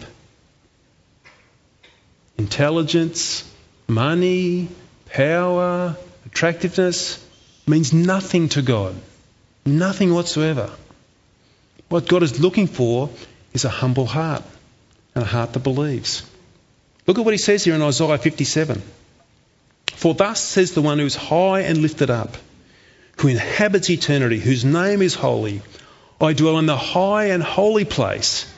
Intelligence, 2.38 3.50
money, 3.88 4.70
power, 5.08 5.96
attractiveness 6.26 7.26
means 7.68 7.94
nothing 7.94 8.50
to 8.50 8.62
God. 8.62 8.96
Nothing 9.66 10.14
whatsoever. 10.14 10.70
What 11.90 12.08
God 12.08 12.24
is 12.24 12.40
looking 12.40 12.68
for 12.68 13.10
is 13.54 13.66
a 13.66 13.70
humble 13.70 14.06
heart 14.06 14.44
and 15.16 15.24
a 15.24 15.28
heart 15.28 15.54
that 15.54 15.60
believes. 15.60 16.24
Look 17.06 17.18
at 17.20 17.26
what 17.26 17.34
he 17.34 17.38
says 17.38 17.64
here 17.64 17.76
in 17.76 17.82
Isaiah 17.82 18.18
57. 18.18 18.82
For 19.92 20.14
thus 20.14 20.42
says 20.42 20.72
the 20.72 20.82
one 20.82 21.00
who 21.00 21.06
is 21.06 21.16
high 21.16 21.62
and 21.62 21.80
lifted 21.80 22.10
up, 22.10 22.36
who 23.18 23.28
inhabits 23.28 23.90
eternity, 23.90 24.40
whose 24.40 24.66
name 24.66 25.02
is 25.02 25.14
holy. 25.14 25.62
I 26.20 26.34
dwell 26.34 26.60
in 26.60 26.66
the 26.66 26.78
high 26.78 27.26
and 27.26 27.44
holy 27.44 27.86
place, 27.86 28.52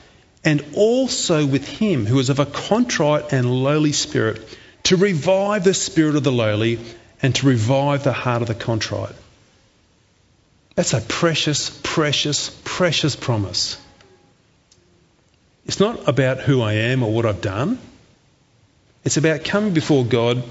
and 0.44 0.64
also 0.76 1.46
with 1.46 1.68
him 1.68 2.06
who 2.06 2.20
is 2.20 2.30
of 2.30 2.40
a 2.40 2.46
contrite 2.46 3.34
and 3.34 3.52
lowly 3.52 3.92
spirit, 3.92 4.42
to 4.84 4.98
revive 4.98 5.64
the 5.64 5.74
spirit 5.74 6.16
of 6.16 6.24
the 6.24 6.32
lowly 6.32 6.80
and 7.22 7.34
to 7.36 7.48
revive 7.48 8.04
the 8.04 8.14
heart 8.14 8.44
of 8.44 8.48
the 8.48 8.56
contrite. 8.56 9.16
That's 10.76 10.94
a 10.94 11.02
precious, 11.02 11.70
precious, 11.84 12.50
precious 12.64 13.16
promise. 13.16 13.78
It's 15.66 15.80
not 15.80 16.08
about 16.08 16.40
who 16.40 16.62
I 16.62 16.74
am 16.74 17.04
or 17.04 17.12
what 17.14 17.26
I've 17.26 17.42
done. 17.42 17.80
It's 19.04 19.18
about 19.18 19.44
coming 19.44 19.74
before 19.74 20.06
God 20.06 20.44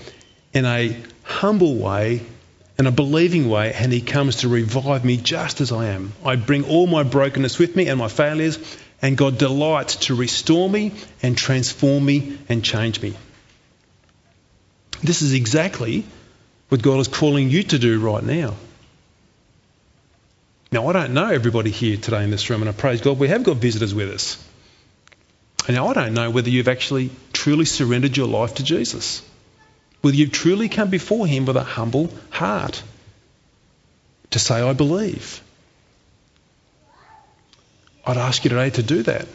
in 0.53 0.65
a 0.65 0.97
humble 1.23 1.77
way 1.77 2.23
and 2.77 2.89
a 2.89 2.93
believing 2.93 3.49
way, 3.49 3.73
and 3.73 3.93
He 3.93 4.01
comes 4.01 4.37
to 4.37 4.49
revive 4.49 5.05
me 5.05 5.17
just 5.17 5.61
as 5.61 5.71
I 5.71 5.87
am. 5.87 6.13
I 6.25 6.35
bring 6.37 6.65
all 6.65 6.87
my 6.87 7.05
brokenness 7.05 7.59
with 7.59 7.77
me 7.77 7.87
and 7.87 7.99
my 7.99 8.09
failures, 8.09 8.59
and 9.01 9.17
God 9.17 9.39
delights 9.39 9.97
to 10.07 10.17
restore 10.17 10.69
me 10.69 10.93
and 11.23 11.37
transform 11.37 12.05
me 12.05 12.37
and 12.49 12.65
change 12.65 13.01
me. 13.01 13.15
This 15.03 15.23
is 15.23 15.35
exactly 15.35 16.05
what 16.69 16.83
God 16.83 16.99
is 16.99 17.09
calling 17.09 17.51
you 17.51 17.63
to 17.63 17.79
do 17.79 18.01
right 18.01 18.25
now. 18.25 18.55
Now, 20.73 20.89
I 20.89 20.93
don't 20.93 21.15
know 21.15 21.29
everybody 21.29 21.71
here 21.71 21.97
today 21.97 22.25
in 22.25 22.31
this 22.31 22.51
room, 22.51 22.63
and 22.63 22.69
I 22.69 22.73
praise 22.73 23.01
God 23.01 23.19
we 23.21 23.29
have 23.29 23.45
got 23.45 23.59
visitors 23.59 23.95
with 23.95 24.11
us. 24.11 24.45
And 25.67 25.77
now 25.77 25.89
I 25.89 25.95
don't 25.95 26.15
know 26.15 26.31
whether 26.31 26.51
you've 26.51 26.69
actually 26.69 27.11
truly 27.33 27.65
surrendered 27.65 28.17
your 28.17 28.27
life 28.27 28.57
to 28.57 28.63
Jesus, 28.63 29.23
whether 30.03 30.17
you've 30.17 30.33
truly 30.33 30.69
come 30.69 30.91
before 30.91 31.27
Him 31.27 31.47
with 31.47 31.57
a 31.57 31.65
humble 31.65 32.11
heart 32.31 32.83
to 34.31 34.39
say, 34.39 34.61
I 34.61 34.73
believe. 34.73 35.43
I'd 38.07 38.19
ask 38.19 38.45
you 38.45 38.51
today 38.51 38.71
to 38.71 38.83
do 38.83 39.03
that. 39.05 39.27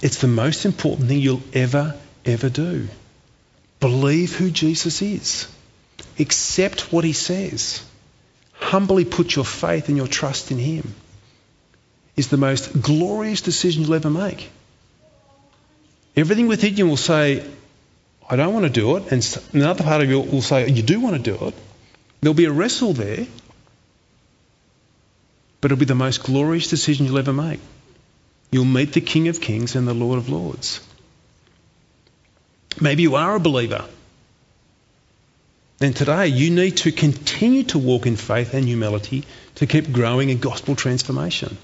It's 0.00 0.20
the 0.20 0.28
most 0.28 0.64
important 0.64 1.08
thing 1.08 1.20
you'll 1.20 1.42
ever, 1.52 1.94
ever 2.24 2.48
do. 2.48 2.88
Believe 3.80 4.34
who 4.34 4.50
Jesus 4.50 5.02
is. 5.02 5.46
Accept 6.18 6.92
what 6.92 7.04
he 7.04 7.12
says. 7.12 7.84
Humbly 8.54 9.04
put 9.04 9.36
your 9.36 9.44
faith 9.44 9.88
and 9.88 9.96
your 9.96 10.06
trust 10.06 10.50
in 10.50 10.58
him. 10.58 10.94
Is 12.16 12.28
the 12.28 12.36
most 12.36 12.80
glorious 12.80 13.40
decision 13.40 13.82
you'll 13.82 13.94
ever 13.94 14.10
make. 14.10 14.50
Everything 16.16 16.46
within 16.46 16.76
you 16.76 16.86
will 16.86 16.96
say, 16.96 17.44
I 18.28 18.36
don't 18.36 18.54
want 18.54 18.66
to 18.66 18.70
do 18.70 18.96
it. 18.96 19.10
And 19.10 19.44
another 19.52 19.82
part 19.82 20.02
of 20.02 20.08
you 20.08 20.20
will 20.20 20.42
say, 20.42 20.68
You 20.68 20.82
do 20.82 21.00
want 21.00 21.16
to 21.16 21.22
do 21.22 21.46
it. 21.46 21.54
There'll 22.20 22.34
be 22.34 22.44
a 22.44 22.52
wrestle 22.52 22.92
there. 22.92 23.26
But 25.60 25.72
it'll 25.72 25.80
be 25.80 25.86
the 25.86 25.94
most 25.94 26.22
glorious 26.22 26.68
decision 26.68 27.06
you'll 27.06 27.18
ever 27.18 27.32
make. 27.32 27.60
You'll 28.50 28.64
meet 28.64 28.92
the 28.92 29.00
King 29.00 29.28
of 29.28 29.40
Kings 29.40 29.74
and 29.74 29.88
the 29.88 29.94
Lord 29.94 30.18
of 30.18 30.28
Lords. 30.28 30.80
Maybe 32.80 33.02
you 33.02 33.16
are 33.16 33.34
a 33.34 33.40
believer. 33.40 33.84
Then 35.78 35.92
today 35.92 36.28
you 36.28 36.50
need 36.50 36.76
to 36.78 36.92
continue 36.92 37.64
to 37.64 37.78
walk 37.78 38.06
in 38.06 38.16
faith 38.16 38.54
and 38.54 38.64
humility 38.64 39.24
to 39.56 39.66
keep 39.66 39.92
growing 39.92 40.30
in 40.30 40.38
gospel 40.38 40.76
transformation. 40.76 41.56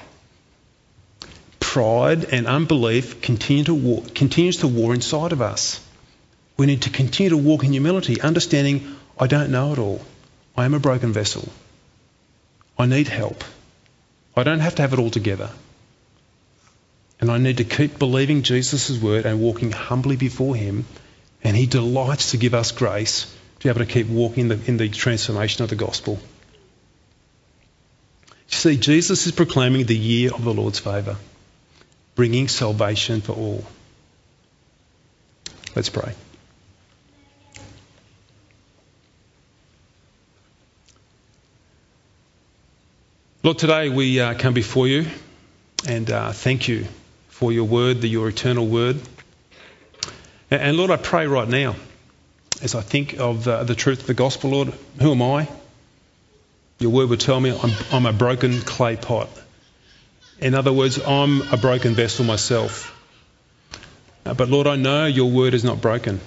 Pride 1.70 2.24
and 2.24 2.48
unbelief 2.48 3.22
continue 3.22 3.62
to 3.62 3.74
war, 3.74 4.02
continues 4.12 4.56
to 4.56 4.66
war 4.66 4.92
inside 4.92 5.30
of 5.30 5.40
us. 5.40 5.80
We 6.56 6.66
need 6.66 6.82
to 6.82 6.90
continue 6.90 7.30
to 7.30 7.36
walk 7.36 7.62
in 7.62 7.70
humility, 7.70 8.20
understanding 8.20 8.96
I 9.16 9.28
don't 9.28 9.52
know 9.52 9.72
it 9.72 9.78
all. 9.78 10.04
I 10.56 10.64
am 10.64 10.74
a 10.74 10.80
broken 10.80 11.12
vessel. 11.12 11.48
I 12.76 12.86
need 12.86 13.06
help. 13.06 13.44
I 14.36 14.42
don't 14.42 14.58
have 14.58 14.74
to 14.74 14.82
have 14.82 14.94
it 14.94 14.98
all 14.98 15.10
together. 15.10 15.48
And 17.20 17.30
I 17.30 17.38
need 17.38 17.58
to 17.58 17.64
keep 17.64 18.00
believing 18.00 18.42
Jesus' 18.42 19.00
word 19.00 19.24
and 19.24 19.40
walking 19.40 19.70
humbly 19.70 20.16
before 20.16 20.56
Him. 20.56 20.86
And 21.44 21.56
He 21.56 21.66
delights 21.66 22.32
to 22.32 22.36
give 22.36 22.52
us 22.52 22.72
grace 22.72 23.32
to 23.60 23.62
be 23.62 23.68
able 23.68 23.86
to 23.86 23.86
keep 23.86 24.08
walking 24.08 24.40
in 24.40 24.48
the, 24.48 24.60
in 24.66 24.76
the 24.76 24.88
transformation 24.88 25.62
of 25.62 25.70
the 25.70 25.76
gospel. 25.76 26.18
You 28.48 28.56
see, 28.56 28.76
Jesus 28.76 29.28
is 29.28 29.32
proclaiming 29.32 29.86
the 29.86 29.96
year 29.96 30.34
of 30.34 30.42
the 30.42 30.52
Lord's 30.52 30.80
favour, 30.80 31.16
bringing 32.14 32.48
salvation 32.48 33.20
for 33.20 33.32
all. 33.32 33.64
Let's 35.74 35.88
pray. 35.88 36.12
Lord, 43.42 43.58
today 43.58 43.88
we 43.88 44.20
uh, 44.20 44.34
come 44.34 44.52
before 44.52 44.86
you 44.86 45.06
and 45.88 46.10
uh, 46.10 46.32
thank 46.32 46.68
you 46.68 46.86
for 47.28 47.52
your 47.52 47.64
word, 47.64 48.02
the, 48.02 48.08
your 48.08 48.28
eternal 48.28 48.66
word. 48.66 49.00
And, 50.50 50.60
and, 50.60 50.76
Lord, 50.76 50.90
I 50.90 50.96
pray 50.96 51.26
right 51.26 51.48
now, 51.48 51.76
as 52.62 52.74
I 52.74 52.82
think 52.82 53.18
of 53.18 53.48
uh, 53.48 53.64
the 53.64 53.74
truth 53.74 54.00
of 54.00 54.06
the 54.06 54.14
gospel, 54.14 54.50
Lord, 54.50 54.74
who 55.00 55.12
am 55.12 55.22
I? 55.22 55.48
Your 56.80 56.90
word 56.90 57.08
would 57.08 57.20
tell 57.20 57.40
me 57.40 57.58
I'm, 57.58 57.70
I'm 57.92 58.06
a 58.06 58.12
broken 58.12 58.60
clay 58.60 58.96
pot. 58.96 59.30
In 60.40 60.54
other 60.54 60.72
words, 60.72 60.98
I'm 60.98 61.52
a 61.52 61.56
broken 61.58 61.94
vessel 61.94 62.24
myself. 62.24 62.96
Uh, 64.24 64.34
but 64.34 64.48
Lord, 64.48 64.66
I 64.66 64.76
know 64.76 65.06
your 65.06 65.30
word 65.30 65.52
is 65.54 65.64
not 65.64 65.80
broken. 65.80 66.20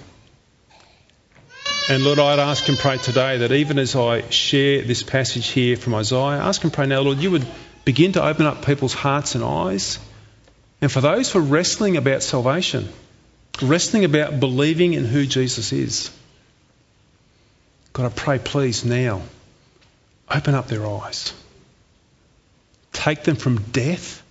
And 1.88 2.03
Lord, 2.03 2.20
I'd 2.20 2.39
ask 2.39 2.70
and 2.70 2.78
pray 2.78 2.99
today 2.99 3.39
that 3.39 3.51
even 3.51 3.80
as 3.80 3.95
I 3.95 4.30
share 4.30 4.84
this 4.84 5.03
passage 5.03 5.47
here 5.47 5.76
from 5.76 5.95
Isaiah, 5.95 6.39
ask 6.39 6.64
and 6.64 6.72
pray 6.72 6.86
now, 6.86 7.01
Lord, 7.01 7.18
you 7.18 7.32
would 7.32 7.45
begin 7.86 8.14
to 8.14 8.24
open 8.24 8.45
up 8.45 8.66
people's 8.66 8.93
hearts 8.93 9.36
and 9.36 9.43
eyes. 9.43 9.99
And 10.80 10.91
for 10.91 11.01
those 11.01 11.32
who 11.32 11.39
are 11.39 11.41
wrestling 11.41 11.97
about 11.97 12.24
salvation, 12.24 12.88
wrestling 13.61 14.05
about 14.05 14.39
believing 14.39 14.93
in 14.93 15.05
who 15.05 15.26
Jesus 15.26 15.74
is, 15.74 16.11
God, 17.93 18.05
I 18.05 18.09
pray, 18.09 18.39
please 18.39 18.86
now, 18.86 19.22
open 20.30 20.55
up 20.55 20.68
their 20.68 20.86
eyes. 20.88 21.34
Take 22.94 23.24
them 23.24 23.36
from 23.36 23.62
death 23.72 24.24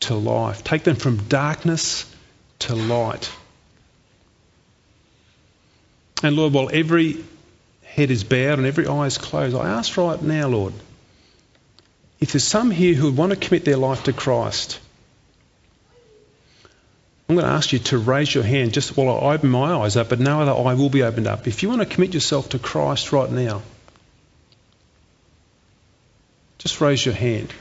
to 0.00 0.14
life. 0.14 0.64
Take 0.64 0.84
them 0.84 0.96
from 0.96 1.28
darkness 1.28 2.12
to 2.60 2.74
light. 2.74 3.30
And 6.22 6.34
Lord, 6.34 6.52
while 6.52 6.70
every 6.72 7.24
head 7.84 8.10
is 8.10 8.24
bowed 8.24 8.58
and 8.58 8.66
every 8.66 8.86
eye 8.86 9.06
is 9.06 9.18
closed, 9.18 9.54
I 9.54 9.68
ask 9.68 9.96
right 9.96 10.20
now, 10.20 10.48
Lord, 10.48 10.72
if 12.18 12.32
there's 12.32 12.44
some 12.44 12.70
here 12.70 12.94
who 12.94 13.12
want 13.12 13.30
to 13.30 13.36
commit 13.36 13.64
their 13.64 13.76
life 13.76 14.04
to 14.04 14.12
Christ, 14.12 14.80
I'm 17.28 17.36
going 17.36 17.46
to 17.46 17.52
ask 17.52 17.72
you 17.72 17.78
to 17.80 17.98
raise 17.98 18.34
your 18.34 18.44
hand 18.44 18.72
just 18.72 18.96
while 18.96 19.10
I 19.10 19.34
open 19.34 19.50
my 19.50 19.74
eyes 19.74 19.96
up, 19.96 20.08
but 20.08 20.20
no 20.20 20.40
other 20.40 20.52
eye 20.52 20.74
will 20.74 20.88
be 20.88 21.02
opened 21.02 21.26
up. 21.26 21.46
If 21.46 21.62
you 21.62 21.68
want 21.68 21.82
to 21.82 21.86
commit 21.86 22.14
yourself 22.14 22.50
to 22.50 22.58
Christ 22.58 23.12
right 23.12 23.30
now, 23.30 23.62
Just 26.66 26.80
raise 26.80 27.06
your 27.06 27.14
hand. 27.14 27.52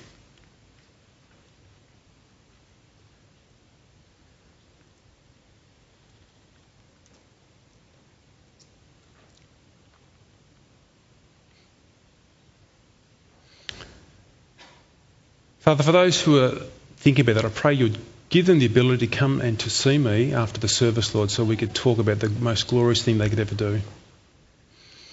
Father, 15.66 15.82
for 15.82 15.94
those 15.94 16.22
who 16.22 16.38
are 16.44 16.52
thinking 16.98 17.26
about 17.26 17.42
that, 17.42 17.46
I 17.46 17.50
pray 17.50 17.74
you'd 17.74 17.98
give 18.30 18.46
them 18.46 18.60
the 18.60 18.68
ability 18.68 19.08
to 19.08 19.18
come 19.18 19.42
and 19.42 19.60
to 19.62 19.72
see 19.72 19.98
me 19.98 20.32
after 20.32 20.60
the 20.60 20.68
service, 20.68 21.16
Lord, 21.16 21.32
so 21.32 21.44
we 21.44 21.58
could 21.58 21.74
talk 21.74 21.98
about 21.98 22.20
the 22.20 22.30
most 22.30 22.68
glorious 22.68 23.02
thing 23.02 23.18
they 23.18 23.30
could 23.30 23.40
ever 23.40 23.56
do. 23.56 23.82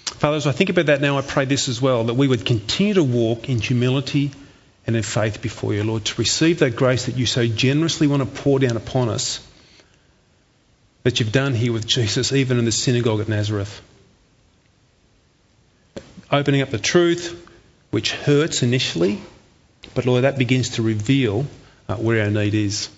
Father, 0.04 0.36
as 0.36 0.46
I 0.46 0.52
think 0.52 0.68
about 0.68 0.86
that 0.86 1.00
now, 1.00 1.16
I 1.16 1.22
pray 1.22 1.46
this 1.46 1.70
as 1.70 1.80
well 1.80 2.04
that 2.04 2.14
we 2.16 2.28
would 2.28 2.44
continue 2.44 2.92
to 2.92 3.02
walk 3.02 3.48
in 3.48 3.62
humility 3.62 4.30
and 4.86 4.94
in 4.94 5.02
faith 5.02 5.40
before 5.40 5.72
you, 5.72 5.84
Lord, 5.84 6.04
to 6.04 6.20
receive 6.20 6.58
that 6.58 6.76
grace 6.76 7.06
that 7.06 7.16
you 7.16 7.24
so 7.24 7.46
generously 7.46 8.06
want 8.06 8.22
to 8.22 8.42
pour 8.42 8.58
down 8.58 8.76
upon 8.76 9.08
us, 9.08 9.40
that 11.04 11.18
you've 11.18 11.32
done 11.32 11.54
here 11.54 11.72
with 11.72 11.86
Jesus, 11.86 12.30
even 12.30 12.58
in 12.58 12.66
the 12.66 12.72
synagogue 12.72 13.20
at 13.20 13.28
Nazareth. 13.30 13.80
Opening 16.30 16.60
up 16.60 16.68
the 16.68 16.78
truth, 16.78 17.42
which 17.90 18.12
hurts 18.12 18.62
initially, 18.62 19.22
but 19.94 20.06
Lord, 20.06 20.24
that 20.24 20.38
begins 20.38 20.70
to 20.70 20.82
reveal 20.82 21.46
uh, 21.88 21.96
where 21.96 22.22
our 22.24 22.30
need 22.30 22.54
is. 22.54 22.88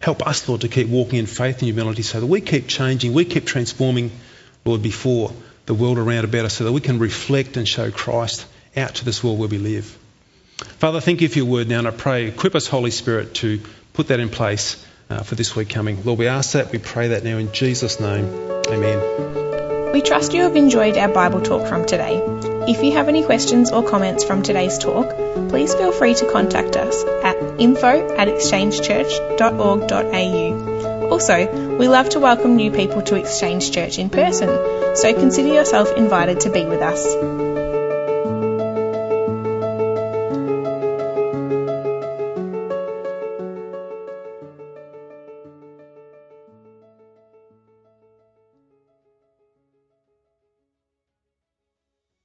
Help 0.00 0.26
us, 0.26 0.46
Lord, 0.48 0.62
to 0.62 0.68
keep 0.68 0.88
walking 0.88 1.18
in 1.18 1.26
faith 1.26 1.56
and 1.56 1.64
humility 1.64 2.02
so 2.02 2.20
that 2.20 2.26
we 2.26 2.40
keep 2.40 2.66
changing, 2.66 3.14
we 3.14 3.24
keep 3.24 3.46
transforming, 3.46 4.10
Lord, 4.64 4.82
before 4.82 5.32
the 5.66 5.74
world 5.74 5.98
around 5.98 6.24
about 6.24 6.44
us 6.44 6.54
so 6.54 6.64
that 6.64 6.72
we 6.72 6.80
can 6.80 6.98
reflect 6.98 7.56
and 7.56 7.66
show 7.66 7.90
Christ 7.90 8.46
out 8.76 8.96
to 8.96 9.04
this 9.04 9.24
world 9.24 9.38
where 9.38 9.48
we 9.48 9.58
live. 9.58 9.98
Father, 10.56 11.00
thank 11.00 11.20
you 11.20 11.28
for 11.28 11.38
your 11.38 11.46
word 11.46 11.68
now, 11.68 11.78
and 11.78 11.88
I 11.88 11.90
pray, 11.90 12.26
equip 12.26 12.54
us, 12.54 12.66
Holy 12.66 12.90
Spirit, 12.90 13.34
to 13.36 13.60
put 13.92 14.08
that 14.08 14.20
in 14.20 14.28
place 14.28 14.84
uh, 15.10 15.22
for 15.22 15.34
this 15.34 15.56
week 15.56 15.70
coming. 15.70 16.04
Lord, 16.04 16.18
we 16.18 16.28
ask 16.28 16.52
that, 16.52 16.70
we 16.70 16.78
pray 16.78 17.08
that 17.08 17.24
now 17.24 17.38
in 17.38 17.52
Jesus' 17.52 18.00
name. 18.00 18.26
Amen. 18.68 19.92
We 19.92 20.02
trust 20.02 20.34
you 20.34 20.42
have 20.42 20.56
enjoyed 20.56 20.96
our 20.96 21.08
Bible 21.08 21.40
talk 21.40 21.66
from 21.66 21.86
today. 21.86 22.53
If 22.66 22.82
you 22.82 22.92
have 22.92 23.08
any 23.08 23.22
questions 23.22 23.70
or 23.70 23.82
comments 23.82 24.24
from 24.24 24.42
today's 24.42 24.78
talk, 24.78 25.10
please 25.50 25.74
feel 25.74 25.92
free 25.92 26.14
to 26.14 26.32
contact 26.32 26.76
us 26.76 27.04
at 27.22 27.36
info 27.60 28.16
at 28.16 28.28
exchangechurch.org.au. 28.28 31.10
Also, 31.10 31.76
we 31.76 31.88
love 31.88 32.08
to 32.10 32.20
welcome 32.20 32.54
new 32.56 32.70
people 32.70 33.02
to 33.02 33.16
Exchange 33.16 33.70
Church 33.70 33.98
in 33.98 34.08
person, 34.08 34.48
so 34.96 35.12
consider 35.12 35.48
yourself 35.48 35.94
invited 35.94 36.40
to 36.40 36.48
be 36.50 36.64
with 36.64 36.80
us. 36.80 37.53